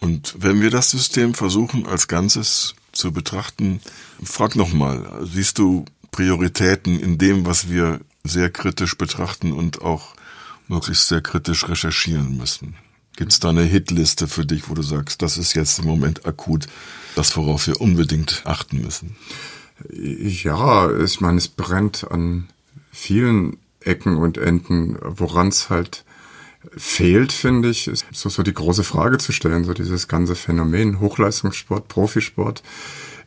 Und 0.00 0.34
wenn 0.38 0.60
wir 0.60 0.70
das 0.70 0.90
System 0.90 1.34
versuchen 1.34 1.86
als 1.86 2.08
Ganzes 2.08 2.74
zu 2.92 3.12
betrachten, 3.12 3.80
frag 4.22 4.56
nochmal, 4.56 5.26
siehst 5.32 5.58
du 5.58 5.84
Prioritäten 6.10 6.98
in 7.00 7.18
dem, 7.18 7.46
was 7.46 7.68
wir 7.68 8.00
sehr 8.24 8.50
kritisch 8.50 8.96
betrachten 8.96 9.52
und 9.52 9.82
auch 9.82 10.14
möglichst 10.68 11.08
sehr 11.08 11.20
kritisch 11.20 11.68
recherchieren 11.68 12.36
müssen? 12.36 12.74
Gibt 13.16 13.32
es 13.32 13.40
da 13.40 13.48
eine 13.48 13.62
Hitliste 13.62 14.28
für 14.28 14.46
dich, 14.46 14.68
wo 14.68 14.74
du 14.74 14.82
sagst, 14.82 15.22
das 15.22 15.38
ist 15.38 15.54
jetzt 15.54 15.80
im 15.80 15.86
Moment 15.86 16.26
akut, 16.26 16.66
das, 17.16 17.36
worauf 17.36 17.66
wir 17.66 17.80
unbedingt 17.80 18.42
achten 18.44 18.80
müssen? 18.80 19.16
Ja, 19.90 20.96
ich 20.96 21.20
meine, 21.20 21.38
es 21.38 21.48
brennt 21.48 22.08
an 22.10 22.48
vielen 22.92 23.56
Ecken 23.80 24.16
und 24.16 24.38
Enden. 24.38 24.96
Woran 25.02 25.48
es 25.48 25.70
halt 25.70 26.04
fehlt, 26.76 27.32
finde 27.32 27.70
ich, 27.70 27.88
ist 27.88 28.06
so, 28.12 28.28
so 28.28 28.42
die 28.42 28.54
große 28.54 28.84
Frage 28.84 29.18
zu 29.18 29.32
stellen, 29.32 29.64
so 29.64 29.74
dieses 29.74 30.08
ganze 30.08 30.34
Phänomen 30.34 31.00
Hochleistungssport, 31.00 31.88
Profisport 31.88 32.62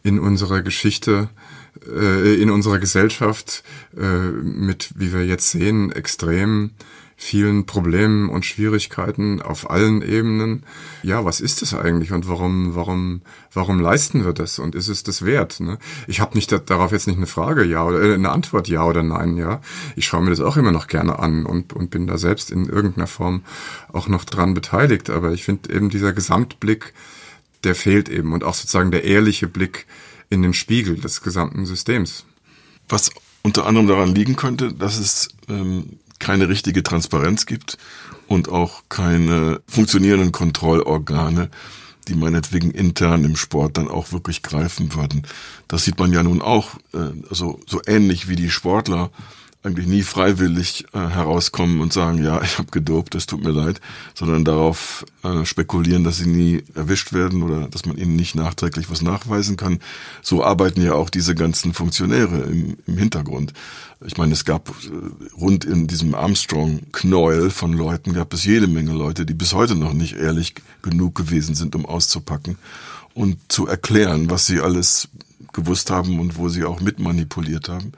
in 0.04 0.20
unserer 0.20 0.62
Geschichte, 0.62 1.30
äh, 1.88 2.42
in 2.42 2.50
unserer 2.50 2.80
Gesellschaft 2.80 3.64
äh, 3.98 4.02
mit, 4.02 4.94
wie 4.96 5.14
wir 5.14 5.26
jetzt 5.26 5.52
sehen, 5.52 5.92
extrem 5.92 6.72
vielen 7.24 7.68
Problemen 7.68 8.30
und 8.30 8.48
Schwierigkeiten 8.48 9.44
auf 9.44 9.70
allen 9.70 10.02
Ebenen. 10.02 10.64
Ja, 11.04 11.24
was 11.24 11.40
ist 11.40 11.62
es 11.62 11.76
eigentlich 11.76 12.12
und 12.12 12.28
warum, 12.28 12.74
warum, 12.74 13.22
warum 13.54 13.80
leisten 13.80 14.26
wir 14.26 14.34
das 14.34 14.58
und 14.58 14.74
ist 14.74 14.88
es 14.88 15.04
das 15.04 15.24
wert? 15.24 15.60
Ne? 15.60 15.78
Ich 16.08 16.20
habe 16.20 16.34
nicht 16.34 16.52
darauf 16.68 16.92
jetzt 16.92 17.06
nicht 17.06 17.18
eine 17.18 17.28
Frage, 17.28 17.64
ja 17.64 17.86
oder 17.86 18.02
äh, 18.02 18.16
eine 18.16 18.32
Antwort, 18.32 18.68
ja 18.70 18.84
oder 18.84 19.04
nein. 19.04 19.38
Ja, 19.38 19.62
ich 19.96 20.08
schaue 20.08 20.24
mir 20.24 20.32
das 20.32 20.40
auch 20.40 20.58
immer 20.58 20.72
noch 20.72 20.88
gerne 20.88 21.20
an 21.20 21.46
und 21.46 21.74
und 21.74 21.92
bin 21.92 22.08
da 22.08 22.18
selbst 22.18 22.50
in 22.50 22.66
irgendeiner 22.66 23.08
Form 23.08 23.44
auch 23.94 24.08
noch 24.08 24.26
dran 24.26 24.56
beteiligt. 24.56 25.12
Aber 25.12 25.32
ich 25.32 25.44
finde 25.44 25.72
eben 25.72 25.92
dieser 25.92 26.14
Gesamtblick, 26.14 26.92
der 27.64 27.76
fehlt 27.76 28.10
eben 28.10 28.34
und 28.34 28.44
auch 28.44 28.56
sozusagen 28.56 28.90
der 28.90 29.04
ehrliche 29.04 29.48
Blick 29.48 29.86
in 30.32 30.42
den 30.42 30.56
Spiegel 30.56 30.96
des 30.96 31.22
gesamten 31.22 31.68
Systems. 31.68 32.26
Was 32.90 33.12
unter 33.44 33.68
anderem 33.68 33.88
daran 33.88 34.16
liegen 34.16 34.36
könnte, 34.36 34.74
dass 34.74 34.98
es 35.00 35.30
ähm, 35.50 36.00
keine 36.22 36.48
richtige 36.48 36.84
Transparenz 36.84 37.46
gibt 37.46 37.78
und 38.28 38.48
auch 38.48 38.84
keine 38.88 39.60
funktionierenden 39.68 40.32
Kontrollorgane, 40.32 41.50
die 42.08 42.16
meinetwegen 42.16 42.72
intern 42.72 43.26
im 43.26 43.36
Sport 43.36 43.78
dann 43.78 43.90
auch 43.90 44.14
wirklich 44.14 44.42
greifen 44.42 44.96
würden. 44.96 45.24
Das 45.68 45.84
sieht 45.84 46.00
man 46.00 46.14
ja 46.14 46.24
nun 46.24 46.42
auch 46.42 46.76
äh, 46.94 47.12
so, 47.30 47.60
so 47.68 47.82
ähnlich 47.86 48.30
wie 48.30 48.38
die 48.38 48.50
Sportler 48.50 49.12
eigentlich 49.64 49.86
nie 49.86 50.02
freiwillig 50.02 50.86
äh, 50.94 50.98
herauskommen 50.98 51.82
und 51.82 51.94
sagen, 51.94 52.24
ja, 52.24 52.42
ich 52.42 52.58
habe 52.58 52.72
gedopt, 52.72 53.14
es 53.14 53.28
tut 53.28 53.44
mir 53.44 53.52
leid, 53.52 53.80
sondern 54.16 54.44
darauf 54.44 55.06
äh, 55.24 55.46
spekulieren, 55.46 56.04
dass 56.04 56.18
sie 56.18 56.28
nie 56.28 56.64
erwischt 56.74 57.14
werden 57.14 57.44
oder 57.44 57.68
dass 57.68 57.86
man 57.86 57.98
ihnen 57.98 58.16
nicht 58.16 58.34
nachträglich 58.34 58.90
was 58.90 59.04
nachweisen 59.04 59.58
kann. 59.58 59.80
So 60.24 60.44
arbeiten 60.44 60.82
ja 60.82 60.94
auch 60.94 61.12
diese 61.12 61.36
ganzen 61.36 61.74
Funktionäre 61.74 62.40
im, 62.42 62.78
im 62.88 62.98
Hintergrund. 62.98 63.54
Ich 64.04 64.18
meine, 64.18 64.34
es 64.34 64.46
gab 64.46 64.70
äh, 64.70 65.36
rund 65.40 65.64
in 65.64 65.86
diesem 65.86 66.16
Armstrong-Knäuel 66.16 67.52
von 67.52 67.74
Leuten, 67.74 68.14
gab 68.14 68.34
es 68.34 68.44
jede 68.44 68.66
Menge 68.66 68.94
Leute, 68.94 69.28
die 69.28 69.36
bis 69.36 69.54
heute 69.54 69.76
noch 69.76 69.94
nicht 69.94 70.16
ehrlich 70.16 70.56
genug 70.82 71.14
gewesen 71.14 71.54
sind, 71.54 71.76
um 71.76 71.86
auszupacken 71.86 72.58
und 73.14 73.38
zu 73.50 73.68
erklären, 73.68 74.32
was 74.32 74.48
sie 74.48 74.60
alles 74.60 75.10
gewusst 75.54 75.92
haben 75.92 76.20
und 76.20 76.38
wo 76.38 76.50
sie 76.50 76.64
auch 76.64 76.80
mitmanipuliert 76.80 77.70
haben. 77.70 77.92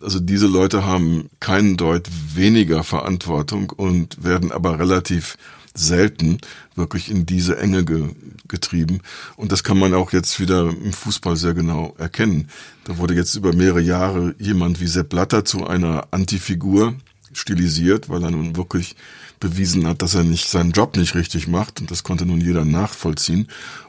Also 0.00 0.20
diese 0.20 0.46
Leute 0.46 0.84
haben 0.84 1.28
keinen 1.40 1.76
Deut 1.76 2.08
weniger 2.34 2.84
Verantwortung 2.84 3.70
und 3.70 4.22
werden 4.22 4.52
aber 4.52 4.78
relativ 4.78 5.36
selten 5.74 6.38
wirklich 6.76 7.10
in 7.10 7.26
diese 7.26 7.58
Enge 7.58 7.84
ge 7.84 8.10
getrieben. 8.46 9.00
Und 9.36 9.52
das 9.52 9.64
kann 9.64 9.78
man 9.78 9.94
auch 9.94 10.12
jetzt 10.12 10.38
wieder 10.38 10.68
im 10.68 10.92
Fußball 10.92 11.34
sehr 11.34 11.54
genau 11.54 11.94
erkennen. 11.98 12.48
Da 12.84 12.98
wurde 12.98 13.14
jetzt 13.14 13.34
über 13.34 13.54
mehrere 13.54 13.80
Jahre 13.80 14.34
jemand 14.38 14.80
wie 14.80 14.86
Sepp 14.86 15.08
Blatter 15.08 15.44
zu 15.44 15.66
einer 15.66 16.08
Antifigur 16.10 16.94
stilisiert, 17.32 18.10
weil 18.10 18.22
er 18.22 18.30
nun 18.30 18.54
wirklich 18.54 18.96
bewiesen 19.40 19.86
hat, 19.86 20.02
dass 20.02 20.14
er 20.14 20.24
nicht 20.24 20.48
seinen 20.48 20.72
Job 20.72 20.96
nicht 20.96 21.14
richtig 21.14 21.48
macht. 21.48 21.80
Und 21.80 21.90
das 21.90 22.02
konnte 22.02 22.26
nun 22.26 22.40
jeder 22.40 22.64
nachvollziehen. 22.64 23.48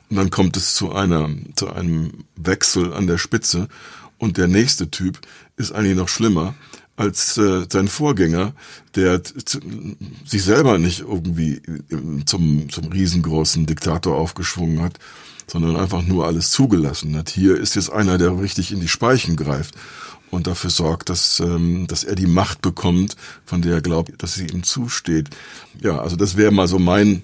Und 0.09 0.17
dann 0.17 0.29
kommt 0.29 0.57
es 0.57 0.75
zu 0.75 0.91
einer, 0.91 1.29
zu 1.55 1.71
einem 1.71 2.25
Wechsel 2.35 2.93
an 2.93 3.07
der 3.07 3.17
Spitze. 3.17 3.67
Und 4.17 4.37
der 4.37 4.47
nächste 4.47 4.91
Typ 4.91 5.19
ist 5.57 5.71
eigentlich 5.71 5.97
noch 5.97 6.09
schlimmer 6.09 6.55
als 6.97 7.37
äh, 7.37 7.65
sein 7.69 7.87
Vorgänger, 7.87 8.53
der 8.95 9.21
sich 10.25 10.43
selber 10.43 10.77
nicht 10.77 11.01
irgendwie 11.01 11.61
zum, 12.25 12.69
zum 12.69 12.85
riesengroßen 12.85 13.65
Diktator 13.65 14.15
aufgeschwungen 14.15 14.81
hat, 14.81 14.97
sondern 15.47 15.75
einfach 15.75 16.03
nur 16.03 16.25
alles 16.25 16.51
zugelassen 16.51 17.15
hat. 17.17 17.29
Hier 17.29 17.57
ist 17.57 17.75
jetzt 17.75 17.91
einer, 17.91 18.17
der 18.17 18.39
richtig 18.39 18.71
in 18.71 18.79
die 18.79 18.87
Speichen 18.87 19.35
greift 19.35 19.75
und 20.31 20.47
dafür 20.47 20.69
sorgt, 20.69 21.09
dass, 21.09 21.39
ähm, 21.39 21.87
dass 21.87 22.03
er 22.03 22.15
die 22.15 22.27
Macht 22.27 22.61
bekommt, 22.61 23.15
von 23.45 23.61
der 23.61 23.73
er 23.73 23.81
glaubt, 23.81 24.11
dass 24.23 24.35
sie 24.35 24.47
ihm 24.47 24.63
zusteht. 24.63 25.29
Ja, 25.81 25.99
also 25.99 26.15
das 26.15 26.37
wäre 26.37 26.51
mal 26.51 26.67
so 26.67 26.79
mein 26.79 27.23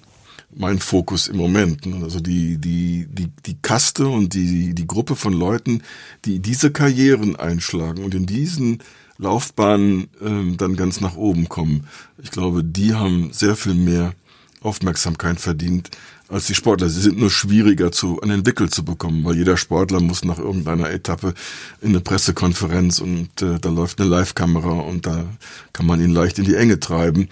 mein 0.56 0.80
Fokus 0.80 1.28
im 1.28 1.38
Moment. 1.38 1.86
Ne? 1.86 2.04
Also 2.04 2.20
die, 2.20 2.58
die, 2.58 3.08
die, 3.10 3.30
die 3.46 3.58
Kaste 3.62 4.08
und 4.08 4.34
die, 4.34 4.74
die 4.74 4.88
Gruppe 4.88 5.16
von 5.16 5.34
Leuten, 5.34 5.82
die 6.26 6.40
diese 6.40 6.72
Karrieren 6.72 7.36
einschlagen 7.36 8.04
und 8.04 8.14
in 8.14 8.26
diesen 8.26 8.80
Laufbahnen 9.18 10.08
ähm, 10.22 10.58
dann 10.58 10.76
ganz 10.76 11.00
nach 11.00 11.16
oben 11.16 11.48
kommen. 11.48 11.88
Ich 12.22 12.32
glaube, 12.32 12.64
die 12.64 12.96
haben 12.96 13.32
sehr 13.32 13.56
viel 13.56 13.76
mehr 13.76 14.14
Aufmerksamkeit 14.62 15.40
verdient 15.40 15.90
als 16.28 16.48
die 16.48 16.56
Sportler. 16.56 16.90
Sie 16.90 17.02
sind 17.02 17.20
nur 17.20 17.30
schwieriger 17.30 17.92
zu, 17.92 18.22
an 18.22 18.30
den 18.30 18.46
Wickel 18.46 18.70
zu 18.70 18.86
bekommen, 18.86 19.24
weil 19.26 19.36
jeder 19.36 19.58
Sportler 19.58 20.00
muss 20.00 20.24
nach 20.24 20.40
irgendeiner 20.40 20.90
Etappe 20.90 21.34
in 21.82 21.90
eine 21.90 22.00
Pressekonferenz 22.00 23.00
und 23.00 23.42
äh, 23.42 23.60
da 23.60 23.70
läuft 23.70 24.00
eine 24.00 24.10
Live-Kamera 24.10 24.72
und 24.72 25.06
da 25.06 25.26
kann 25.74 25.86
man 25.86 26.02
ihn 26.02 26.12
leicht 26.12 26.40
in 26.40 26.46
die 26.46 26.56
Enge 26.56 26.80
treiben. 26.80 27.28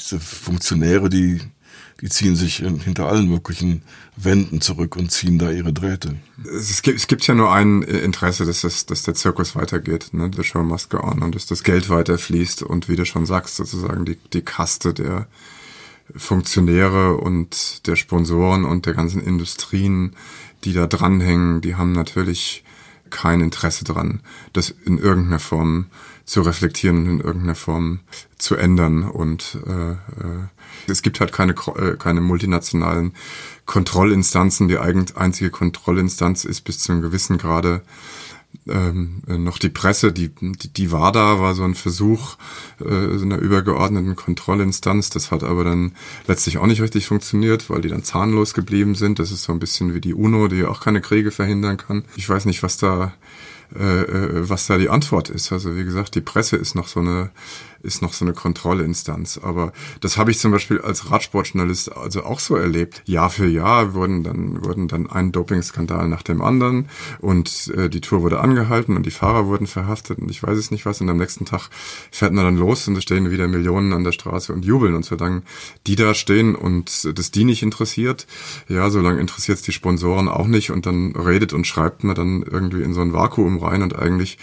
Diese 0.00 0.18
Funktionäre, 0.18 1.08
die 1.08 1.40
die 2.00 2.08
ziehen 2.08 2.36
sich 2.36 2.56
hinter 2.56 3.08
allen 3.08 3.28
möglichen 3.28 3.82
Wänden 4.16 4.60
zurück 4.60 4.96
und 4.96 5.10
ziehen 5.10 5.38
da 5.38 5.50
ihre 5.50 5.72
Drähte. 5.72 6.16
Es 6.44 6.82
gibt, 6.82 6.96
es 6.96 7.08
gibt 7.08 7.26
ja 7.26 7.34
nur 7.34 7.52
ein 7.52 7.82
Interesse, 7.82 8.44
dass, 8.46 8.60
das, 8.60 8.86
dass 8.86 9.02
der 9.02 9.14
Zirkus 9.14 9.56
weitergeht, 9.56 10.10
ne? 10.12 10.30
The 10.34 10.44
show 10.44 10.62
must 10.62 10.90
go 10.90 10.98
on 10.98 11.22
und 11.22 11.34
dass 11.34 11.46
das 11.46 11.64
Geld 11.64 11.88
weiterfließt 11.88 12.62
und 12.62 12.88
wie 12.88 12.96
du 12.96 13.04
schon 13.04 13.26
sagst, 13.26 13.56
sozusagen 13.56 14.04
die, 14.04 14.16
die 14.32 14.42
Kaste 14.42 14.94
der 14.94 15.26
Funktionäre 16.14 17.16
und 17.16 17.86
der 17.86 17.96
Sponsoren 17.96 18.64
und 18.64 18.86
der 18.86 18.94
ganzen 18.94 19.22
Industrien, 19.22 20.14
die 20.64 20.72
da 20.72 20.86
dranhängen, 20.86 21.60
die 21.60 21.74
haben 21.74 21.92
natürlich 21.92 22.64
kein 23.10 23.40
Interesse 23.40 23.84
dran, 23.84 24.20
das 24.52 24.74
in 24.84 24.98
irgendeiner 24.98 25.38
Form 25.38 25.86
zu 26.24 26.42
reflektieren 26.42 26.98
und 26.98 27.06
in 27.06 27.20
irgendeiner 27.20 27.54
Form 27.54 28.00
zu 28.36 28.54
ändern. 28.54 29.04
Und 29.04 29.58
äh, 29.66 29.92
äh, 29.92 29.96
es 30.86 31.02
gibt 31.02 31.20
halt 31.20 31.32
keine, 31.32 31.52
äh, 31.52 31.96
keine 31.96 32.20
multinationalen 32.20 33.12
Kontrollinstanzen. 33.66 34.68
Die 34.68 34.78
einzige 34.78 35.50
Kontrollinstanz 35.50 36.44
ist 36.44 36.62
bis 36.62 36.80
zu 36.80 36.92
einem 36.92 37.02
gewissen 37.02 37.38
Grade 37.38 37.82
ähm, 38.68 39.22
noch 39.26 39.58
die 39.58 39.68
Presse, 39.68 40.12
die, 40.12 40.28
die, 40.28 40.72
die 40.72 40.92
WADA 40.92 41.40
war 41.40 41.54
so 41.54 41.64
ein 41.64 41.74
Versuch 41.74 42.36
äh, 42.80 43.16
so 43.16 43.24
einer 43.24 43.38
übergeordneten 43.38 44.16
Kontrollinstanz. 44.16 45.10
Das 45.10 45.30
hat 45.30 45.42
aber 45.42 45.64
dann 45.64 45.92
letztlich 46.26 46.58
auch 46.58 46.66
nicht 46.66 46.82
richtig 46.82 47.06
funktioniert, 47.06 47.70
weil 47.70 47.80
die 47.80 47.88
dann 47.88 48.04
zahnlos 48.04 48.54
geblieben 48.54 48.94
sind. 48.94 49.18
Das 49.18 49.32
ist 49.32 49.44
so 49.44 49.52
ein 49.52 49.58
bisschen 49.58 49.94
wie 49.94 50.00
die 50.00 50.14
UNO, 50.14 50.48
die 50.48 50.64
auch 50.64 50.80
keine 50.80 51.00
Kriege 51.00 51.30
verhindern 51.30 51.76
kann. 51.76 52.04
Ich 52.16 52.28
weiß 52.28 52.44
nicht, 52.44 52.62
was 52.62 52.76
da 52.76 53.12
äh, 53.76 54.02
äh, 54.02 54.48
was 54.48 54.66
da 54.66 54.78
die 54.78 54.88
Antwort 54.88 55.28
ist. 55.28 55.52
Also 55.52 55.76
wie 55.76 55.84
gesagt, 55.84 56.14
die 56.14 56.22
Presse 56.22 56.56
ist 56.56 56.74
noch 56.74 56.88
so 56.88 57.00
eine 57.00 57.30
ist 57.82 58.02
noch 58.02 58.12
so 58.12 58.24
eine 58.24 58.34
Kontrollinstanz. 58.34 59.38
Aber 59.42 59.72
das 60.00 60.16
habe 60.16 60.30
ich 60.30 60.38
zum 60.38 60.50
Beispiel 60.52 60.80
als 60.80 61.10
Radsportjournalist 61.10 61.96
also 61.96 62.24
auch 62.24 62.40
so 62.40 62.56
erlebt. 62.56 63.02
Jahr 63.06 63.30
für 63.30 63.46
Jahr 63.46 63.94
wurden 63.94 64.22
dann, 64.22 64.64
wurden 64.64 64.88
dann 64.88 65.08
ein 65.08 65.32
Dopingskandal 65.32 66.08
nach 66.08 66.22
dem 66.22 66.42
anderen 66.42 66.88
und 67.20 67.72
äh, 67.76 67.88
die 67.88 68.00
Tour 68.00 68.22
wurde 68.22 68.40
angehalten 68.40 68.96
und 68.96 69.06
die 69.06 69.10
Fahrer 69.10 69.46
wurden 69.46 69.66
verhaftet 69.66 70.18
und 70.18 70.30
ich 70.30 70.42
weiß 70.42 70.58
es 70.58 70.70
nicht 70.70 70.86
was. 70.86 71.00
Und 71.00 71.08
am 71.08 71.18
nächsten 71.18 71.44
Tag 71.44 71.68
fährt 72.10 72.32
man 72.32 72.44
dann 72.44 72.56
los 72.56 72.88
und 72.88 72.96
es 72.96 73.04
stehen 73.04 73.30
wieder 73.30 73.48
Millionen 73.48 73.92
an 73.92 74.04
der 74.04 74.12
Straße 74.12 74.52
und 74.52 74.64
jubeln. 74.64 74.94
Und 74.94 75.04
solange 75.04 75.42
die 75.86 75.96
da 75.96 76.14
stehen 76.14 76.54
und 76.54 77.18
das 77.18 77.30
die 77.30 77.44
nicht 77.44 77.62
interessiert, 77.62 78.26
ja, 78.68 78.90
solange 78.90 79.20
interessiert 79.20 79.58
es 79.58 79.62
die 79.62 79.72
Sponsoren 79.72 80.28
auch 80.28 80.46
nicht 80.46 80.70
und 80.70 80.86
dann 80.86 81.14
redet 81.14 81.52
und 81.52 81.66
schreibt 81.66 82.04
man 82.04 82.16
dann 82.16 82.42
irgendwie 82.42 82.82
in 82.82 82.94
so 82.94 83.00
ein 83.00 83.12
Vakuum 83.12 83.58
rein 83.58 83.82
und 83.82 83.96
eigentlich 83.96 84.38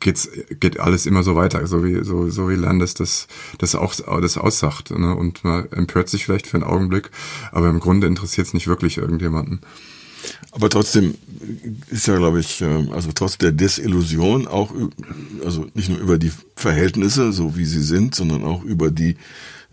geht's, 0.00 0.28
geht 0.58 0.80
alles 0.80 1.06
immer 1.06 1.22
so 1.22 1.36
weiter, 1.36 1.66
so 1.66 1.84
wie, 1.84 2.02
so, 2.04 2.28
so 2.30 2.48
wie 2.48 2.54
Landes 2.54 2.94
das, 2.94 3.28
das 3.58 3.74
auch, 3.74 3.94
das 4.20 4.36
aussagt, 4.36 4.90
ne? 4.90 5.14
Und 5.14 5.44
man 5.44 5.70
empört 5.72 6.08
sich 6.08 6.24
vielleicht 6.24 6.46
für 6.46 6.56
einen 6.56 6.64
Augenblick, 6.64 7.10
aber 7.52 7.68
im 7.68 7.80
Grunde 7.80 8.06
interessiert 8.06 8.48
es 8.48 8.54
nicht 8.54 8.66
wirklich 8.66 8.98
irgendjemanden. 8.98 9.60
Aber 10.52 10.68
trotzdem 10.68 11.14
ist 11.90 12.06
ja, 12.06 12.16
glaube 12.16 12.40
ich, 12.40 12.60
ähm, 12.60 12.90
also 12.92 13.10
trotz 13.14 13.38
der 13.38 13.52
Desillusion 13.52 14.48
auch, 14.48 14.72
also 15.44 15.66
nicht 15.74 15.88
nur 15.88 15.98
über 15.98 16.18
die 16.18 16.32
Verhältnisse, 16.56 17.32
so 17.32 17.56
wie 17.56 17.64
sie 17.64 17.82
sind, 17.82 18.14
sondern 18.14 18.44
auch 18.44 18.62
über 18.64 18.90
die 18.90 19.16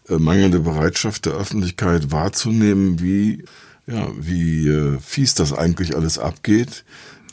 äh, 0.08 0.18
mangelnde 0.18 0.60
Bereitschaft 0.60 1.26
der 1.26 1.34
Öffentlichkeit 1.34 2.12
wahrzunehmen, 2.12 3.02
wie, 3.02 3.44
ja, 3.88 4.10
wie 4.20 4.68
äh, 4.68 5.00
fies 5.00 5.34
das 5.34 5.52
eigentlich 5.52 5.96
alles 5.96 6.20
abgeht 6.20 6.86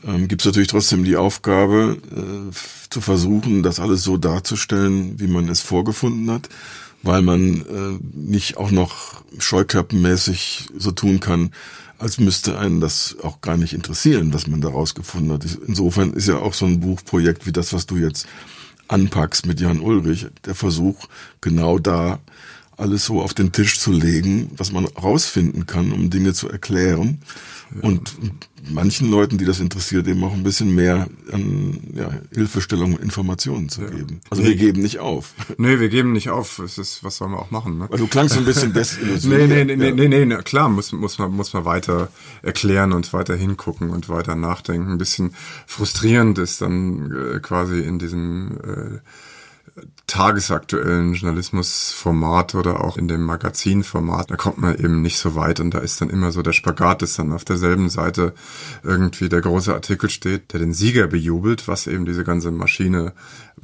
ähm, 0.07 0.29
gibt 0.29 0.43
es 0.43 0.47
natürlich 0.47 0.69
trotzdem 0.69 1.05
die 1.05 1.17
Aufgabe, 1.17 1.99
äh, 2.15 2.55
zu 2.91 3.01
versuchen, 3.01 3.63
das 3.63 3.81
alles 3.81 4.03
so 4.03 4.17
darzustellen, 4.17 5.19
wie 5.19 5.27
man 5.27 5.49
es 5.49 5.61
vorgefunden 5.61 6.31
hat, 6.31 6.49
weil 7.03 7.23
man 7.23 7.63
äh, 7.63 7.99
nicht 8.15 8.57
auch 8.57 8.71
noch 8.71 9.23
scheuklappenmäßig 9.39 10.69
so 10.77 10.91
tun 10.91 11.21
kann, 11.21 11.51
als 11.99 12.19
müsste 12.19 12.59
einen 12.59 12.81
das 12.81 13.17
auch 13.23 13.41
gar 13.41 13.57
nicht 13.57 13.73
interessieren, 13.73 14.33
was 14.33 14.47
man 14.47 14.61
daraus 14.61 14.95
gefunden 14.95 15.33
hat. 15.33 15.45
Insofern 15.67 16.13
ist 16.13 16.29
ja 16.29 16.39
auch 16.39 16.55
so 16.55 16.67
ein 16.67 16.81
Buchprojekt 16.81 17.47
wie 17.47 17.53
das, 17.53 17.73
was 17.73 17.87
du 17.87 17.97
jetzt 17.97 18.27
anpackst 18.89 19.47
mit 19.47 19.61
Jan 19.61 19.81
Ulrich, 19.81 20.27
der 20.45 20.55
Versuch, 20.55 21.07
genau 21.41 21.79
da 21.79 22.21
alles 22.77 23.05
so 23.05 23.21
auf 23.21 23.35
den 23.35 23.53
Tisch 23.53 23.79
zu 23.79 23.93
legen, 23.93 24.51
was 24.57 24.73
man 24.73 24.87
rausfinden 24.87 25.67
kann, 25.67 25.93
um 25.93 26.11
Dinge 26.11 26.35
zu 26.35 26.49
erklären. 26.49 27.21
Und 27.83 28.17
manchen 28.71 29.11
Leuten, 29.11 29.37
die 29.37 29.45
das 29.45 29.59
interessiert, 29.59 30.07
eben 30.07 30.23
auch 30.23 30.33
ein 30.33 30.43
bisschen 30.45 30.75
mehr 30.75 31.09
an 31.33 31.81
ja, 31.95 32.11
Hilfestellung 32.33 32.95
und 32.95 33.03
Informationen 33.03 33.69
zu 33.69 33.83
ja. 33.83 33.91
geben. 33.91 34.21
Also 34.31 34.43
nee. 34.43 34.51
wir 34.51 34.57
geben 34.57 34.83
nicht 34.83 35.01
auf. 35.01 35.35
Nee, 35.59 35.81
wir 35.81 35.89
geben 35.89 36.13
nicht 36.13 36.31
auf. 36.31 36.59
Es 36.61 36.79
ist, 36.79 37.03
was 37.03 37.17
soll 37.17 37.29
man 37.29 37.41
auch 37.41 37.51
machen? 37.51 37.79
Ne? 37.79 37.87
Weil 37.91 37.99
du 37.99 38.07
klangst 38.07 38.35
so 38.35 38.41
ein 38.41 38.47
bisschen 38.47 38.73
desillusioniert. 38.73 39.49
nee, 39.49 39.65
nee, 39.65 39.77
nee, 39.77 39.89
ja. 39.89 39.95
nee, 39.95 40.09
nee, 40.09 40.25
nee, 40.25 40.37
klar, 40.43 40.69
muss, 40.69 40.93
muss, 40.93 41.19
man, 41.19 41.33
muss 41.33 41.53
man 41.53 41.65
weiter 41.65 42.09
erklären 42.43 42.93
und 42.93 43.13
weiter 43.13 43.35
hingucken 43.35 43.91
und 43.91 44.09
weiter 44.09 44.37
nachdenken. 44.37 44.93
Ein 44.93 44.99
bisschen 44.99 45.35
frustrierend 45.67 46.39
ist 46.39 46.61
dann 46.61 47.11
äh, 47.11 47.41
quasi 47.41 47.81
in 47.81 47.99
diesem 47.99 48.59
äh, 48.63 48.99
tagesaktuellen 50.07 51.15
Journalismusformat 51.15 52.55
oder 52.55 52.85
auch 52.85 52.97
in 52.97 53.09
dem 53.09 53.23
Magazinformat, 53.23 54.31
da 54.31 54.37
kommt 54.37 54.59
man 54.59 54.77
eben 54.77 55.03
nicht 55.03 55.19
so 55.19 55.35
weit 55.35 55.59
und 55.59 55.73
da 55.73 55.79
ist 55.79 56.01
dann 56.01 56.11
immer 56.11 56.31
so 56.31 56.43
der 56.43 56.53
Spagat, 56.53 57.03
dass 57.03 57.15
dann 57.15 57.33
auf 57.33 57.45
derselben 57.45 57.89
Seite 57.89 58.35
irgendwie 58.85 59.29
der 59.29 59.41
große 59.41 59.75
Artikel 59.75 60.11
steht, 60.11 60.53
der 60.53 60.61
den 60.61 60.73
Sieger 60.73 61.09
bejubelt, 61.09 61.67
was 61.67 61.89
eben 61.89 62.05
diese 62.05 62.23
ganze 62.23 62.53
Maschine 62.53 63.13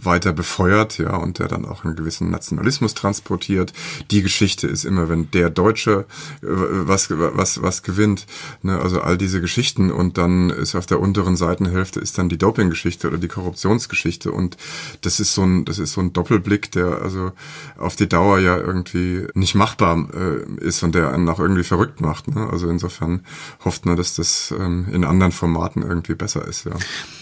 weiter 0.04 0.32
befeuert, 0.32 0.98
ja, 0.98 1.16
und 1.16 1.38
der 1.38 1.48
dann 1.48 1.64
auch 1.64 1.84
einen 1.84 1.96
gewissen 1.96 2.30
Nationalismus 2.30 2.94
transportiert. 2.94 3.72
Die 4.10 4.22
Geschichte 4.22 4.66
ist 4.66 4.84
immer, 4.84 5.08
wenn 5.08 5.30
der 5.30 5.50
Deutsche 5.50 6.06
äh, 6.42 6.46
was, 6.46 7.08
was, 7.10 7.62
was 7.62 7.82
gewinnt, 7.82 8.26
ne, 8.62 8.80
also 8.80 9.00
all 9.00 9.18
diese 9.18 9.40
Geschichten 9.40 9.90
und 9.90 10.18
dann 10.18 10.50
ist 10.50 10.74
auf 10.74 10.86
der 10.86 11.00
unteren 11.00 11.36
Seitenhälfte 11.36 12.00
ist 12.00 12.18
dann 12.18 12.28
die 12.28 12.38
Dopinggeschichte 12.38 13.08
oder 13.08 13.18
die 13.18 13.28
Korruptionsgeschichte 13.28 14.32
und 14.32 14.56
das 15.02 15.20
ist 15.20 15.34
so 15.34 15.42
ein, 15.42 15.64
das 15.64 15.78
ist 15.78 15.92
so 15.92 16.00
ein 16.00 16.12
Doppelblick, 16.12 16.70
der 16.72 17.02
also 17.02 17.32
auf 17.78 17.96
die 17.96 18.08
Dauer 18.08 18.38
ja 18.38 18.56
irgendwie 18.56 19.26
nicht 19.34 19.54
machbar 19.54 20.08
äh, 20.14 20.64
ist 20.64 20.82
und 20.82 20.94
der 20.94 21.12
einen 21.12 21.28
auch 21.28 21.40
irgendwie 21.40 21.64
verrückt 21.64 22.00
macht, 22.00 22.34
ne? 22.34 22.48
also 22.50 22.68
insofern 22.68 23.24
hofft 23.64 23.86
man, 23.86 23.96
dass 23.96 24.14
das 24.14 24.54
ähm, 24.58 24.86
in 24.92 25.04
anderen 25.04 25.32
Formaten 25.32 25.82
irgendwie 25.82 26.14
besser 26.14 26.46
ist, 26.46 26.64
ja. 26.64 26.72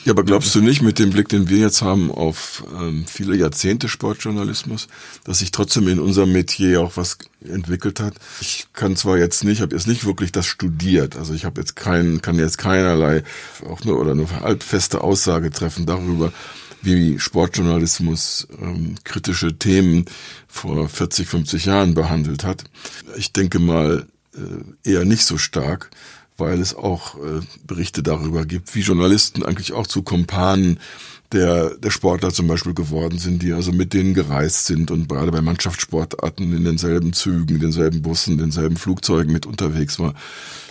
Ja, 0.04 0.12
aber 0.12 0.24
glaubst 0.24 0.54
du 0.54 0.60
nicht 0.60 0.80
mit 0.80 0.98
dem 0.98 1.10
Blick, 1.10 1.28
den 1.28 1.48
wir 1.48 1.58
jetzt 1.58 1.82
haben 1.82 2.10
auf 2.10 2.64
ähm, 2.72 3.04
viele 3.06 3.36
Jahrzehnte 3.36 3.88
Sportjournalismus, 3.88 4.88
dass 5.24 5.40
sich 5.40 5.50
trotzdem 5.50 5.88
in 5.88 6.00
unserem 6.00 6.32
Metier 6.32 6.80
auch 6.80 6.96
was 6.96 7.18
entwickelt 7.44 8.00
hat. 8.00 8.14
Ich 8.40 8.66
kann 8.72 8.96
zwar 8.96 9.18
jetzt 9.18 9.44
nicht, 9.44 9.60
habe 9.60 9.74
jetzt 9.74 9.86
nicht 9.86 10.04
wirklich 10.04 10.32
das 10.32 10.46
studiert, 10.46 11.16
also 11.16 11.34
ich 11.34 11.44
habe 11.44 11.60
jetzt 11.60 11.76
keinen, 11.76 12.22
kann 12.22 12.38
jetzt 12.38 12.58
keinerlei 12.58 13.22
auch 13.68 13.84
nur 13.84 13.98
oder 13.98 14.14
nur 14.14 14.30
halbfeste 14.30 15.02
Aussage 15.02 15.50
treffen 15.50 15.86
darüber, 15.86 16.32
wie 16.82 17.18
Sportjournalismus 17.18 18.48
ähm, 18.60 18.94
kritische 19.04 19.58
Themen 19.58 20.04
vor 20.46 20.88
40, 20.88 21.28
50 21.28 21.64
Jahren 21.66 21.94
behandelt 21.94 22.44
hat. 22.44 22.64
Ich 23.16 23.32
denke 23.32 23.58
mal 23.58 24.06
äh, 24.34 24.90
eher 24.90 25.04
nicht 25.04 25.24
so 25.24 25.38
stark 25.38 25.90
weil 26.38 26.60
es 26.60 26.74
auch 26.74 27.16
äh, 27.16 27.40
Berichte 27.66 28.02
darüber 28.02 28.46
gibt, 28.46 28.74
wie 28.74 28.80
Journalisten 28.80 29.44
eigentlich 29.44 29.72
auch 29.72 29.86
zu 29.86 30.02
Kompanen 30.02 30.78
der, 31.32 31.74
der 31.76 31.90
Sportler 31.90 32.32
zum 32.32 32.46
Beispiel 32.46 32.74
geworden 32.74 33.18
sind, 33.18 33.42
die 33.42 33.52
also 33.52 33.72
mit 33.72 33.92
denen 33.92 34.14
gereist 34.14 34.66
sind 34.66 34.90
und 34.90 35.08
gerade 35.08 35.30
bei 35.30 35.42
Mannschaftssportarten 35.42 36.56
in 36.56 36.64
denselben 36.64 37.12
Zügen, 37.12 37.60
denselben 37.60 38.00
Bussen, 38.00 38.38
denselben 38.38 38.76
Flugzeugen 38.76 39.32
mit 39.32 39.44
unterwegs 39.44 39.98
war. 39.98 40.14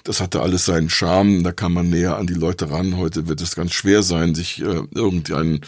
Das 0.04 0.20
hatte 0.20 0.42
alles 0.42 0.66
seinen 0.66 0.90
Charme, 0.90 1.44
da 1.44 1.52
kann 1.52 1.74
man 1.74 1.90
näher 1.90 2.18
an 2.18 2.28
die 2.28 2.34
Leute 2.34 2.72
ran. 2.72 2.98
Heute 2.98 3.28
wird 3.28 3.42
es 3.42 3.56
ganz 3.56 3.74
schwer 3.74 4.02
sein, 4.04 4.34
sich 4.34 4.62
äh, 4.62 4.82
irgendeinen 4.96 5.62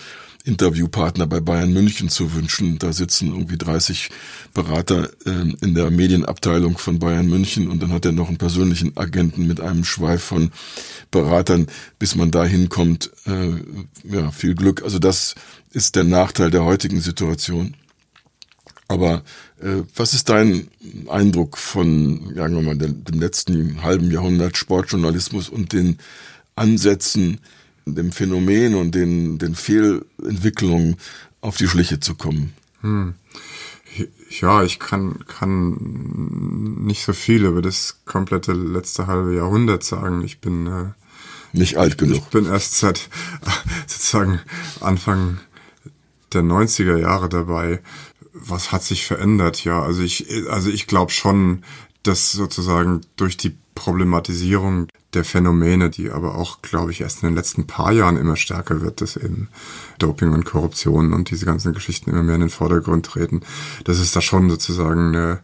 Interviewpartner 0.45 1.27
bei 1.27 1.39
Bayern 1.39 1.73
München 1.73 2.09
zu 2.09 2.33
wünschen. 2.33 2.79
Da 2.79 2.93
sitzen 2.93 3.29
irgendwie 3.29 3.57
30 3.57 4.09
Berater 4.53 5.09
äh, 5.25 5.53
in 5.61 5.75
der 5.75 5.91
Medienabteilung 5.91 6.77
von 6.77 6.99
Bayern 6.99 7.27
München 7.27 7.67
und 7.67 7.81
dann 7.81 7.91
hat 7.91 8.05
er 8.05 8.11
noch 8.13 8.29
einen 8.29 8.37
persönlichen 8.37 8.95
Agenten 8.97 9.47
mit 9.47 9.59
einem 9.59 9.83
Schweif 9.83 10.23
von 10.23 10.51
Beratern, 11.11 11.67
bis 11.99 12.15
man 12.15 12.31
da 12.31 12.45
hinkommt. 12.45 13.11
Äh, 13.25 13.51
ja, 14.03 14.31
viel 14.31 14.55
Glück. 14.55 14.83
Also 14.83 14.99
das 14.99 15.35
ist 15.71 15.95
der 15.95 16.05
Nachteil 16.05 16.51
der 16.51 16.63
heutigen 16.63 17.01
Situation. 17.01 17.75
Aber 18.87 19.23
äh, 19.61 19.83
was 19.95 20.13
ist 20.13 20.29
dein 20.29 20.67
Eindruck 21.09 21.57
von, 21.57 22.33
sagen 22.35 22.55
wir 22.55 22.63
mal, 22.63 22.77
dem, 22.77 23.03
dem 23.03 23.19
letzten 23.19 23.83
halben 23.83 24.09
Jahrhundert 24.09 24.57
Sportjournalismus 24.57 25.47
und 25.47 25.73
den 25.73 25.99
Ansätzen, 26.55 27.39
dem 27.95 28.11
Phänomen 28.11 28.75
und 28.75 28.95
den, 28.95 29.37
den 29.37 29.55
Fehlentwicklungen 29.55 30.97
auf 31.41 31.57
die 31.57 31.67
Schliche 31.67 31.99
zu 31.99 32.15
kommen. 32.15 32.53
Hm. 32.81 33.15
Ja, 34.29 34.63
ich 34.63 34.79
kann, 34.79 35.25
kann 35.25 36.75
nicht 36.85 37.03
so 37.03 37.13
viel 37.13 37.45
über 37.45 37.61
das 37.61 38.01
komplette 38.05 38.53
letzte 38.53 39.07
halbe 39.07 39.35
Jahrhundert 39.35 39.83
sagen. 39.83 40.23
Ich 40.23 40.39
bin 40.39 40.67
äh, 40.67 40.85
nicht 41.51 41.77
alt 41.77 41.97
genug. 41.97 42.17
Ich 42.17 42.23
bin 42.25 42.45
erst 42.45 42.77
seit 42.77 43.09
sozusagen 43.87 44.39
Anfang 44.81 45.39
der 46.33 46.43
90er 46.43 46.97
Jahre 46.97 47.29
dabei. 47.29 47.81
Was 48.33 48.71
hat 48.71 48.83
sich 48.83 49.05
verändert? 49.05 49.63
Ja, 49.63 49.81
also 49.81 50.03
ich, 50.03 50.27
also 50.49 50.69
ich 50.69 50.85
glaube 50.85 51.11
schon, 51.11 51.63
dass 52.03 52.31
sozusagen 52.31 53.01
durch 53.15 53.35
die 53.37 53.57
Problematisierung 53.75 54.87
der 55.13 55.23
Phänomene, 55.23 55.89
die 55.89 56.11
aber 56.11 56.35
auch, 56.35 56.61
glaube 56.61 56.91
ich, 56.91 57.01
erst 57.01 57.23
in 57.23 57.29
den 57.29 57.35
letzten 57.35 57.65
paar 57.65 57.91
Jahren 57.91 58.17
immer 58.17 58.35
stärker 58.35 58.81
wird, 58.81 59.01
dass 59.01 59.17
eben 59.17 59.49
Doping 59.97 60.33
und 60.33 60.45
Korruption 60.45 61.13
und 61.13 61.31
diese 61.31 61.45
ganzen 61.45 61.73
Geschichten 61.73 62.11
immer 62.11 62.23
mehr 62.23 62.35
in 62.35 62.41
den 62.41 62.49
Vordergrund 62.49 63.05
treten, 63.05 63.41
dass 63.85 63.97
es 63.97 64.11
da 64.11 64.21
schon 64.21 64.49
sozusagen 64.49 65.15
eine, 65.15 65.39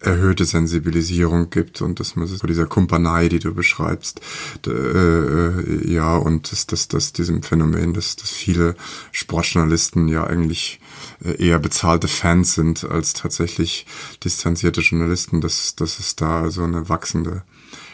erhöhte 0.00 0.46
Sensibilisierung 0.46 1.50
gibt 1.50 1.82
und 1.82 2.00
dass 2.00 2.16
man 2.16 2.26
so 2.26 2.46
dieser 2.46 2.66
Kumpanei, 2.66 3.28
die 3.28 3.38
du 3.38 3.54
beschreibst, 3.54 4.20
äh, 4.66 4.70
äh, 4.70 5.92
ja, 5.92 6.16
und 6.16 6.50
dass, 6.50 6.66
dass, 6.66 6.88
dass 6.88 7.12
diesem 7.12 7.42
Phänomen, 7.42 7.92
dass, 7.92 8.16
dass 8.16 8.30
viele 8.30 8.76
Sportjournalisten 9.12 10.08
ja 10.08 10.24
eigentlich 10.24 10.80
äh, 11.22 11.46
eher 11.46 11.58
bezahlte 11.58 12.08
Fans 12.08 12.54
sind 12.54 12.84
als 12.84 13.12
tatsächlich 13.12 13.86
distanzierte 14.24 14.80
Journalisten, 14.80 15.42
dass, 15.42 15.76
dass 15.76 15.98
es 15.98 16.16
da 16.16 16.50
so 16.50 16.64
eine 16.64 16.88
wachsende 16.88 17.42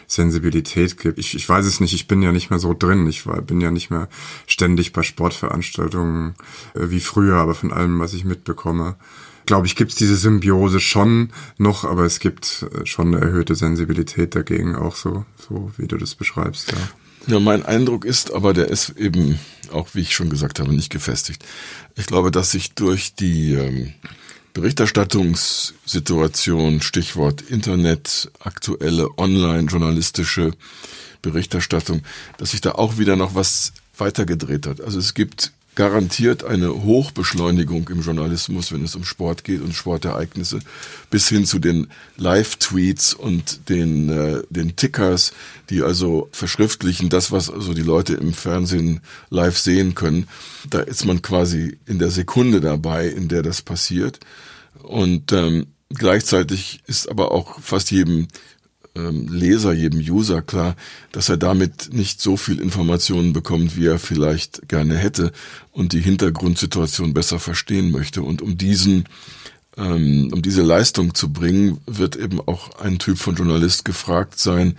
Sensibilität 0.06 0.98
gibt. 0.98 1.18
Ich, 1.18 1.34
ich 1.34 1.48
weiß 1.48 1.66
es 1.66 1.80
nicht, 1.80 1.94
ich 1.94 2.08
bin 2.08 2.22
ja 2.22 2.32
nicht 2.32 2.50
mehr 2.50 2.58
so 2.58 2.74
drin. 2.74 3.06
Ich 3.06 3.26
war, 3.26 3.40
bin 3.42 3.60
ja 3.60 3.70
nicht 3.70 3.90
mehr 3.90 4.08
ständig 4.46 4.92
bei 4.92 5.02
Sportveranstaltungen 5.02 6.34
äh, 6.74 6.90
wie 6.90 7.00
früher, 7.00 7.36
aber 7.36 7.54
von 7.54 7.72
allem, 7.72 7.98
was 7.98 8.14
ich 8.14 8.24
mitbekomme, 8.24 8.96
glaube 9.46 9.66
ich, 9.66 9.76
gibt 9.76 9.92
es 9.92 9.96
diese 9.96 10.16
Symbiose 10.16 10.80
schon 10.80 11.30
noch, 11.56 11.84
aber 11.84 12.04
es 12.04 12.18
gibt 12.20 12.66
äh, 12.72 12.86
schon 12.86 13.14
eine 13.14 13.24
erhöhte 13.24 13.54
Sensibilität 13.54 14.34
dagegen, 14.34 14.76
auch 14.76 14.96
so, 14.96 15.24
so 15.48 15.70
wie 15.76 15.86
du 15.86 15.96
das 15.96 16.14
beschreibst. 16.14 16.72
Ja. 16.72 16.78
Ja, 17.28 17.40
mein 17.40 17.66
Eindruck 17.66 18.04
ist, 18.04 18.32
aber 18.32 18.52
der 18.52 18.68
ist 18.68 18.90
eben 18.90 19.40
auch, 19.72 19.88
wie 19.94 20.00
ich 20.00 20.14
schon 20.14 20.30
gesagt 20.30 20.60
habe, 20.60 20.72
nicht 20.72 20.92
gefestigt. 20.92 21.44
Ich 21.96 22.06
glaube, 22.06 22.30
dass 22.30 22.52
sich 22.52 22.74
durch 22.74 23.16
die 23.16 23.54
ähm, 23.54 23.92
Berichterstattungssituation, 24.56 26.80
Stichwort 26.80 27.42
Internet, 27.42 28.30
aktuelle 28.40 29.06
online-journalistische 29.18 30.52
Berichterstattung, 31.20 32.00
dass 32.38 32.52
sich 32.52 32.62
da 32.62 32.72
auch 32.72 32.96
wieder 32.96 33.16
noch 33.16 33.34
was 33.34 33.74
weitergedreht 33.98 34.66
hat. 34.66 34.80
Also 34.80 34.98
es 34.98 35.12
gibt 35.12 35.52
garantiert 35.76 36.42
eine 36.42 36.82
Hochbeschleunigung 36.82 37.88
im 37.90 38.00
Journalismus, 38.00 38.72
wenn 38.72 38.82
es 38.82 38.96
um 38.96 39.04
Sport 39.04 39.44
geht 39.44 39.60
und 39.60 39.74
Sportereignisse, 39.74 40.58
bis 41.10 41.28
hin 41.28 41.44
zu 41.44 41.58
den 41.60 41.88
Live-Tweets 42.16 43.14
und 43.14 43.68
den, 43.68 44.08
äh, 44.08 44.42
den 44.50 44.74
Tickers, 44.74 45.32
die 45.70 45.82
also 45.82 46.28
verschriftlichen 46.32 47.10
das, 47.10 47.30
was 47.30 47.50
also 47.50 47.74
die 47.74 47.82
Leute 47.82 48.14
im 48.14 48.32
Fernsehen 48.32 49.00
live 49.30 49.58
sehen 49.58 49.94
können. 49.94 50.26
Da 50.68 50.80
ist 50.80 51.04
man 51.04 51.22
quasi 51.22 51.78
in 51.86 51.98
der 51.98 52.10
Sekunde 52.10 52.60
dabei, 52.60 53.06
in 53.06 53.28
der 53.28 53.42
das 53.42 53.60
passiert. 53.60 54.18
Und 54.82 55.30
ähm, 55.32 55.66
gleichzeitig 55.90 56.80
ist 56.86 57.08
aber 57.08 57.32
auch 57.32 57.60
fast 57.60 57.90
jedem 57.90 58.28
ähm, 58.96 59.28
Leser, 59.28 59.72
jedem 59.72 60.00
User 60.00 60.42
klar, 60.42 60.74
dass 61.12 61.28
er 61.28 61.36
damit 61.36 61.92
nicht 61.92 62.20
so 62.20 62.36
viel 62.36 62.60
Informationen 62.60 63.32
bekommt, 63.32 63.76
wie 63.76 63.86
er 63.86 63.98
vielleicht 63.98 64.68
gerne 64.68 64.96
hätte 64.96 65.32
und 65.72 65.92
die 65.92 66.00
Hintergrundsituation 66.00 67.14
besser 67.14 67.38
verstehen 67.38 67.90
möchte. 67.90 68.22
Und 68.22 68.42
um 68.42 68.56
diesen 68.56 69.04
ähm, 69.78 70.30
um 70.32 70.40
diese 70.40 70.62
Leistung 70.62 71.14
zu 71.14 71.32
bringen, 71.32 71.78
wird 71.86 72.16
eben 72.16 72.40
auch 72.40 72.78
ein 72.78 72.98
Typ 72.98 73.18
von 73.18 73.36
Journalist 73.36 73.84
gefragt 73.84 74.38
sein, 74.38 74.76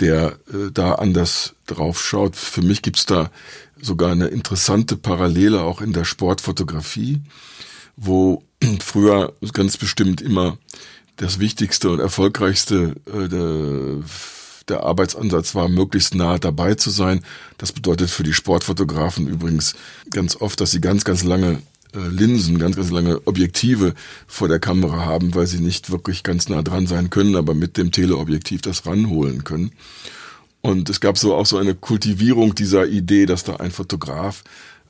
der 0.00 0.38
äh, 0.52 0.70
da 0.72 0.94
anders 0.94 1.54
drauf 1.66 2.00
schaut. 2.04 2.36
Für 2.36 2.62
mich 2.62 2.82
gibt's 2.82 3.06
da 3.06 3.30
sogar 3.80 4.12
eine 4.12 4.28
interessante 4.28 4.96
Parallele 4.96 5.62
auch 5.62 5.80
in 5.80 5.92
der 5.92 6.04
Sportfotografie, 6.04 7.20
wo 7.96 8.44
früher 8.80 9.32
ganz 9.52 9.76
bestimmt 9.76 10.20
immer 10.20 10.58
das 11.16 11.38
Wichtigste 11.38 11.90
und 11.90 12.00
Erfolgreichste 12.00 12.94
äh, 13.06 13.28
der, 13.28 14.02
der 14.68 14.82
Arbeitsansatz 14.82 15.54
war, 15.54 15.68
möglichst 15.68 16.14
nah 16.14 16.38
dabei 16.38 16.74
zu 16.74 16.90
sein. 16.90 17.22
Das 17.58 17.72
bedeutet 17.72 18.10
für 18.10 18.22
die 18.22 18.34
Sportfotografen 18.34 19.26
übrigens 19.26 19.74
ganz 20.10 20.36
oft, 20.36 20.60
dass 20.60 20.70
sie 20.70 20.80
ganz, 20.80 21.04
ganz 21.04 21.24
lange 21.24 21.62
äh, 21.94 22.08
Linsen, 22.08 22.58
ganz, 22.58 22.76
ganz 22.76 22.90
lange 22.90 23.26
Objektive 23.26 23.94
vor 24.26 24.48
der 24.48 24.58
Kamera 24.58 25.04
haben, 25.04 25.34
weil 25.34 25.46
sie 25.46 25.60
nicht 25.60 25.90
wirklich 25.90 26.22
ganz 26.22 26.48
nah 26.48 26.62
dran 26.62 26.86
sein 26.86 27.10
können, 27.10 27.36
aber 27.36 27.54
mit 27.54 27.76
dem 27.76 27.92
Teleobjektiv 27.92 28.60
das 28.60 28.86
ranholen 28.86 29.44
können. 29.44 29.72
Und 30.60 30.90
es 30.90 31.00
gab 31.00 31.16
so 31.16 31.34
auch 31.34 31.46
so 31.46 31.58
eine 31.58 31.74
Kultivierung 31.74 32.54
dieser 32.54 32.86
Idee, 32.86 33.26
dass 33.26 33.44
da 33.44 33.56
ein 33.56 33.70
Fotograf 33.70 34.42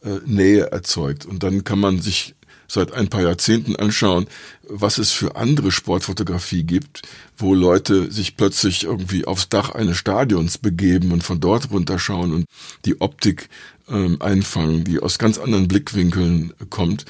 äh, 0.03 0.21
Nähe 0.25 0.71
erzeugt. 0.73 1.27
Und 1.27 1.43
dann 1.43 1.65
kann 1.65 1.79
man 1.79 2.01
sich 2.01 2.35
seit 2.69 2.93
ein 2.93 3.09
paar 3.09 3.23
Jahrzehnten 3.23 3.77
anschauen, 3.77 4.27
was 4.69 4.99
es 4.99 5.13
für 5.13 5.37
andere 5.37 5.73
Sportfotografie 5.73 6.65
gibt, 6.65 7.03
wo 7.37 7.55
Leute 7.55 8.11
sich 8.11 8.37
plötzlich 8.37 8.85
irgendwie 8.85 9.25
aufs 9.25 9.49
Dach 9.49 9.71
eines 9.71 9.97
Stadions 9.97 10.59
begeben 10.59 11.13
und 11.13 11.23
von 11.23 11.41
dort 11.41 11.71
runterschauen 11.71 12.33
und 12.33 12.47
die 12.85 13.01
Optik 13.01 13.49
ähm, 13.89 14.21
einfangen, 14.21 14.85
die 14.85 15.01
aus 15.01 15.19
ganz 15.19 15.39
anderen 15.39 15.69
Blickwinkeln 15.69 16.53
kommt. 16.71 17.05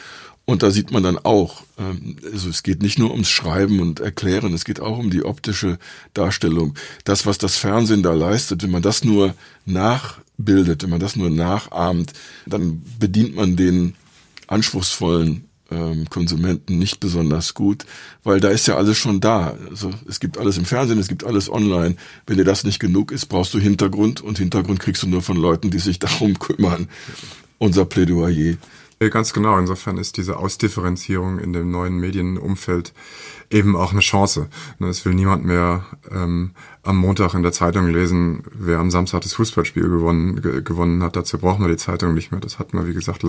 Und 0.44 0.62
da 0.62 0.70
sieht 0.70 0.92
man 0.92 1.02
dann 1.02 1.18
auch, 1.18 1.64
ähm, 1.76 2.16
also 2.32 2.48
es 2.48 2.62
geht 2.62 2.80
nicht 2.80 2.98
nur 2.98 3.10
ums 3.10 3.28
Schreiben 3.28 3.80
und 3.80 3.98
Erklären, 3.98 4.54
es 4.54 4.64
geht 4.64 4.80
auch 4.80 4.98
um 4.98 5.10
die 5.10 5.24
optische 5.24 5.78
Darstellung. 6.14 6.74
Das, 7.04 7.26
was 7.26 7.38
das 7.38 7.56
Fernsehen 7.56 8.04
da 8.04 8.12
leistet, 8.12 8.62
wenn 8.62 8.70
man 8.70 8.82
das 8.82 9.02
nur 9.02 9.34
nachbildet, 9.64 10.84
wenn 10.84 10.90
man 10.90 11.00
das 11.00 11.16
nur 11.16 11.30
nachahmt, 11.30 12.12
dann 12.46 12.82
bedient 13.00 13.34
man 13.34 13.56
den 13.56 13.94
anspruchsvollen 14.46 15.44
ähm, 15.70 16.08
Konsumenten 16.08 16.78
nicht 16.78 17.00
besonders 17.00 17.54
gut, 17.54 17.86
weil 18.22 18.40
da 18.40 18.48
ist 18.48 18.66
ja 18.66 18.76
alles 18.76 18.96
schon 18.98 19.20
da. 19.20 19.56
Also 19.68 19.90
es 20.08 20.20
gibt 20.20 20.38
alles 20.38 20.58
im 20.58 20.64
Fernsehen, 20.64 20.98
es 20.98 21.08
gibt 21.08 21.24
alles 21.24 21.50
online. 21.50 21.96
Wenn 22.26 22.36
dir 22.36 22.44
das 22.44 22.64
nicht 22.64 22.78
genug 22.78 23.12
ist, 23.12 23.26
brauchst 23.26 23.52
du 23.54 23.58
Hintergrund 23.58 24.20
und 24.20 24.38
Hintergrund 24.38 24.80
kriegst 24.80 25.02
du 25.02 25.08
nur 25.08 25.22
von 25.22 25.36
Leuten, 25.36 25.70
die 25.70 25.78
sich 25.78 25.98
darum 25.98 26.38
kümmern. 26.38 26.88
Unser 27.58 27.84
Plädoyer. 27.84 28.56
Ganz 28.98 29.34
genau. 29.34 29.58
Insofern 29.58 29.98
ist 29.98 30.16
diese 30.16 30.38
Ausdifferenzierung 30.38 31.38
in 31.38 31.52
dem 31.52 31.70
neuen 31.70 31.98
Medienumfeld 31.98 32.94
eben 33.50 33.76
auch 33.76 33.92
eine 33.92 34.00
Chance. 34.00 34.48
Ne, 34.78 34.88
es 34.88 35.04
will 35.04 35.12
niemand 35.12 35.44
mehr 35.44 35.84
ähm, 36.10 36.52
am 36.82 36.96
Montag 36.96 37.34
in 37.34 37.42
der 37.42 37.52
Zeitung 37.52 37.88
lesen, 37.88 38.44
wer 38.52 38.78
am 38.78 38.90
Samstag 38.90 39.20
das 39.20 39.34
Fußballspiel 39.34 39.82
gewonnen, 39.82 40.40
gewonnen 40.64 41.02
hat. 41.02 41.14
Dazu 41.14 41.36
braucht 41.38 41.60
man 41.60 41.70
die 41.70 41.76
Zeitung 41.76 42.14
nicht 42.14 42.32
mehr. 42.32 42.40
Das 42.40 42.58
hat 42.58 42.72
man, 42.72 42.86
wie 42.88 42.94
gesagt, 42.94 43.22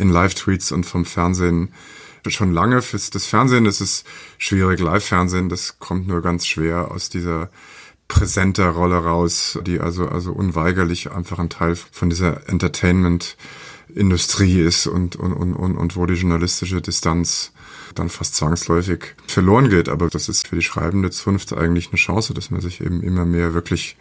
in 0.00 0.10
Live-Tweets 0.10 0.72
und 0.72 0.84
vom 0.84 1.04
Fernsehen 1.04 1.72
schon 2.26 2.52
lange. 2.52 2.82
Fürs 2.82 3.10
das 3.10 3.26
Fernsehen 3.26 3.66
ist 3.66 3.80
es 3.80 4.02
schwierig. 4.38 4.80
Live-Fernsehen, 4.80 5.48
das 5.48 5.78
kommt 5.78 6.08
nur 6.08 6.22
ganz 6.22 6.44
schwer 6.44 6.90
aus 6.90 7.08
dieser 7.08 7.50
präsenter 8.08 8.70
Rolle 8.70 8.96
raus, 8.96 9.58
die 9.64 9.80
also, 9.80 10.08
also 10.08 10.32
unweigerlich 10.32 11.12
einfach 11.12 11.38
ein 11.38 11.50
Teil 11.50 11.76
von 11.76 12.10
dieser 12.10 12.48
Entertainment 12.48 13.36
Industrie 13.94 14.60
ist 14.60 14.86
und, 14.86 15.16
und, 15.16 15.32
und, 15.32 15.54
und, 15.54 15.76
und 15.76 15.96
wo 15.96 16.06
die 16.06 16.14
journalistische 16.14 16.80
Distanz 16.80 17.52
dann 17.94 18.08
fast 18.08 18.34
zwangsläufig 18.34 19.14
verloren 19.26 19.70
geht. 19.70 19.88
Aber 19.88 20.08
das 20.08 20.28
ist 20.28 20.48
für 20.48 20.56
die 20.56 20.62
schreibende 20.62 21.10
Zunft 21.10 21.52
eigentlich 21.52 21.88
eine 21.88 21.98
Chance, 21.98 22.34
dass 22.34 22.50
man 22.50 22.60
sich 22.60 22.80
eben 22.80 23.02
immer 23.02 23.24
mehr 23.24 23.54
wirklich 23.54 23.96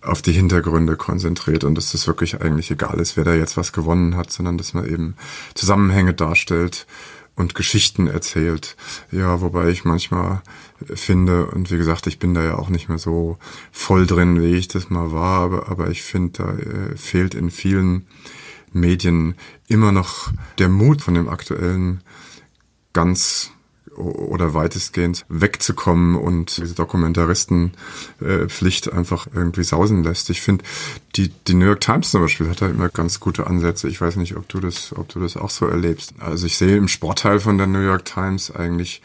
auf 0.00 0.22
die 0.22 0.32
Hintergründe 0.32 0.96
konzentriert 0.96 1.64
und 1.64 1.74
dass 1.74 1.92
das 1.92 2.06
wirklich 2.06 2.40
eigentlich 2.40 2.70
egal 2.70 3.00
ist, 3.00 3.16
wer 3.16 3.24
da 3.24 3.34
jetzt 3.34 3.56
was 3.56 3.72
gewonnen 3.72 4.16
hat, 4.16 4.30
sondern 4.30 4.56
dass 4.56 4.72
man 4.72 4.88
eben 4.88 5.16
Zusammenhänge 5.54 6.14
darstellt 6.14 6.86
und 7.34 7.54
Geschichten 7.54 8.06
erzählt. 8.06 8.76
Ja, 9.10 9.40
wobei 9.40 9.68
ich 9.68 9.84
manchmal 9.84 10.42
finde, 10.94 11.46
und 11.46 11.70
wie 11.70 11.76
gesagt, 11.76 12.06
ich 12.06 12.18
bin 12.18 12.34
da 12.34 12.42
ja 12.42 12.56
auch 12.56 12.68
nicht 12.68 12.88
mehr 12.88 12.98
so 12.98 13.38
voll 13.72 14.06
drin, 14.06 14.40
wie 14.40 14.54
ich 14.54 14.68
das 14.68 14.90
mal 14.90 15.12
war, 15.12 15.40
aber, 15.40 15.68
aber 15.68 15.88
ich 15.90 16.02
finde, 16.02 16.42
da 16.42 16.52
äh, 16.52 16.96
fehlt 16.96 17.34
in 17.34 17.50
vielen 17.50 18.06
Medien 18.72 19.34
immer 19.66 19.92
noch 19.92 20.32
der 20.58 20.68
Mut 20.68 21.02
von 21.02 21.14
dem 21.14 21.28
aktuellen 21.28 22.02
ganz 22.92 23.52
oder 23.98 24.54
weitestgehend 24.54 25.26
wegzukommen 25.28 26.16
und 26.16 26.56
diese 26.56 26.74
Dokumentaristenpflicht 26.74 28.92
einfach 28.92 29.26
irgendwie 29.34 29.64
sausen 29.64 30.04
lässt. 30.04 30.30
Ich 30.30 30.40
finde, 30.40 30.64
die, 31.16 31.32
die 31.48 31.54
New 31.54 31.66
York 31.66 31.80
Times 31.80 32.12
zum 32.12 32.22
Beispiel 32.22 32.48
hat 32.48 32.62
da 32.62 32.68
immer 32.68 32.88
ganz 32.88 33.18
gute 33.18 33.48
Ansätze. 33.48 33.88
Ich 33.88 34.00
weiß 34.00 34.14
nicht, 34.16 34.36
ob 34.36 34.48
du 34.48 34.60
das, 34.60 34.96
ob 34.96 35.08
du 35.08 35.18
das 35.20 35.36
auch 35.36 35.50
so 35.50 35.66
erlebst. 35.66 36.14
Also 36.20 36.46
ich 36.46 36.56
sehe 36.56 36.76
im 36.76 36.86
Sportteil 36.88 37.40
von 37.40 37.58
der 37.58 37.66
New 37.66 37.80
York 37.80 38.04
Times 38.04 38.52
eigentlich 38.52 39.02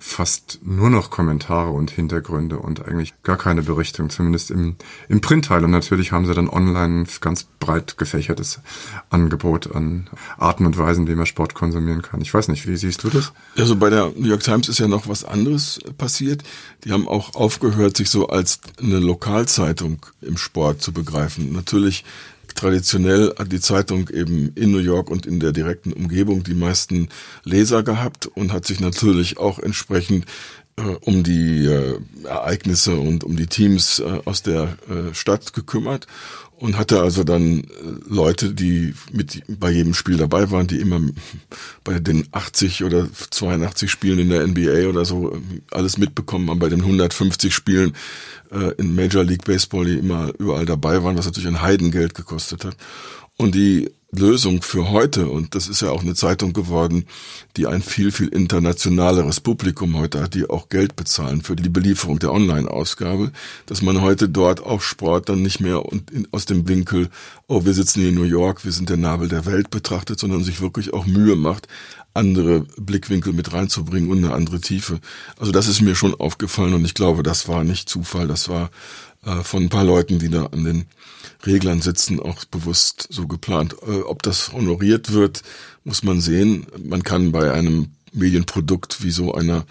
fast 0.00 0.60
nur 0.62 0.90
noch 0.90 1.10
Kommentare 1.10 1.70
und 1.70 1.90
Hintergründe 1.90 2.58
und 2.58 2.86
eigentlich 2.86 3.14
gar 3.22 3.36
keine 3.36 3.62
Berichtung, 3.62 4.10
zumindest 4.10 4.50
im, 4.50 4.76
im 5.08 5.20
Printteil. 5.20 5.64
Und 5.64 5.70
natürlich 5.70 6.12
haben 6.12 6.26
sie 6.26 6.34
dann 6.34 6.48
online 6.48 7.02
ein 7.02 7.08
ganz 7.20 7.46
breit 7.60 7.98
gefächertes 7.98 8.60
Angebot 9.10 9.74
an 9.74 10.08
Arten 10.38 10.66
und 10.66 10.78
Weisen, 10.78 11.08
wie 11.08 11.14
man 11.14 11.26
Sport 11.26 11.54
konsumieren 11.54 12.02
kann. 12.02 12.20
Ich 12.20 12.32
weiß 12.32 12.48
nicht, 12.48 12.66
wie 12.66 12.76
siehst 12.76 13.02
du 13.04 13.10
das? 13.10 13.32
Also 13.56 13.76
bei 13.76 13.90
der 13.90 14.12
New 14.16 14.28
York 14.28 14.42
Times 14.42 14.68
ist 14.68 14.78
ja 14.78 14.88
noch 14.88 15.08
was 15.08 15.24
anderes 15.24 15.80
passiert. 15.96 16.42
Die 16.84 16.92
haben 16.92 17.08
auch 17.08 17.34
aufgehört, 17.34 17.96
sich 17.96 18.10
so 18.10 18.28
als 18.28 18.60
eine 18.80 18.98
Lokalzeitung 18.98 20.04
im 20.20 20.36
Sport 20.36 20.82
zu 20.82 20.92
begreifen. 20.92 21.52
Natürlich 21.52 22.04
traditionell 22.58 23.32
hat 23.38 23.52
die 23.52 23.60
Zeitung 23.60 24.08
eben 24.08 24.52
in 24.54 24.72
New 24.72 24.78
York 24.78 25.10
und 25.10 25.26
in 25.26 25.38
der 25.38 25.52
direkten 25.52 25.92
Umgebung 25.92 26.42
die 26.42 26.54
meisten 26.54 27.08
Leser 27.44 27.82
gehabt 27.82 28.26
und 28.26 28.52
hat 28.52 28.66
sich 28.66 28.80
natürlich 28.80 29.38
auch 29.38 29.58
entsprechend 29.58 30.26
um 31.00 31.22
die 31.22 31.66
äh, 31.66 31.98
Ereignisse 32.24 32.96
und 32.96 33.24
um 33.24 33.36
die 33.36 33.46
Teams 33.46 33.98
äh, 34.00 34.20
aus 34.24 34.42
der 34.42 34.76
äh, 34.88 35.14
Stadt 35.14 35.52
gekümmert 35.52 36.06
und 36.58 36.76
hatte 36.76 37.00
also 37.00 37.24
dann 37.24 37.60
äh, 37.60 37.64
Leute, 38.08 38.52
die 38.52 38.94
mit 39.12 39.42
bei 39.48 39.70
jedem 39.70 39.94
Spiel 39.94 40.16
dabei 40.16 40.50
waren, 40.50 40.66
die 40.66 40.80
immer 40.80 41.00
bei 41.84 41.98
den 41.98 42.26
80 42.32 42.84
oder 42.84 43.08
82 43.12 43.90
Spielen 43.90 44.18
in 44.18 44.30
der 44.30 44.46
NBA 44.46 44.88
oder 44.88 45.04
so 45.04 45.32
äh, 45.34 45.38
alles 45.70 45.98
mitbekommen 45.98 46.50
haben, 46.50 46.58
bei 46.58 46.68
den 46.68 46.80
150 46.80 47.54
Spielen 47.54 47.94
äh, 48.50 48.72
in 48.78 48.94
Major 48.94 49.24
League 49.24 49.44
Baseball, 49.44 49.84
die 49.84 49.98
immer 49.98 50.32
überall 50.38 50.66
dabei 50.66 51.02
waren, 51.02 51.16
was 51.16 51.26
natürlich 51.26 51.48
ein 51.48 51.62
Heidengeld 51.62 52.14
gekostet 52.14 52.64
hat. 52.64 52.76
Und 53.36 53.54
die 53.54 53.90
Lösung 54.10 54.62
für 54.62 54.88
heute, 54.88 55.28
und 55.28 55.54
das 55.54 55.68
ist 55.68 55.82
ja 55.82 55.90
auch 55.90 56.00
eine 56.02 56.14
Zeitung 56.14 56.54
geworden, 56.54 57.04
die 57.58 57.66
ein 57.66 57.82
viel, 57.82 58.10
viel 58.10 58.28
internationaleres 58.28 59.40
Publikum 59.40 59.98
heute 59.98 60.22
hat, 60.22 60.34
die 60.34 60.48
auch 60.48 60.70
Geld 60.70 60.96
bezahlen 60.96 61.42
für 61.42 61.56
die 61.56 61.68
Belieferung 61.68 62.18
der 62.18 62.32
Online-Ausgabe, 62.32 63.32
dass 63.66 63.82
man 63.82 64.00
heute 64.00 64.30
dort 64.30 64.62
auch 64.64 64.80
Sport 64.80 65.28
dann 65.28 65.42
nicht 65.42 65.60
mehr 65.60 65.82
aus 66.30 66.46
dem 66.46 66.66
Winkel, 66.68 67.10
oh, 67.48 67.66
wir 67.66 67.74
sitzen 67.74 68.00
hier 68.00 68.08
in 68.08 68.14
New 68.14 68.22
York, 68.22 68.64
wir 68.64 68.72
sind 68.72 68.88
der 68.88 68.96
Nabel 68.96 69.28
der 69.28 69.44
Welt 69.44 69.68
betrachtet, 69.68 70.18
sondern 70.18 70.42
sich 70.42 70.62
wirklich 70.62 70.94
auch 70.94 71.04
Mühe 71.04 71.36
macht, 71.36 71.68
andere 72.14 72.60
Blickwinkel 72.78 73.34
mit 73.34 73.52
reinzubringen 73.52 74.10
und 74.10 74.24
eine 74.24 74.34
andere 74.34 74.60
Tiefe. 74.60 75.00
Also 75.38 75.52
das 75.52 75.68
ist 75.68 75.82
mir 75.82 75.94
schon 75.94 76.14
aufgefallen 76.14 76.72
und 76.72 76.84
ich 76.84 76.94
glaube, 76.94 77.22
das 77.22 77.46
war 77.46 77.62
nicht 77.62 77.88
Zufall, 77.90 78.26
das 78.26 78.48
war 78.48 78.70
äh, 79.28 79.42
von 79.42 79.64
ein 79.64 79.68
paar 79.68 79.84
Leuten, 79.84 80.18
die 80.18 80.30
da 80.30 80.46
an 80.46 80.64
den 80.64 80.86
Reglern 81.44 81.82
sitzen, 81.82 82.20
auch 82.20 82.44
bewusst 82.46 83.08
so 83.10 83.26
geplant. 83.26 83.76
Äh, 83.86 84.00
ob 84.00 84.22
das 84.22 84.52
honoriert 84.52 85.12
wird, 85.12 85.42
muss 85.84 86.02
man 86.02 86.20
sehen. 86.20 86.66
Man 86.82 87.02
kann 87.02 87.32
bei 87.32 87.52
einem 87.52 87.88
Medienprodukt 88.12 89.02
wie 89.02 89.10
so 89.10 89.34
einer 89.34 89.66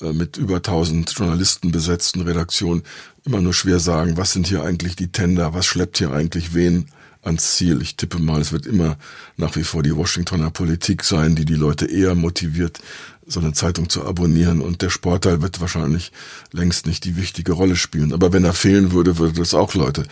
äh, 0.00 0.12
mit 0.12 0.36
über 0.36 0.56
1000 0.56 1.12
Journalisten 1.16 1.70
besetzten 1.70 2.22
Redaktion 2.22 2.82
immer 3.24 3.40
nur 3.40 3.54
schwer 3.54 3.80
sagen, 3.80 4.16
was 4.16 4.32
sind 4.32 4.46
hier 4.46 4.62
eigentlich 4.62 4.96
die 4.96 5.12
Tender, 5.12 5.54
was 5.54 5.66
schleppt 5.66 5.98
hier 5.98 6.12
eigentlich 6.12 6.54
wen 6.54 6.86
ans 7.22 7.56
Ziel. 7.56 7.80
Ich 7.80 7.96
tippe 7.96 8.18
mal, 8.18 8.40
es 8.40 8.52
wird 8.52 8.66
immer 8.66 8.98
nach 9.36 9.56
wie 9.56 9.64
vor 9.64 9.82
die 9.82 9.96
Washingtoner 9.96 10.50
Politik 10.50 11.04
sein, 11.04 11.34
die 11.34 11.44
die 11.44 11.54
Leute 11.54 11.86
eher 11.86 12.14
motiviert, 12.14 12.80
so 13.26 13.40
eine 13.40 13.52
Zeitung 13.52 13.88
zu 13.88 14.04
abonnieren 14.04 14.60
und 14.60 14.82
der 14.82 14.90
Sportteil 14.90 15.42
wird 15.42 15.60
wahrscheinlich 15.60 16.12
längst 16.52 16.86
nicht 16.86 17.04
die 17.04 17.16
wichtige 17.16 17.52
Rolle 17.52 17.76
spielen. 17.76 18.12
Aber 18.12 18.32
wenn 18.32 18.44
er 18.44 18.52
fehlen 18.52 18.92
würde, 18.92 19.18
würde 19.18 19.40
das 19.40 19.54
auch 19.54 19.74
Leute 19.74 20.04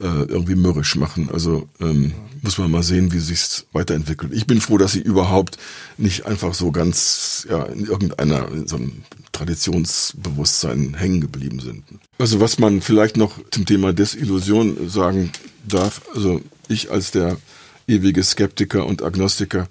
äh, 0.00 0.04
irgendwie 0.04 0.54
mürrisch 0.54 0.96
machen. 0.96 1.28
Also 1.32 1.68
ähm, 1.80 2.12
muss 2.42 2.58
man 2.58 2.70
mal 2.70 2.82
sehen, 2.82 3.12
wie 3.12 3.18
sich's 3.20 3.66
weiterentwickelt. 3.72 4.32
Ich 4.32 4.46
bin 4.46 4.60
froh, 4.60 4.78
dass 4.78 4.92
sie 4.92 5.00
überhaupt 5.00 5.58
nicht 5.96 6.26
einfach 6.26 6.54
so 6.54 6.72
ganz 6.72 7.46
ja 7.48 7.64
in 7.64 7.86
irgendeiner 7.86 8.48
in 8.50 8.66
so 8.66 8.76
einem 8.76 9.02
Traditionsbewusstsein 9.32 10.94
hängen 10.94 11.20
geblieben 11.20 11.60
sind. 11.60 11.84
Also 12.18 12.40
was 12.40 12.58
man 12.58 12.80
vielleicht 12.80 13.16
noch 13.16 13.38
zum 13.50 13.64
Thema 13.64 13.92
Desillusion 13.92 14.88
sagen 14.88 15.30
darf, 15.66 16.02
also 16.14 16.40
ich 16.68 16.90
als 16.90 17.10
der 17.10 17.38
ewige 17.86 18.22
Skeptiker 18.22 18.86
und 18.86 19.02
Agnostiker 19.02 19.68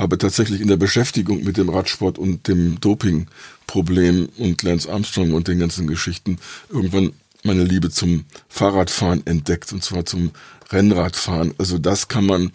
habe 0.00 0.16
tatsächlich 0.16 0.62
in 0.62 0.68
der 0.68 0.78
Beschäftigung 0.78 1.44
mit 1.44 1.58
dem 1.58 1.68
Radsport 1.68 2.18
und 2.18 2.48
dem 2.48 2.80
Dopingproblem 2.80 4.30
und 4.38 4.62
Lance 4.62 4.90
Armstrong 4.90 5.34
und 5.34 5.46
den 5.46 5.58
ganzen 5.58 5.86
Geschichten 5.86 6.38
irgendwann 6.70 7.12
meine 7.44 7.64
Liebe 7.64 7.90
zum 7.90 8.24
Fahrradfahren 8.48 9.26
entdeckt 9.26 9.72
und 9.72 9.84
zwar 9.84 10.06
zum 10.06 10.30
Rennradfahren. 10.70 11.54
Also 11.58 11.76
das 11.76 12.08
kann 12.08 12.24
man 12.24 12.50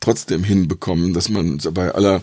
trotzdem 0.00 0.44
hinbekommen, 0.44 1.14
dass 1.14 1.30
man 1.30 1.58
bei 1.72 1.90
aller 1.90 2.22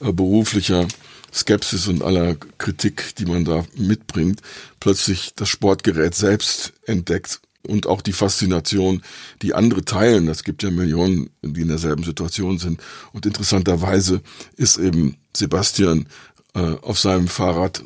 äh, 0.00 0.12
beruflicher 0.12 0.88
Skepsis 1.32 1.86
und 1.86 2.02
aller 2.02 2.36
Kritik, 2.58 3.14
die 3.18 3.26
man 3.26 3.44
da 3.44 3.64
mitbringt, 3.76 4.40
plötzlich 4.80 5.34
das 5.36 5.48
Sportgerät 5.48 6.14
selbst 6.14 6.72
entdeckt 6.86 7.40
und 7.66 7.86
auch 7.86 8.00
die 8.00 8.12
Faszination, 8.12 9.02
die 9.42 9.54
andere 9.54 9.84
teilen. 9.84 10.26
Das 10.26 10.44
gibt 10.44 10.62
ja 10.62 10.70
Millionen, 10.70 11.30
die 11.42 11.62
in 11.62 11.68
derselben 11.68 12.04
Situation 12.04 12.58
sind. 12.58 12.80
Und 13.12 13.26
interessanterweise 13.26 14.22
ist 14.56 14.78
eben 14.78 15.16
Sebastian 15.36 16.06
äh, 16.54 16.60
auf 16.60 16.98
seinem 16.98 17.28
Fahrrad, 17.28 17.82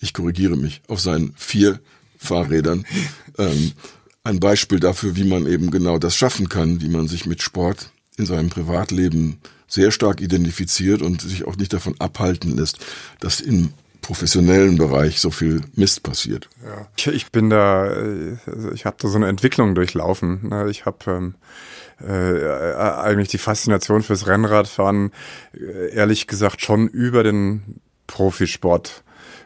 ich 0.00 0.12
korrigiere 0.12 0.56
mich, 0.56 0.82
auf 0.88 1.00
seinen 1.00 1.32
vier 1.36 1.80
Fahrrädern 2.18 2.86
ähm, 3.38 3.72
ein 4.24 4.40
Beispiel 4.40 4.80
dafür, 4.80 5.16
wie 5.16 5.24
man 5.24 5.46
eben 5.46 5.70
genau 5.70 5.98
das 5.98 6.16
schaffen 6.16 6.48
kann, 6.48 6.80
wie 6.80 6.88
man 6.88 7.06
sich 7.06 7.26
mit 7.26 7.42
Sport 7.42 7.90
in 8.16 8.26
seinem 8.26 8.50
Privatleben 8.50 9.38
sehr 9.68 9.90
stark 9.90 10.20
identifiziert 10.20 11.02
und 11.02 11.22
sich 11.22 11.44
auch 11.44 11.56
nicht 11.56 11.72
davon 11.72 11.94
abhalten 11.98 12.56
lässt, 12.56 12.78
dass 13.20 13.40
in 13.40 13.72
professionellen 14.06 14.78
Bereich 14.78 15.20
so 15.20 15.30
viel 15.32 15.62
Mist 15.74 16.04
passiert. 16.04 16.48
Ja. 16.64 17.12
Ich, 17.12 17.32
bin 17.32 17.50
da, 17.50 17.86
äh, 17.86 18.36
also 18.46 18.70
ich 18.70 18.86
habe 18.86 18.96
da 19.00 19.08
so 19.08 19.16
eine 19.16 19.26
Entwicklung 19.26 19.74
durchlaufen. 19.74 20.48
Ne? 20.48 20.70
Ich 20.70 20.86
habe 20.86 20.98
ähm, 21.08 21.34
äh, 22.00 22.74
eigentlich 22.76 23.28
die 23.28 23.38
Faszination 23.38 24.02
fürs 24.02 24.28
Rennradfahren 24.28 25.10
äh, 25.54 25.92
ehrlich 25.92 26.28
gesagt 26.28 26.60
schon 26.60 26.86
über 26.86 27.24
den 27.24 27.80
Profisport 28.06 29.02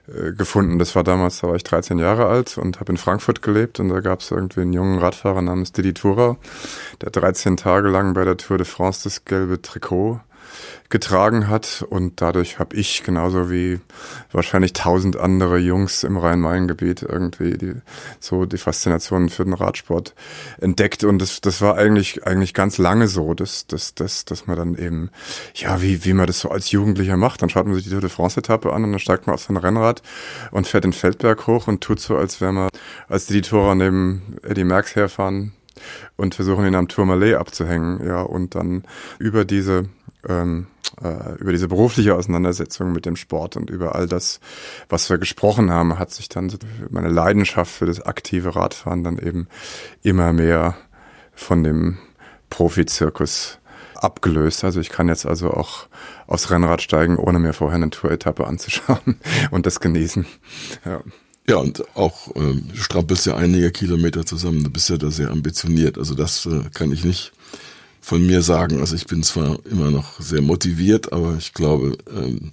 äh, 0.09 0.33
gefunden. 0.33 0.79
Das 0.79 0.95
war 0.95 1.05
damals, 1.05 1.41
da 1.41 1.49
war 1.49 1.57
ich 1.57 1.65
13 1.65 1.99
Jahre 1.99 2.27
alt 2.27 2.59
und 2.59 2.81
habe 2.81 2.93
in 2.93 2.99
Frankfurt 2.99 3.41
gelebt 3.41 3.81
und 3.81 3.89
da 3.89 4.01
gab 4.01 4.21
es 4.21 4.31
irgendwie 4.31 4.61
einen 4.61 4.75
jungen 4.75 4.99
Radfahrer 4.99 5.41
namens 5.41 5.73
Didi 5.73 5.95
Thurau, 5.95 6.37
der 7.01 7.11
13 7.11 7.57
Tage 7.57 7.89
lang 7.89 8.13
bei 8.13 8.27
der 8.27 8.37
Tour 8.37 8.59
de 8.59 8.67
France 8.67 9.05
das 9.05 9.25
gelbe 9.25 9.63
Trikot 9.63 10.21
getragen 10.91 11.49
hat. 11.49 11.85
Und 11.89 12.21
dadurch 12.21 12.59
habe 12.59 12.77
ich, 12.77 13.03
genauso 13.03 13.51
wie 13.51 13.81
wahrscheinlich 14.33 14.73
tausend 14.73 15.17
andere 15.17 15.59
Jungs 15.59 16.05
im 16.05 16.17
Rhein-Main-Gebiet, 16.17 17.03
irgendwie 17.03 17.57
die, 17.57 17.75
so 18.19 18.45
die 18.45 18.59
Faszination 18.59 19.29
für 19.29 19.45
den 19.45 19.55
Radsport 19.55 20.15
entdeckt. 20.61 21.05
Und 21.05 21.19
das, 21.21 21.41
das 21.41 21.61
war 21.63 21.77
eigentlich, 21.77 22.27
eigentlich 22.27 22.55
ganz 22.55 22.79
lange 22.79 23.09
so, 23.09 23.35
dass, 23.35 23.67
dass, 23.67 23.95
dass, 23.95 24.25
dass 24.25 24.47
man 24.47 24.57
dann 24.57 24.75
eben, 24.75 25.11
ja, 25.55 25.81
wie, 25.81 26.05
wie 26.05 26.13
man 26.13 26.27
das 26.27 26.41
so 26.41 26.51
als 26.51 26.71
Jugendlicher 26.71 27.17
macht. 27.17 27.41
Dann 27.43 27.49
schaut 27.49 27.67
man 27.67 27.75
sich 27.75 27.85
die 27.85 27.91
Tour 27.91 28.01
de 28.01 28.11
France-Etappe 28.11 28.73
an 28.73 28.85
und 28.85 28.91
dann 28.91 29.01
steigt 29.01 29.27
man 29.27 29.35
auf 29.35 29.43
sein 29.43 29.57
Rennrad 29.57 30.03
und 30.51 30.67
fährt 30.67 30.85
den 30.85 30.93
Feldberg 30.93 31.47
hoch 31.47 31.69
und 31.69 31.81
tut 31.81 32.01
so, 32.01 32.17
als 32.17 32.41
wäre 32.41 32.53
man 32.53 32.69
als 33.09 33.27
die 33.27 33.43
Tourer 33.43 33.75
neben 33.75 34.37
Eddie 34.43 34.65
Merckx 34.65 34.97
herfahren 34.97 35.53
und 36.17 36.35
versuchen 36.35 36.67
ihn 36.67 36.75
am 36.75 36.89
Tourmalet 36.89 37.37
abzuhängen, 37.37 38.07
ja, 38.07 38.23
und 38.23 38.55
dann 38.55 38.85
über 39.19 39.45
diese 39.45 39.85
ähm, 40.29 40.67
äh, 41.03 41.35
über 41.39 41.53
diese 41.53 41.69
berufliche 41.69 42.15
Auseinandersetzung 42.15 42.93
mit 42.93 43.07
dem 43.07 43.17
Sport 43.17 43.57
und 43.57 43.71
über 43.71 43.95
all 43.95 44.07
das, 44.07 44.41
was 44.89 45.09
wir 45.11 45.19
gesprochen 45.19 45.71
haben, 45.71 45.99
hat 45.99 46.11
sich 46.11 46.29
dann 46.29 46.53
meine 46.91 47.09
Leidenschaft 47.09 47.73
für 47.73 47.87
das 47.87 48.01
aktive 48.01 48.57
Radfahren 48.57 49.05
dann 49.05 49.19
eben 49.19 49.49
immer 50.03 50.33
mehr 50.33 50.77
von 51.35 51.65
dem 51.65 51.99
Profizirkus 52.51 53.59
abgelöst. 53.95 54.65
Also 54.65 54.81
ich 54.81 54.91
kann 54.91 55.09
jetzt 55.09 55.27
also 55.27 55.51
auch 55.51 55.87
aufs 56.27 56.51
Rennrad 56.51 56.83
steigen, 56.83 57.17
ohne 57.17 57.39
mir 57.39 57.53
vorher 57.53 57.77
eine 57.77 57.91
Tour-Etappe 57.91 58.47
anzuschauen 58.47 59.17
und 59.51 59.67
das 59.67 59.81
genießen. 59.81 60.27
Ja. 60.85 61.01
Ja, 61.49 61.57
und 61.57 61.83
auch 61.97 62.29
äh, 62.37 62.63
strampelst 62.75 63.27
ja 63.27 63.35
einige 63.35 63.73
Kilometer 63.73 64.25
zusammen. 64.25 64.63
Du 64.63 64.71
bist 64.71 64.89
ja 64.89 64.99
da 64.99 65.11
sehr 65.11 65.31
ambitioniert. 65.31 65.99
Also 65.99 66.15
das 66.15 66.47
äh, 66.47 66.71
kann 66.73 66.93
ich 66.93 67.03
nicht 67.03 67.33
von 68.01 68.27
mir 68.27 68.43
sagen. 68.43 68.81
Also 68.81 68.97
ich 68.97 69.07
bin 69.07 69.23
zwar 69.23 69.59
immer 69.71 69.91
noch 69.91 70.21
sehr 70.21 70.43
motiviert, 70.43 71.13
aber 71.13 71.37
ich 71.39 71.53
glaube, 71.55 71.97
ähm, 72.15 72.53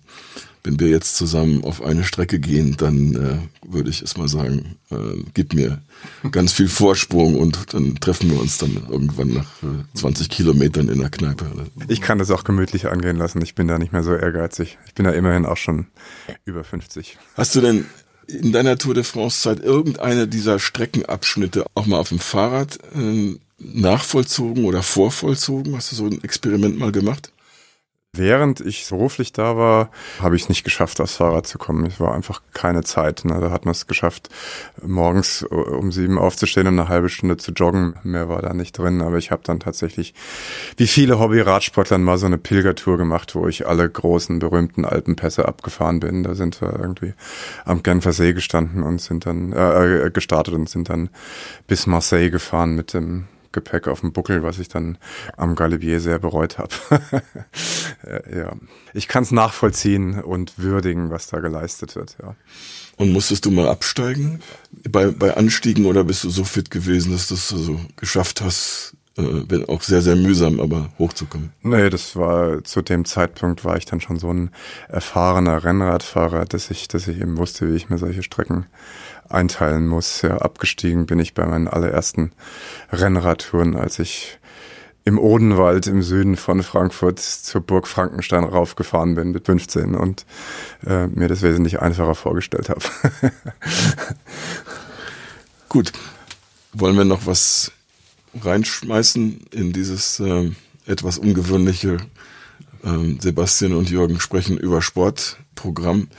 wenn 0.68 0.80
wir 0.82 0.90
jetzt 0.90 1.16
zusammen 1.16 1.64
auf 1.64 1.82
eine 1.82 2.04
Strecke 2.04 2.40
gehen, 2.40 2.76
dann 2.78 3.16
äh, 3.16 3.38
würde 3.66 3.90
ich 3.90 4.02
es 4.02 4.18
mal 4.18 4.28
sagen, 4.28 4.76
äh, 4.92 5.24
gib 5.34 5.54
mir 5.54 5.82
ganz 6.32 6.52
viel 6.52 6.68
Vorsprung 6.68 7.36
und 7.38 7.74
dann 7.74 7.96
treffen 7.96 8.30
wir 8.30 8.42
uns 8.42 8.58
dann 8.58 8.78
irgendwann 8.90 9.30
nach 9.30 9.64
äh, 9.64 9.98
20 9.98 10.30
Kilometern 10.30 10.90
in 10.90 11.00
der 11.00 11.10
Kneipe. 11.10 11.46
Ich 11.88 12.02
kann 12.02 12.20
das 12.20 12.32
auch 12.32 12.44
gemütlich 12.44 12.88
angehen 12.88 13.16
lassen. 13.16 13.42
Ich 13.42 13.56
bin 13.56 13.70
da 13.70 13.80
nicht 13.80 13.94
mehr 13.94 14.04
so 14.04 14.14
ehrgeizig. 14.14 14.78
Ich 14.88 14.94
bin 14.94 15.06
da 15.06 15.12
immerhin 15.12 15.46
auch 15.46 15.56
schon 15.56 15.88
über 16.44 16.66
50. 16.66 17.18
Hast 17.36 17.56
du 17.56 17.62
denn 17.62 17.86
in 18.28 18.52
deiner 18.52 18.78
Tour 18.78 18.94
de 18.94 19.04
France 19.04 19.42
Zeit 19.42 19.62
irgendeine 19.62 20.28
dieser 20.28 20.60
Streckenabschnitte 20.60 21.66
auch 21.76 21.86
mal 21.86 21.98
auf 21.98 22.10
dem 22.10 22.20
Fahrrad 22.20 22.78
äh, 22.94 23.38
nachvollzogen 23.60 24.66
oder 24.66 24.84
vorvollzogen? 24.84 25.76
Hast 25.76 25.92
du 25.92 25.96
so 25.96 26.06
ein 26.06 26.24
Experiment 26.24 26.78
mal 26.78 26.92
gemacht? 26.92 27.32
Während 28.18 28.62
ich 28.62 28.88
beruflich 28.90 29.32
da 29.32 29.58
war, 29.58 29.92
habe 30.20 30.36
ich 30.36 30.44
es 30.44 30.50
nicht 30.50 30.64
geschafft, 30.64 31.00
aufs 31.00 31.18
Fahrrad 31.18 31.46
zu 31.46 31.60
kommen. 31.60 31.86
Es 31.86 32.00
war 32.00 32.16
einfach 32.16 32.42
keine 32.54 32.84
Zeit. 32.84 33.26
Ne? 33.26 33.40
Da 33.40 33.52
hat 33.52 33.66
man 33.66 33.74
es 33.74 33.86
geschafft, 33.86 34.30
morgens 34.82 35.44
um 35.44 35.92
sieben 35.92 36.18
aufzustehen 36.18 36.66
und 36.66 36.80
eine 36.80 36.90
halbe 36.90 37.10
Stunde 37.10 37.38
zu 37.38 37.52
joggen. 37.52 37.96
Mehr 38.04 38.28
war 38.28 38.42
da 38.42 38.54
nicht 38.54 38.76
drin. 38.78 39.02
Aber 39.02 39.18
ich 39.18 39.30
habe 39.30 39.44
dann 39.46 39.60
tatsächlich, 39.60 40.16
wie 40.78 40.88
viele 40.88 41.20
Hobby-Radsportler, 41.20 42.00
mal 42.00 42.18
so 42.18 42.26
eine 42.26 42.40
Pilgertour 42.40 42.98
gemacht, 42.98 43.36
wo 43.36 43.48
ich 43.48 43.68
alle 43.68 43.88
großen, 43.88 44.40
berühmten 44.40 44.84
Alpenpässe 44.84 45.48
abgefahren 45.48 46.00
bin. 46.00 46.24
Da 46.24 46.34
sind 46.34 46.60
wir 46.60 46.74
irgendwie 46.80 47.14
am 47.66 47.84
Genfer 47.84 48.14
See 48.14 48.34
gestanden 48.34 48.82
und 48.82 49.00
sind 49.00 49.28
dann 49.28 49.54
äh, 49.54 50.08
äh 50.08 50.12
gestartet 50.12 50.56
und 50.56 50.68
sind 50.68 50.90
dann 50.90 51.10
bis 51.68 51.86
Marseille 51.86 52.32
gefahren 52.32 52.76
mit 52.76 52.94
dem 52.96 53.28
Gepäck 53.58 53.88
auf 53.88 54.02
dem 54.02 54.14
Buckel, 54.14 54.44
was 54.44 54.60
ich 54.60 54.68
dann 54.68 55.00
am 55.36 55.56
Galibier 55.56 56.00
sehr 56.00 56.20
bereut 56.20 56.60
habe. 56.60 56.70
ja, 58.32 58.54
ich 58.94 59.08
kann 59.08 59.24
es 59.24 59.32
nachvollziehen 59.32 60.22
und 60.22 60.60
würdigen, 60.60 61.10
was 61.10 61.28
da 61.28 61.40
geleistet 61.40 61.96
wird. 61.96 62.18
Ja. 62.22 62.36
Und 62.98 63.12
musstest 63.12 63.46
du 63.46 63.52
mal 63.52 63.68
absteigen 63.68 64.42
bei, 64.88 65.08
bei 65.08 65.36
Anstiegen 65.36 65.88
oder 65.88 66.04
bist 66.04 66.24
du 66.24 66.30
so 66.30 66.44
fit 66.44 66.70
gewesen, 66.70 67.12
dass 67.12 67.30
du 67.30 67.34
es 67.34 67.52
also 67.52 67.80
geschafft 67.96 68.42
hast, 68.42 68.96
äh, 69.18 69.24
wenn 69.24 69.68
auch 69.70 69.82
sehr, 69.82 70.04
sehr 70.04 70.16
mühsam, 70.16 70.60
aber 70.60 70.92
hochzukommen? 71.00 71.52
Nee, 71.64 71.90
das 71.90 72.16
war 72.16 72.64
zu 72.64 72.84
dem 72.84 73.06
Zeitpunkt 73.06 73.66
war 73.66 73.78
ich 73.78 73.86
dann 73.86 74.02
schon 74.02 74.20
so 74.20 74.32
ein 74.32 74.52
erfahrener 74.88 75.64
Rennradfahrer, 75.64 76.46
dass 76.46 76.70
ich, 76.70 76.88
dass 76.88 77.08
ich 77.08 77.20
eben 77.20 77.38
wusste, 77.38 77.72
wie 77.72 77.76
ich 77.76 77.90
mir 77.90 77.98
solche 77.98 78.22
Strecken 78.22 78.68
einteilen 79.30 79.88
muss. 79.88 80.22
Ja, 80.22 80.38
abgestiegen 80.38 81.06
bin 81.06 81.20
ich 81.20 81.34
bei 81.34 81.46
meinen 81.46 81.68
allerersten 81.68 82.32
Rennradtouren, 82.92 83.76
als 83.76 84.00
ich 84.00 84.40
im 85.08 85.20
Odenwald 85.20 85.88
im 85.88 86.04
Süden 86.04 86.36
von 86.36 86.64
Frankfurt 86.64 87.20
zur 87.20 87.62
Burg 87.62 87.88
Frankenstein 87.88 88.44
raufgefahren 88.44 89.16
bin 89.16 89.32
mit 89.32 89.46
15 89.46 89.96
und 89.96 90.26
äh, 90.86 91.08
mir 91.08 91.30
das 91.30 91.42
wesentlich 91.44 91.80
einfacher 91.82 92.14
vorgestellt 92.14 92.68
habe. 92.68 92.82
Gut. 95.70 95.94
Wollen 96.74 96.98
wir 96.98 97.06
noch 97.06 97.26
was 97.26 97.72
reinschmeißen 98.42 99.46
in 99.52 99.72
dieses 99.72 100.20
äh, 100.20 100.52
etwas 100.86 101.18
ungewöhnliche 101.18 101.98
äh, 102.84 103.16
Sebastian 103.22 103.74
und 103.74 103.90
Jürgen 103.90 104.20
sprechen 104.20 104.58
über 104.58 104.82
Sportprogramm? 104.82 106.10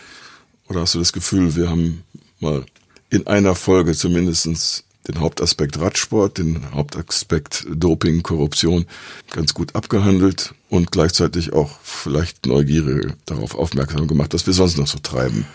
Oder 0.67 0.81
hast 0.81 0.95
du 0.95 0.99
das 0.99 1.13
Gefühl, 1.13 1.57
wir 1.57 1.69
haben 1.69 2.05
mal 2.41 2.65
in 3.11 3.27
einer 3.27 3.55
Folge 3.55 3.95
zumindestens 3.95 4.85
den 5.07 5.21
Hauptaspekt 5.21 5.81
Radsport, 5.81 6.39
den 6.39 6.73
Hauptaspekt 6.73 7.67
Doping, 7.71 8.23
Korruption 8.23 8.87
ganz 9.31 9.55
gut 9.55 9.75
abgehandelt 9.75 10.55
und 10.69 10.93
gleichzeitig 10.93 11.53
auch 11.55 11.79
vielleicht 11.83 12.47
Neugierde 12.47 13.15
darauf 13.25 13.55
aufmerksam 13.55 14.07
gemacht, 14.07 14.35
was 14.35 14.47
wir 14.47 14.53
sonst 14.53 14.77
noch 14.77 14.87
so 14.87 14.99
treiben. 14.99 15.47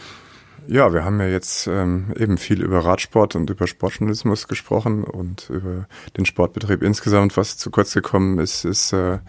Ja, 0.66 0.93
wir 0.93 1.04
haben 1.04 1.20
ja 1.20 1.28
jetzt 1.28 1.68
ähm, 1.68 2.14
eben 2.18 2.38
viel 2.38 2.62
über 2.62 2.86
Radsport 2.86 3.36
und 3.36 3.49
über 3.49 3.68
Sportjournalismus 3.68 4.47
gesprochen 4.47 5.04
und 5.04 5.49
über 5.49 5.88
den 6.18 6.26
Sportbetrieb 6.26 6.82
insgesamt. 6.82 7.36
Was 7.36 7.58
zu 7.58 7.70
kurz 7.70 7.93
gekommen 7.93 8.39
ist, 8.39 8.64
ist 8.64 8.93
äh, 8.93 9.20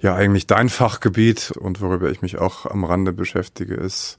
ja 0.00 0.14
eigentlich 0.16 0.48
dein 0.48 0.68
Fachgebiet 0.68 1.52
und 1.52 1.80
worüber 1.80 2.10
ich 2.10 2.22
mich 2.22 2.38
auch 2.38 2.66
am 2.66 2.82
Rande 2.84 3.12
beschäftige, 3.12 3.74
ist 3.74 4.18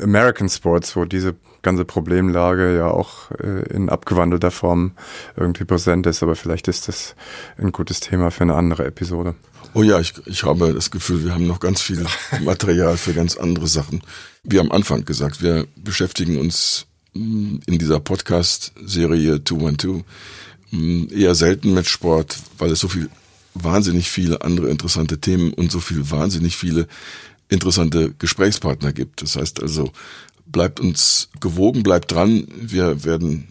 American 0.00 0.48
Sports, 0.48 0.94
wo 0.94 1.04
diese 1.04 1.34
ganze 1.62 1.84
Problemlage 1.84 2.76
ja 2.76 2.88
auch 2.88 3.30
äh, 3.32 3.62
in 3.72 3.88
abgewandelter 3.88 4.50
Form 4.50 4.92
irgendwie 5.36 5.64
präsent 5.64 6.06
ist. 6.06 6.22
Aber 6.22 6.36
vielleicht 6.36 6.68
ist 6.68 6.88
das 6.88 7.14
ein 7.56 7.72
gutes 7.72 8.00
Thema 8.00 8.30
für 8.30 8.42
eine 8.42 8.54
andere 8.54 8.84
Episode. 8.84 9.34
Oh 9.74 9.82
ja, 9.82 9.98
ich, 10.00 10.14
ich 10.26 10.42
habe 10.42 10.74
das 10.74 10.90
Gefühl, 10.90 11.24
wir 11.24 11.34
haben 11.34 11.46
noch 11.46 11.60
ganz 11.60 11.80
viel 11.80 12.04
Material 12.42 12.96
für 12.96 13.14
ganz 13.14 13.36
andere 13.36 13.66
Sachen. 13.66 14.02
Wie 14.42 14.60
am 14.60 14.70
Anfang 14.70 15.04
gesagt, 15.04 15.42
wir 15.42 15.66
beschäftigen 15.76 16.38
uns 16.38 16.86
hm, 17.14 17.60
in 17.66 17.78
dieser 17.78 18.00
Podcast-Serie 18.00 19.42
212 19.42 20.02
hm, 20.70 21.08
eher 21.14 21.34
selten 21.34 21.74
mit 21.74 21.86
Sport, 21.86 22.36
weil 22.58 22.70
es 22.70 22.80
so 22.80 22.88
viel 22.88 23.08
wahnsinnig 23.54 24.10
viele 24.10 24.42
andere 24.42 24.68
interessante 24.68 25.18
Themen 25.18 25.52
und 25.52 25.70
so 25.70 25.80
viel 25.80 26.10
wahnsinnig 26.10 26.56
viele 26.56 26.86
interessante 27.48 28.14
Gesprächspartner 28.18 28.92
gibt. 28.92 29.22
Das 29.22 29.36
heißt 29.36 29.62
also, 29.62 29.92
bleibt 30.52 30.80
uns 30.80 31.30
gewogen, 31.40 31.82
bleibt 31.82 32.12
dran. 32.12 32.46
Wir 32.54 33.04
werden 33.04 33.48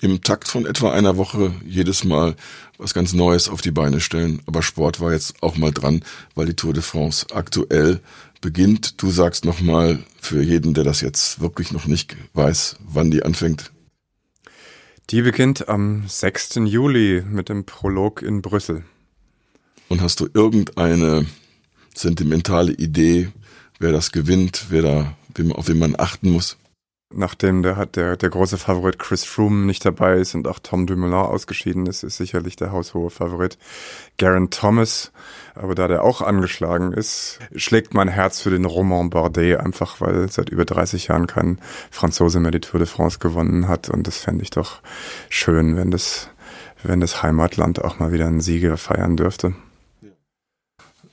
im 0.00 0.22
Takt 0.22 0.48
von 0.48 0.66
etwa 0.66 0.92
einer 0.92 1.16
Woche 1.16 1.52
jedes 1.64 2.04
Mal 2.04 2.36
was 2.78 2.94
ganz 2.94 3.12
Neues 3.12 3.48
auf 3.48 3.60
die 3.60 3.70
Beine 3.70 4.00
stellen. 4.00 4.40
Aber 4.46 4.62
Sport 4.62 5.00
war 5.00 5.12
jetzt 5.12 5.42
auch 5.42 5.56
mal 5.56 5.72
dran, 5.72 6.04
weil 6.34 6.46
die 6.46 6.54
Tour 6.54 6.72
de 6.72 6.82
France 6.82 7.26
aktuell 7.32 8.00
beginnt. 8.40 9.02
Du 9.02 9.10
sagst 9.10 9.44
nochmal 9.44 9.98
für 10.20 10.42
jeden, 10.42 10.74
der 10.74 10.84
das 10.84 11.00
jetzt 11.00 11.40
wirklich 11.40 11.72
noch 11.72 11.86
nicht 11.86 12.16
weiß, 12.34 12.76
wann 12.80 13.10
die 13.10 13.22
anfängt. 13.22 13.72
Die 15.10 15.22
beginnt 15.22 15.68
am 15.68 16.04
6. 16.06 16.56
Juli 16.64 17.22
mit 17.28 17.48
dem 17.48 17.64
Prolog 17.64 18.22
in 18.22 18.42
Brüssel. 18.42 18.84
Und 19.88 20.00
hast 20.00 20.18
du 20.20 20.28
irgendeine 20.34 21.26
sentimentale 21.94 22.72
Idee, 22.72 23.28
wer 23.78 23.92
das 23.92 24.10
gewinnt, 24.10 24.66
wer 24.70 24.82
da, 24.82 25.15
auf 25.54 25.68
wen 25.68 25.78
man 25.78 25.94
achten 25.98 26.30
muss? 26.30 26.56
Nachdem 27.14 27.62
der, 27.62 27.86
der, 27.86 28.16
der 28.16 28.30
große 28.30 28.58
Favorit 28.58 28.98
Chris 28.98 29.22
Froome 29.24 29.64
nicht 29.64 29.84
dabei 29.84 30.16
ist 30.16 30.34
und 30.34 30.48
auch 30.48 30.58
Tom 30.58 30.88
Dumoulin 30.88 31.14
ausgeschieden 31.14 31.86
ist, 31.86 32.02
ist 32.02 32.16
sicherlich 32.16 32.56
der 32.56 32.72
haushohe 32.72 33.10
Favorit 33.10 33.58
Garen 34.18 34.50
Thomas. 34.50 35.12
Aber 35.54 35.76
da 35.76 35.86
der 35.86 36.02
auch 36.02 36.20
angeschlagen 36.20 36.92
ist, 36.92 37.38
schlägt 37.54 37.94
mein 37.94 38.08
Herz 38.08 38.40
für 38.40 38.50
den 38.50 38.64
Roman 38.64 39.10
Bardet, 39.10 39.60
einfach 39.60 40.00
weil 40.00 40.28
seit 40.32 40.48
über 40.48 40.64
30 40.64 41.06
Jahren 41.06 41.28
kein 41.28 41.60
Franzose 41.92 42.40
mehr 42.40 42.50
die 42.50 42.60
Tour 42.60 42.78
de 42.78 42.88
France 42.88 43.20
gewonnen 43.20 43.68
hat. 43.68 43.88
Und 43.88 44.08
das 44.08 44.18
fände 44.18 44.42
ich 44.42 44.50
doch 44.50 44.80
schön, 45.28 45.76
wenn 45.76 45.92
das, 45.92 46.28
wenn 46.82 47.00
das 47.00 47.22
Heimatland 47.22 47.84
auch 47.84 48.00
mal 48.00 48.10
wieder 48.10 48.26
einen 48.26 48.40
Sieger 48.40 48.76
feiern 48.76 49.16
dürfte. 49.16 49.54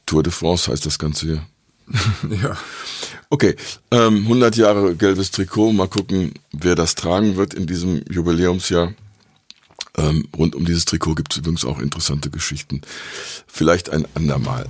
Tour 0.07 0.24
de 0.24 0.34
France 0.34 0.71
heißt 0.71 0.88
das 0.88 0.97
Ganze 0.97 1.26
hier. 1.28 1.45
ja. 2.30 2.57
Okay, 3.34 3.55
ähm, 3.89 4.17
100 4.27 4.57
Jahre 4.57 4.95
gelbes 4.95 5.31
Trikot. 5.31 5.73
Mal 5.73 5.88
gucken, 5.88 6.36
wer 6.51 6.75
das 6.75 6.93
tragen 6.93 7.36
wird 7.36 7.55
in 7.55 7.65
diesem 7.65 8.03
Jubiläumsjahr. 8.07 8.93
Ähm, 9.97 10.27
rund 10.38 10.53
um 10.53 10.65
dieses 10.65 10.86
Trikot 10.86 11.15
gibt 11.15 11.34
es 11.34 11.39
übrigens 11.39 11.65
auch 11.65 11.79
interessante 11.79 12.29
Geschichten. 12.29 12.81
Vielleicht 13.47 13.89
ein 13.89 14.05
andermal. 14.13 14.67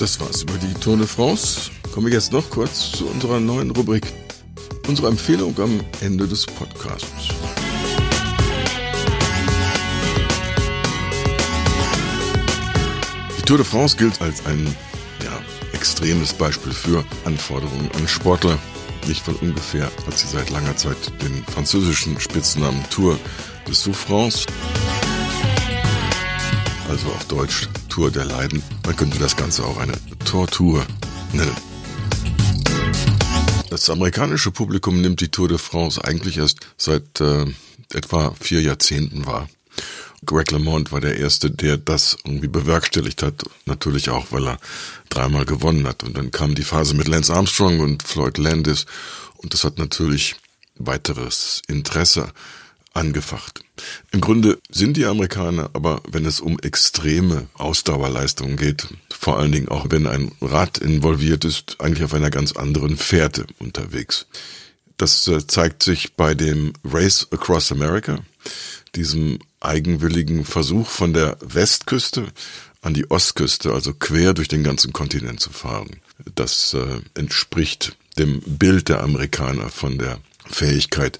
Das 0.00 0.18
war's 0.20 0.44
über 0.44 0.54
die 0.54 0.72
Tour 0.80 0.96
de 0.96 1.06
France. 1.06 1.70
Kommen 1.92 2.06
wir 2.06 2.14
jetzt 2.14 2.32
noch 2.32 2.48
kurz 2.48 2.92
zu 2.92 3.04
unserer 3.04 3.40
neuen 3.40 3.72
Rubrik. 3.72 4.10
Unsere 4.88 5.08
Empfehlung 5.08 5.54
am 5.58 5.80
Ende 6.00 6.26
des 6.26 6.46
Podcasts. 6.46 7.28
Die 13.42 13.46
Tour 13.46 13.56
de 13.56 13.66
France 13.66 13.96
gilt 13.96 14.22
als 14.22 14.46
ein 14.46 14.64
ja, 15.24 15.42
extremes 15.72 16.32
Beispiel 16.32 16.72
für 16.72 17.04
Anforderungen 17.24 17.90
an 17.96 18.06
Sportler. 18.06 18.56
Nicht 19.08 19.24
von 19.24 19.34
ungefähr 19.34 19.86
hat 20.06 20.16
sie 20.16 20.28
seit 20.28 20.50
langer 20.50 20.76
Zeit 20.76 20.96
den 21.20 21.42
französischen 21.46 22.20
Spitznamen 22.20 22.80
Tour 22.88 23.18
de 23.66 23.74
Souffrance. 23.74 24.46
Also 26.88 27.08
auf 27.08 27.24
Deutsch 27.24 27.68
Tour 27.88 28.12
der 28.12 28.26
Leiden. 28.26 28.62
Man 28.86 28.94
könnte 28.94 29.18
das 29.18 29.36
Ganze 29.36 29.64
auch 29.64 29.76
eine 29.78 29.94
Tortur 30.24 30.86
nennen. 31.32 31.56
Das 33.70 33.90
amerikanische 33.90 34.52
Publikum 34.52 35.00
nimmt 35.00 35.20
die 35.20 35.32
Tour 35.32 35.48
de 35.48 35.58
France 35.58 36.02
eigentlich 36.04 36.38
erst 36.38 36.60
seit 36.76 37.20
äh, 37.20 37.46
etwa 37.92 38.36
vier 38.40 38.62
Jahrzehnten 38.62 39.26
wahr. 39.26 39.48
Greg 40.24 40.50
LeMond 40.52 40.92
war 40.92 41.00
der 41.00 41.18
Erste, 41.18 41.50
der 41.50 41.76
das 41.76 42.16
irgendwie 42.24 42.48
bewerkstelligt 42.48 43.22
hat. 43.22 43.42
Natürlich 43.66 44.10
auch, 44.10 44.26
weil 44.30 44.46
er 44.46 44.58
dreimal 45.08 45.44
gewonnen 45.44 45.86
hat. 45.86 46.04
Und 46.04 46.16
dann 46.16 46.30
kam 46.30 46.54
die 46.54 46.62
Phase 46.62 46.94
mit 46.94 47.08
Lance 47.08 47.34
Armstrong 47.34 47.80
und 47.80 48.02
Floyd 48.02 48.38
Landis. 48.38 48.86
Und 49.36 49.52
das 49.52 49.64
hat 49.64 49.78
natürlich 49.78 50.36
weiteres 50.76 51.62
Interesse 51.66 52.32
angefacht. 52.94 53.64
Im 54.10 54.20
Grunde 54.20 54.58
sind 54.70 54.96
die 54.96 55.06
Amerikaner, 55.06 55.70
aber 55.72 56.02
wenn 56.08 56.26
es 56.26 56.40
um 56.40 56.58
extreme 56.58 57.46
Ausdauerleistungen 57.54 58.56
geht, 58.56 58.86
vor 59.10 59.38
allen 59.38 59.52
Dingen 59.52 59.68
auch 59.68 59.86
wenn 59.90 60.06
ein 60.06 60.32
Rad 60.40 60.78
involviert 60.78 61.44
ist, 61.44 61.80
eigentlich 61.80 62.04
auf 62.04 62.14
einer 62.14 62.30
ganz 62.30 62.52
anderen 62.52 62.96
Fährte 62.96 63.46
unterwegs. 63.58 64.26
Das 64.98 65.26
äh, 65.26 65.46
zeigt 65.46 65.82
sich 65.82 66.14
bei 66.14 66.34
dem 66.34 66.74
Race 66.84 67.26
Across 67.30 67.72
America, 67.72 68.18
diesem 68.94 69.38
eigenwilligen 69.64 70.44
Versuch 70.44 70.88
von 70.88 71.12
der 71.12 71.36
Westküste 71.40 72.26
an 72.80 72.94
die 72.94 73.10
Ostküste, 73.10 73.72
also 73.72 73.94
quer 73.94 74.34
durch 74.34 74.48
den 74.48 74.64
ganzen 74.64 74.92
Kontinent 74.92 75.40
zu 75.40 75.50
fahren. 75.50 76.00
Das 76.34 76.74
äh, 76.74 77.00
entspricht 77.14 77.96
dem 78.18 78.40
Bild 78.40 78.88
der 78.88 79.02
Amerikaner 79.02 79.68
von 79.68 79.98
der 79.98 80.18
Fähigkeit, 80.50 81.18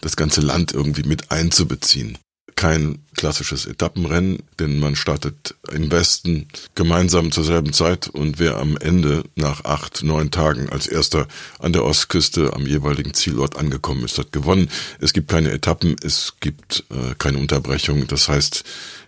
das 0.00 0.16
ganze 0.16 0.40
Land 0.40 0.72
irgendwie 0.72 1.02
mit 1.02 1.30
einzubeziehen 1.30 2.16
kein 2.60 2.98
klassisches 3.20 3.66
Etappenrennen, 3.66 4.38
denn 4.58 4.80
man 4.80 4.96
startet 4.96 5.54
im 5.70 5.92
Westen 5.92 6.48
gemeinsam 6.74 7.32
zur 7.32 7.44
selben 7.44 7.74
Zeit 7.74 8.08
und 8.08 8.38
wer 8.38 8.56
am 8.56 8.78
Ende 8.78 9.24
nach 9.36 9.62
acht, 9.66 10.02
neun 10.02 10.30
Tagen 10.30 10.70
als 10.70 10.86
erster 10.86 11.28
an 11.58 11.74
der 11.74 11.84
Ostküste 11.84 12.54
am 12.54 12.66
jeweiligen 12.66 13.12
Zielort 13.12 13.58
angekommen 13.58 14.06
ist, 14.06 14.16
hat 14.16 14.32
gewonnen. 14.32 14.70
Es 15.00 15.12
gibt 15.12 15.28
keine 15.28 15.50
Etappen, 15.50 15.96
es 16.02 16.36
gibt 16.40 16.84
äh, 16.88 17.14
keine 17.18 17.36
Unterbrechung. 17.36 18.06
Das 18.06 18.30
heißt, 18.30 18.64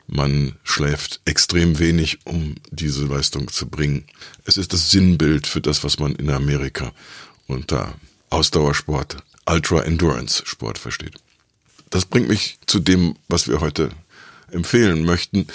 man 0.08 0.56
schläft 0.62 1.22
extrem 1.24 1.78
wenig, 1.78 2.18
um 2.24 2.56
diese 2.70 3.06
Leistung 3.06 3.48
zu 3.48 3.66
bringen. 3.66 4.04
Es 4.44 4.58
ist 4.58 4.74
das 4.74 4.90
Sinnbild 4.90 5.46
für 5.46 5.62
das, 5.62 5.84
was 5.84 5.98
man 5.98 6.14
in 6.16 6.28
Amerika 6.28 6.92
unter 7.46 7.94
Ausdauersport, 8.28 9.16
Ultra 9.46 9.80
Endurance 9.84 10.42
Sport 10.44 10.76
versteht. 10.76 11.14
Das 11.92 12.06
bringt 12.06 12.28
mich 12.28 12.58
zu 12.66 12.78
dem, 12.78 13.16
was 13.28 13.48
wir 13.48 13.60
heute 13.60 13.90
empfehlen 14.53 15.05
möchten, 15.05 15.46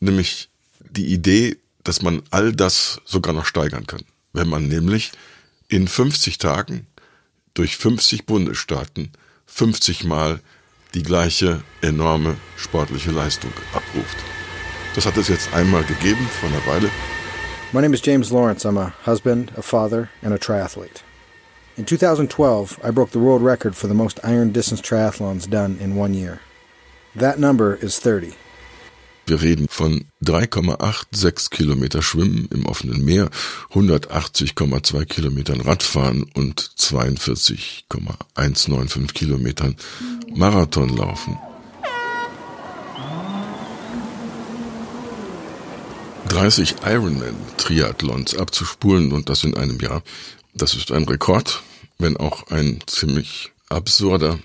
nämlich 0.00 0.48
die 0.90 1.06
Idee, 1.06 1.56
dass 1.84 2.02
man 2.02 2.22
all 2.30 2.52
das 2.52 3.00
sogar 3.04 3.32
noch 3.32 3.44
steigern 3.44 3.86
kann. 3.86 4.02
Wenn 4.32 4.48
man 4.48 4.68
nämlich 4.68 5.12
in 5.68 5.88
50 5.88 6.38
Tagen 6.38 6.86
durch 7.54 7.76
50 7.76 8.26
Bundesstaaten 8.26 9.10
50 9.46 10.04
Mal 10.04 10.40
die 10.94 11.02
gleiche 11.02 11.62
enorme 11.82 12.36
sportliche 12.56 13.10
Leistung 13.10 13.52
abruft. 13.72 14.16
Das 14.94 15.06
hat 15.06 15.16
es 15.16 15.28
jetzt 15.28 15.52
einmal 15.52 15.84
gegeben 15.84 16.26
vor 16.40 16.48
einer 16.48 16.66
Weile. 16.66 16.90
My 17.72 17.80
name 17.80 17.94
is 17.94 18.00
James 18.02 18.30
Lawrence. 18.30 18.64
I'm 18.64 18.78
a 18.78 18.94
husband, 19.04 19.52
a 19.56 19.62
father, 19.62 20.08
and 20.22 20.32
a 20.32 20.38
triathlete. 20.38 21.02
In 21.76 21.84
2012, 21.84 22.78
I 22.82 22.90
broke 22.90 23.12
the 23.12 23.18
world 23.18 23.42
record 23.42 23.74
for 23.76 23.88
the 23.88 23.94
most 23.94 24.20
iron 24.24 24.52
distance 24.52 24.80
triathlons 24.80 25.46
done 25.46 25.76
in 25.78 25.96
one 25.96 26.14
year. 26.14 26.40
That 27.18 27.38
number 27.38 27.82
is 27.82 27.98
30. 28.00 28.34
Wir 29.26 29.40
reden 29.40 29.68
von 29.68 30.04
3,86 30.22 31.48
Kilometer 31.50 32.02
Schwimmen 32.02 32.46
im 32.52 32.66
offenen 32.66 33.02
Meer, 33.04 33.30
180,2 33.72 35.06
Kilometern 35.06 35.62
Radfahren 35.62 36.24
und 36.34 36.60
42,195 36.76 39.14
Kilometern 39.14 39.76
Marathon 40.34 40.94
laufen. 40.96 41.38
30 46.28 46.74
Ironman-Triathlons 46.84 48.36
abzuspulen 48.36 49.12
und 49.12 49.30
das 49.30 49.42
in 49.42 49.56
einem 49.56 49.80
Jahr, 49.80 50.02
das 50.54 50.74
ist 50.74 50.92
ein 50.92 51.04
Rekord, 51.04 51.62
wenn 51.98 52.18
auch 52.18 52.48
ein 52.48 52.80
ziemlich 52.86 53.52
absurder. 53.70 54.38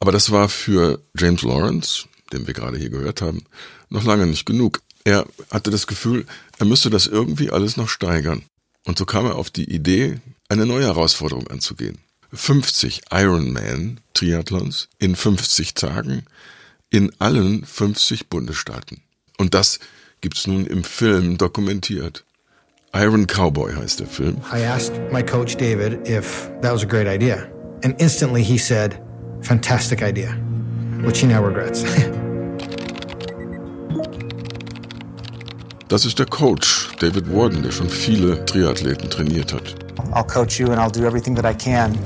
Aber 0.00 0.12
das 0.12 0.30
war 0.30 0.48
für 0.48 1.00
James 1.16 1.42
Lawrence, 1.42 2.04
den 2.32 2.46
wir 2.46 2.54
gerade 2.54 2.78
hier 2.78 2.90
gehört 2.90 3.20
haben, 3.22 3.44
noch 3.90 4.04
lange 4.04 4.26
nicht 4.26 4.46
genug. 4.46 4.80
Er 5.04 5.26
hatte 5.50 5.70
das 5.70 5.86
Gefühl, 5.86 6.26
er 6.58 6.66
müsste 6.66 6.90
das 6.90 7.06
irgendwie 7.06 7.50
alles 7.50 7.76
noch 7.76 7.88
steigern. 7.88 8.42
Und 8.84 8.98
so 8.98 9.04
kam 9.04 9.26
er 9.26 9.36
auf 9.36 9.50
die 9.50 9.70
Idee, 9.70 10.20
eine 10.48 10.66
neue 10.66 10.84
Herausforderung 10.84 11.48
anzugehen. 11.48 11.98
50 12.32 13.02
Ironman 13.10 14.00
Triathlons 14.14 14.88
in 14.98 15.16
50 15.16 15.74
Tagen 15.74 16.24
in 16.90 17.12
allen 17.18 17.64
50 17.64 18.28
Bundesstaaten. 18.28 19.02
Und 19.38 19.54
das 19.54 19.78
gibt's 20.20 20.46
nun 20.46 20.66
im 20.66 20.84
Film 20.84 21.38
dokumentiert. 21.38 22.24
Iron 22.94 23.26
Cowboy 23.26 23.74
heißt 23.74 24.00
der 24.00 24.06
Film. 24.06 24.38
I 24.52 24.64
asked 24.64 24.94
my 25.12 25.22
coach 25.22 25.56
David 25.56 26.08
if 26.08 26.50
that 26.62 26.72
was 26.72 26.82
a 26.82 26.86
great 26.86 27.06
idea. 27.06 27.48
And 27.84 28.00
instantly 28.00 28.42
he 28.42 28.58
said, 28.58 29.00
fantastic 29.42 30.02
idea, 30.02 30.32
which 31.04 31.20
he 31.20 31.26
now 31.26 31.42
regrets. 31.42 31.84
Das 35.88 36.04
ist 36.04 36.18
der 36.18 36.26
Coach, 36.26 36.90
David 37.00 37.32
Warden, 37.32 37.62
der 37.62 37.70
schon 37.70 37.88
viele 37.88 38.44
Triathleten 38.44 39.08
trainiert 39.08 39.54
hat. 39.54 39.74
I'll 40.12 40.22
coach 40.22 40.60
you 40.60 40.70
and 40.70 40.78
I'll 40.78 40.90
do 40.90 41.06
everything 41.06 41.34
that 41.34 41.46
I 41.46 41.54
can. 41.54 41.98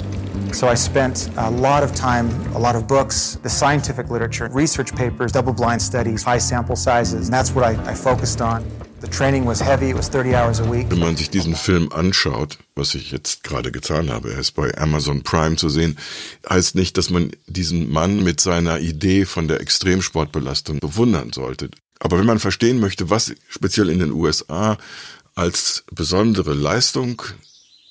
So 0.52 0.68
I 0.68 0.76
spent 0.76 1.30
a 1.36 1.50
lot 1.50 1.82
of 1.82 1.92
time, 1.92 2.28
a 2.54 2.58
lot 2.60 2.76
of 2.76 2.86
books, 2.86 3.40
the 3.42 3.48
scientific 3.48 4.08
literature, 4.08 4.48
research 4.52 4.94
papers, 4.94 5.32
double 5.32 5.52
blind 5.52 5.82
studies, 5.82 6.22
high 6.22 6.38
sample 6.38 6.76
sizes. 6.76 7.26
And 7.26 7.34
that's 7.34 7.56
what 7.56 7.64
I, 7.64 7.90
I 7.90 7.94
focused 7.94 8.40
on. 8.40 8.64
The 9.02 9.08
training 9.08 9.46
was 9.46 9.60
heavy, 9.60 9.90
it 9.90 9.96
was 9.96 10.08
30 10.08 10.36
hours 10.36 10.60
a 10.60 10.64
week. 10.70 10.88
Wenn 10.88 11.00
man 11.00 11.16
sich 11.16 11.28
diesen 11.28 11.56
Film 11.56 11.90
anschaut, 11.90 12.58
was 12.76 12.94
ich 12.94 13.10
jetzt 13.10 13.42
gerade 13.42 13.72
getan 13.72 14.10
habe, 14.10 14.32
er 14.32 14.38
ist 14.38 14.52
bei 14.52 14.78
Amazon 14.78 15.24
Prime 15.24 15.56
zu 15.56 15.68
sehen, 15.68 15.98
heißt 16.48 16.76
nicht, 16.76 16.96
dass 16.96 17.10
man 17.10 17.32
diesen 17.48 17.90
Mann 17.90 18.22
mit 18.22 18.40
seiner 18.40 18.78
Idee 18.78 19.24
von 19.24 19.48
der 19.48 19.60
Extremsportbelastung 19.60 20.78
bewundern 20.78 21.32
sollte. 21.32 21.68
Aber 21.98 22.16
wenn 22.16 22.26
man 22.26 22.38
verstehen 22.38 22.78
möchte, 22.78 23.10
was 23.10 23.34
speziell 23.48 23.88
in 23.88 23.98
den 23.98 24.12
USA 24.12 24.78
als 25.34 25.82
besondere 25.90 26.54
Leistung 26.54 27.22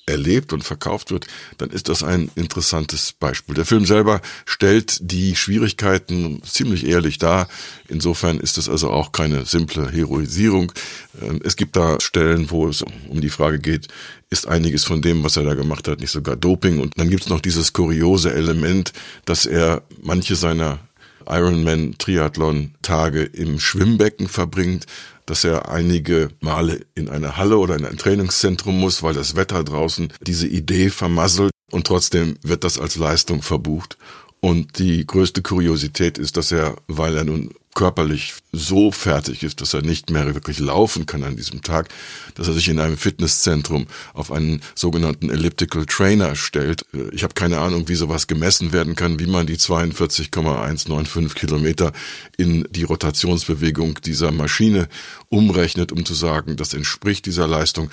erlebt 0.06 0.52
und 0.52 0.64
verkauft 0.64 1.10
wird, 1.12 1.26
dann 1.58 1.70
ist 1.70 1.88
das 1.88 2.02
ein 2.02 2.30
interessantes 2.34 3.12
Beispiel. 3.12 3.54
Der 3.54 3.64
Film 3.64 3.86
selber 3.86 4.20
stellt 4.44 4.98
die 5.00 5.36
Schwierigkeiten 5.36 6.42
ziemlich 6.42 6.86
ehrlich 6.86 7.18
dar. 7.18 7.48
Insofern 7.88 8.40
ist 8.40 8.58
es 8.58 8.68
also 8.68 8.90
auch 8.90 9.12
keine 9.12 9.44
simple 9.46 9.90
Heroisierung. 9.90 10.72
Ähm, 11.20 11.40
es 11.44 11.56
gibt 11.56 11.76
da 11.76 12.00
Stellen, 12.00 12.50
wo 12.50 12.68
es 12.68 12.82
um 13.08 13.20
die 13.20 13.30
Frage 13.30 13.60
geht, 13.60 13.88
ist 14.28 14.48
einiges 14.48 14.84
von 14.84 15.02
dem, 15.02 15.22
was 15.22 15.36
er 15.36 15.44
da 15.44 15.54
gemacht 15.54 15.86
hat, 15.86 16.00
nicht 16.00 16.10
sogar 16.10 16.36
Doping? 16.36 16.80
Und 16.80 16.98
dann 16.98 17.10
gibt 17.10 17.22
es 17.22 17.28
noch 17.28 17.40
dieses 17.40 17.72
kuriose 17.72 18.32
Element, 18.32 18.92
dass 19.24 19.46
er 19.46 19.82
manche 20.00 20.34
seiner 20.34 20.80
Ironman 21.28 21.94
Triathlon 21.98 22.74
Tage 22.82 23.22
im 23.22 23.60
Schwimmbecken 23.60 24.28
verbringt, 24.28 24.86
dass 25.26 25.44
er 25.44 25.68
einige 25.68 26.30
Male 26.40 26.80
in 26.94 27.08
eine 27.08 27.36
Halle 27.36 27.58
oder 27.58 27.76
in 27.76 27.84
ein 27.84 27.98
Trainingszentrum 27.98 28.78
muss, 28.78 29.02
weil 29.02 29.14
das 29.14 29.36
Wetter 29.36 29.64
draußen 29.64 30.12
diese 30.20 30.46
Idee 30.46 30.90
vermasselt 30.90 31.52
und 31.70 31.86
trotzdem 31.86 32.36
wird 32.42 32.64
das 32.64 32.78
als 32.78 32.96
Leistung 32.96 33.42
verbucht. 33.42 33.96
Und 34.44 34.80
die 34.80 35.06
größte 35.06 35.40
Kuriosität 35.40 36.18
ist, 36.18 36.36
dass 36.36 36.50
er, 36.50 36.74
weil 36.88 37.16
er 37.16 37.22
nun 37.22 37.54
körperlich 37.76 38.34
so 38.50 38.90
fertig 38.90 39.44
ist, 39.44 39.60
dass 39.60 39.72
er 39.72 39.82
nicht 39.82 40.10
mehr 40.10 40.34
wirklich 40.34 40.58
laufen 40.58 41.06
kann 41.06 41.22
an 41.22 41.36
diesem 41.36 41.62
Tag, 41.62 41.88
dass 42.34 42.48
er 42.48 42.54
sich 42.54 42.68
in 42.68 42.80
einem 42.80 42.98
Fitnesszentrum 42.98 43.86
auf 44.14 44.32
einen 44.32 44.60
sogenannten 44.74 45.30
Elliptical 45.30 45.86
Trainer 45.86 46.34
stellt. 46.34 46.84
Ich 47.12 47.22
habe 47.22 47.34
keine 47.34 47.60
Ahnung, 47.60 47.88
wie 47.88 47.94
sowas 47.94 48.26
gemessen 48.26 48.72
werden 48.72 48.96
kann, 48.96 49.20
wie 49.20 49.26
man 49.26 49.46
die 49.46 49.56
42,195 49.56 51.34
Kilometer 51.34 51.92
in 52.36 52.66
die 52.68 52.82
Rotationsbewegung 52.82 54.00
dieser 54.04 54.32
Maschine 54.32 54.88
umrechnet, 55.28 55.92
um 55.92 56.04
zu 56.04 56.14
sagen, 56.14 56.56
das 56.56 56.74
entspricht 56.74 57.26
dieser 57.26 57.46
Leistung. 57.46 57.90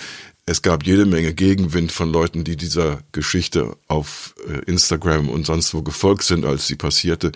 Es 0.50 0.64
gab 0.64 0.84
jede 0.84 1.06
Menge 1.06 1.32
Gegenwind 1.36 1.92
von 1.92 2.12
Leuten, 2.12 2.44
die 2.44 2.56
dieser 2.56 3.04
Geschichte 3.12 3.78
auf 3.88 4.34
äh, 4.48 4.58
Instagram 4.66 5.30
und 5.30 5.46
sonst 5.46 5.76
wo 5.76 5.84
gefolgt 5.84 6.24
sind, 6.24 6.44
als 6.44 6.66
sie 6.66 6.76
passierte. 6.76 7.32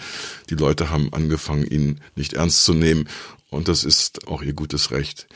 Die 0.50 0.56
Leute 0.56 0.90
haben 0.90 1.14
angefangen, 1.14 1.64
ihn 1.64 2.02
nicht 2.16 2.34
ernst 2.34 2.66
zu 2.66 2.74
nehmen. 2.74 3.08
Und 3.52 3.68
das 3.68 3.84
ist 3.84 4.28
auch 4.28 4.42
ihr 4.42 4.54
gutes 4.54 4.90
Recht. 4.90 5.28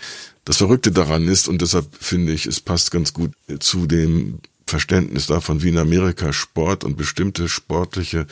Das 0.44 0.58
Verrückte 0.58 0.92
daran 0.92 1.28
ist, 1.28 1.48
und 1.48 1.62
deshalb 1.62 1.86
finde 2.00 2.34
ich, 2.34 2.48
es 2.48 2.62
passt 2.62 2.90
ganz 2.90 3.14
gut 3.14 3.34
zu 3.60 3.86
dem 3.86 4.40
Verständnis 4.66 5.28
davon, 5.28 5.62
wie 5.62 5.70
in 5.70 5.78
Amerika 5.78 6.34
Sport 6.34 6.84
und 6.84 6.98
bestimmte 6.98 7.48
sportliche 7.48 8.26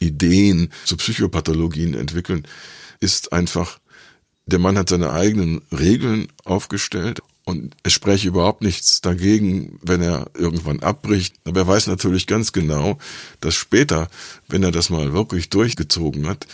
Ideen 0.00 0.70
zu 0.84 0.98
Psychopathologien 0.98 1.94
entwickeln, 1.94 2.46
ist 3.00 3.32
einfach, 3.32 3.78
der 4.44 4.58
Mann 4.58 4.76
hat 4.76 4.90
seine 4.90 5.12
eigenen 5.12 5.62
Regeln 5.72 6.28
aufgestellt 6.44 7.22
und 7.44 7.74
es 7.82 7.92
spreche 7.92 8.28
überhaupt 8.28 8.62
nichts 8.62 9.00
dagegen, 9.00 9.78
wenn 9.82 10.00
er 10.00 10.30
irgendwann 10.34 10.80
abbricht. 10.80 11.34
Aber 11.44 11.60
er 11.60 11.66
weiß 11.66 11.88
natürlich 11.88 12.26
ganz 12.26 12.52
genau, 12.52 12.98
dass 13.40 13.54
später, 13.54 14.08
wenn 14.48 14.62
er 14.62 14.70
das 14.70 14.90
mal 14.90 15.12
wirklich 15.12 15.48
durchgezogen 15.48 16.28
hat, 16.28 16.46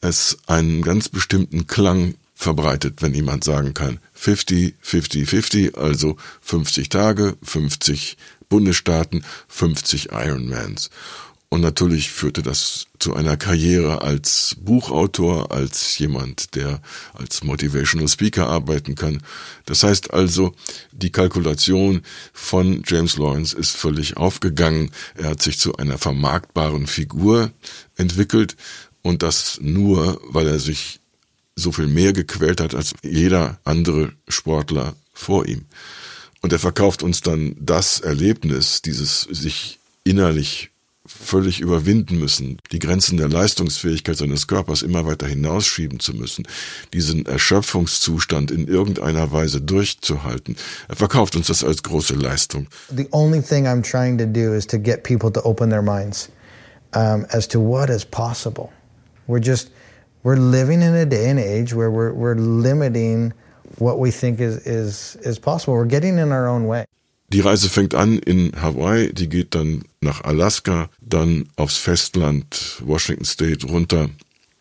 es 0.00 0.38
einen 0.46 0.82
ganz 0.82 1.08
bestimmten 1.08 1.66
Klang 1.66 2.14
verbreitet, 2.34 3.00
wenn 3.00 3.14
jemand 3.14 3.44
sagen 3.44 3.74
kann, 3.74 3.98
50, 4.12 4.76
50, 4.80 5.28
50, 5.28 5.78
also 5.78 6.16
50 6.42 6.90
Tage, 6.90 7.36
50 7.42 8.16
Bundesstaaten, 8.48 9.24
50 9.48 10.10
Ironmans. 10.12 10.90
Und 11.56 11.62
natürlich 11.62 12.10
führte 12.10 12.42
das 12.42 12.86
zu 12.98 13.14
einer 13.14 13.38
Karriere 13.38 14.02
als 14.02 14.56
Buchautor, 14.60 15.52
als 15.52 15.96
jemand, 15.96 16.54
der 16.54 16.82
als 17.14 17.44
Motivational 17.44 18.08
Speaker 18.08 18.46
arbeiten 18.46 18.94
kann. 18.94 19.22
Das 19.64 19.82
heißt 19.82 20.12
also, 20.12 20.54
die 20.92 21.08
Kalkulation 21.08 22.02
von 22.34 22.82
James 22.86 23.16
Lawrence 23.16 23.56
ist 23.56 23.74
völlig 23.74 24.18
aufgegangen. 24.18 24.90
Er 25.14 25.30
hat 25.30 25.40
sich 25.40 25.58
zu 25.58 25.74
einer 25.76 25.96
vermarktbaren 25.96 26.86
Figur 26.86 27.52
entwickelt 27.96 28.54
und 29.00 29.22
das 29.22 29.58
nur, 29.62 30.20
weil 30.28 30.48
er 30.48 30.58
sich 30.58 31.00
so 31.54 31.72
viel 31.72 31.86
mehr 31.86 32.12
gequält 32.12 32.60
hat 32.60 32.74
als 32.74 32.92
jeder 33.02 33.60
andere 33.64 34.12
Sportler 34.28 34.94
vor 35.14 35.46
ihm. 35.46 35.64
Und 36.42 36.52
er 36.52 36.58
verkauft 36.58 37.02
uns 37.02 37.22
dann 37.22 37.56
das 37.58 38.00
Erlebnis, 38.00 38.82
dieses 38.82 39.22
sich 39.22 39.78
innerlich 40.04 40.70
völlig 41.18 41.60
überwinden 41.60 42.18
müssen, 42.18 42.58
die 42.72 42.78
Grenzen 42.78 43.16
der 43.16 43.28
Leistungsfähigkeit 43.28 44.16
seines 44.16 44.46
Körpers 44.46 44.82
immer 44.82 45.06
weiter 45.06 45.26
hinausschieben 45.26 46.00
zu 46.00 46.14
müssen, 46.14 46.46
diesen 46.92 47.26
Erschöpfungszustand 47.26 48.50
in 48.50 48.68
irgendeiner 48.68 49.32
Weise 49.32 49.60
durchzuhalten. 49.60 50.56
Er 50.88 50.96
verkauft 50.96 51.36
uns 51.36 51.48
das 51.48 51.64
als 51.64 51.82
große 51.82 52.14
Leistung. 52.14 52.66
The 52.94 53.08
only 53.12 53.40
thing 53.40 53.66
I'm 53.66 53.82
trying 53.82 54.18
to 54.18 54.26
do 54.26 54.54
is 54.54 54.66
to 54.68 54.78
get 54.78 55.02
people 55.02 55.32
to 55.32 55.44
open 55.44 55.70
their 55.70 55.82
minds 55.82 56.28
um, 56.94 57.26
as 57.30 57.48
to 57.48 57.60
what 57.60 57.90
is 57.90 58.04
possible. 58.04 58.70
We're 59.26 59.40
just 59.40 59.70
we're 60.22 60.36
living 60.36 60.82
in 60.82 60.94
a 60.94 61.06
day 61.06 61.30
and 61.30 61.38
age 61.38 61.74
where 61.74 61.90
we're 61.90 62.12
we're 62.12 62.36
limiting 62.36 63.32
what 63.78 63.98
we 63.98 64.10
think 64.10 64.40
is 64.40 64.58
is 64.66 65.16
is 65.22 65.38
possible. 65.38 65.74
We're 65.74 65.84
getting 65.84 66.18
in 66.18 66.32
our 66.32 66.48
own 66.48 66.66
way. 66.66 66.86
Die 67.28 67.40
Reise 67.40 67.68
fängt 67.68 67.94
an 67.94 68.18
in 68.18 68.52
Hawaii, 68.60 69.12
die 69.12 69.28
geht 69.28 69.54
dann 69.54 69.84
nach 70.00 70.22
Alaska, 70.22 70.88
dann 71.00 71.48
aufs 71.56 71.76
Festland, 71.76 72.80
Washington 72.84 73.24
State 73.24 73.66
runter 73.66 74.10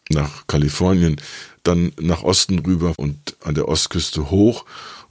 nach 0.09 0.47
Kalifornien, 0.47 1.18
dann 1.63 1.91
nach 1.99 2.24
Osten 2.24 2.59
rüber 2.59 2.93
und 2.97 3.36
an 3.43 3.55
der 3.55 3.68
Ostküste 3.68 4.32
hoch 4.32 4.66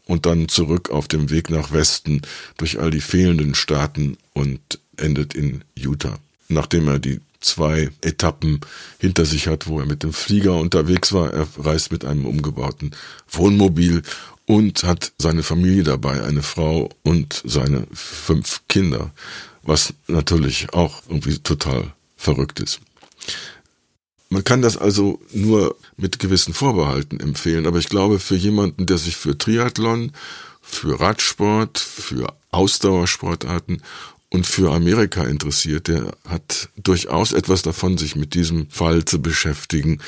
und 0.06 0.26
dann 0.26 0.48
zurück 0.48 0.90
auf 0.90 1.08
dem 1.08 1.30
Weg 1.30 1.50
nach 1.50 1.72
Westen 1.72 2.22
durch 2.56 2.78
all 2.80 2.90
die 2.90 3.00
fehlenden 3.00 3.54
Staaten 3.54 4.16
und 4.32 4.78
endet 4.96 5.34
in 5.34 5.62
Utah. 5.76 6.18
Nachdem 6.48 6.88
er 6.88 6.98
die 6.98 7.20
zwei 7.44 7.90
Etappen 8.00 8.60
hinter 8.98 9.24
sich 9.24 9.46
hat, 9.46 9.66
wo 9.66 9.80
er 9.80 9.86
mit 9.86 10.02
dem 10.02 10.12
Flieger 10.12 10.56
unterwegs 10.56 11.12
war, 11.12 11.32
er 11.32 11.46
reist 11.58 11.92
mit 11.92 12.04
einem 12.04 12.26
umgebauten 12.26 12.92
Wohnmobil 13.30 14.02
und 14.46 14.82
hat 14.84 15.12
seine 15.18 15.42
Familie 15.42 15.84
dabei, 15.84 16.22
eine 16.24 16.42
Frau 16.42 16.90
und 17.02 17.42
seine 17.44 17.86
fünf 17.92 18.62
Kinder, 18.68 19.10
was 19.62 19.94
natürlich 20.06 20.72
auch 20.72 21.02
irgendwie 21.08 21.38
total 21.38 21.92
verrückt 22.16 22.60
ist. 22.60 22.80
Man 24.28 24.42
kann 24.42 24.62
das 24.62 24.76
also 24.76 25.20
nur 25.32 25.76
mit 25.96 26.18
gewissen 26.18 26.54
Vorbehalten 26.54 27.20
empfehlen, 27.20 27.66
aber 27.66 27.78
ich 27.78 27.88
glaube, 27.88 28.18
für 28.18 28.36
jemanden, 28.36 28.86
der 28.86 28.98
sich 28.98 29.16
für 29.16 29.38
Triathlon, 29.38 30.12
für 30.60 30.98
Radsport, 30.98 31.78
für 31.78 32.34
Ausdauersportarten 32.50 33.82
und 34.34 34.48
für 34.48 34.72
Amerika 34.72 35.22
interessiert, 35.22 35.86
der 35.86 36.12
hat 36.28 36.68
durchaus 36.76 37.32
etwas 37.32 37.62
davon, 37.62 37.96
sich 37.98 38.16
mit 38.16 38.34
diesem 38.34 38.68
Fall 38.68 39.04
zu 39.04 39.22
beschäftigen. 39.22 40.00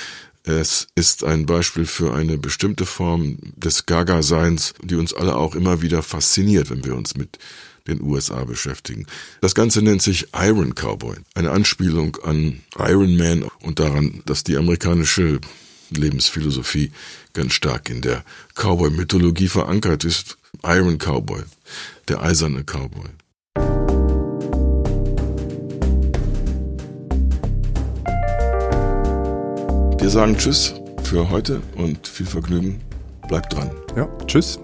Es 0.42 0.88
ist 0.96 1.22
ein 1.22 1.46
Beispiel 1.46 1.86
für 1.86 2.12
eine 2.12 2.36
bestimmte 2.36 2.86
Form 2.86 3.38
des 3.54 3.86
Gaga-Seins, 3.86 4.74
die 4.82 4.96
uns 4.96 5.14
alle 5.14 5.36
auch 5.36 5.54
immer 5.54 5.80
wieder 5.80 6.02
fasziniert, 6.02 6.70
wenn 6.70 6.84
wir 6.84 6.96
uns 6.96 7.16
mit 7.16 7.38
den 7.86 8.02
USA 8.02 8.44
beschäftigen. 8.44 9.06
Das 9.42 9.54
Ganze 9.54 9.80
nennt 9.80 10.02
sich 10.02 10.26
Iron 10.34 10.74
Cowboy, 10.74 11.18
eine 11.34 11.52
Anspielung 11.52 12.16
an 12.24 12.62
Iron 12.78 13.16
Man 13.16 13.44
und 13.60 13.78
daran, 13.78 14.22
dass 14.26 14.42
die 14.42 14.56
amerikanische 14.56 15.40
Lebensphilosophie 15.90 16.90
ganz 17.32 17.52
stark 17.52 17.90
in 17.90 18.00
der 18.00 18.24
Cowboy-Mythologie 18.56 19.46
verankert 19.46 20.02
ist. 20.02 20.36
Iron 20.64 20.98
Cowboy, 20.98 21.44
der 22.08 22.22
eiserne 22.22 22.64
Cowboy. 22.64 23.08
Wir 30.07 30.12
sagen 30.12 30.36
Tschüss 30.36 30.72
für 31.02 31.30
heute 31.30 31.61
und 31.74 32.07
viel 32.07 32.26
Vergnügen. 32.26 32.80
Bleibt 33.26 33.52
dran. 33.52 33.72
Ja, 33.96 34.09
tschüss. 34.28 34.61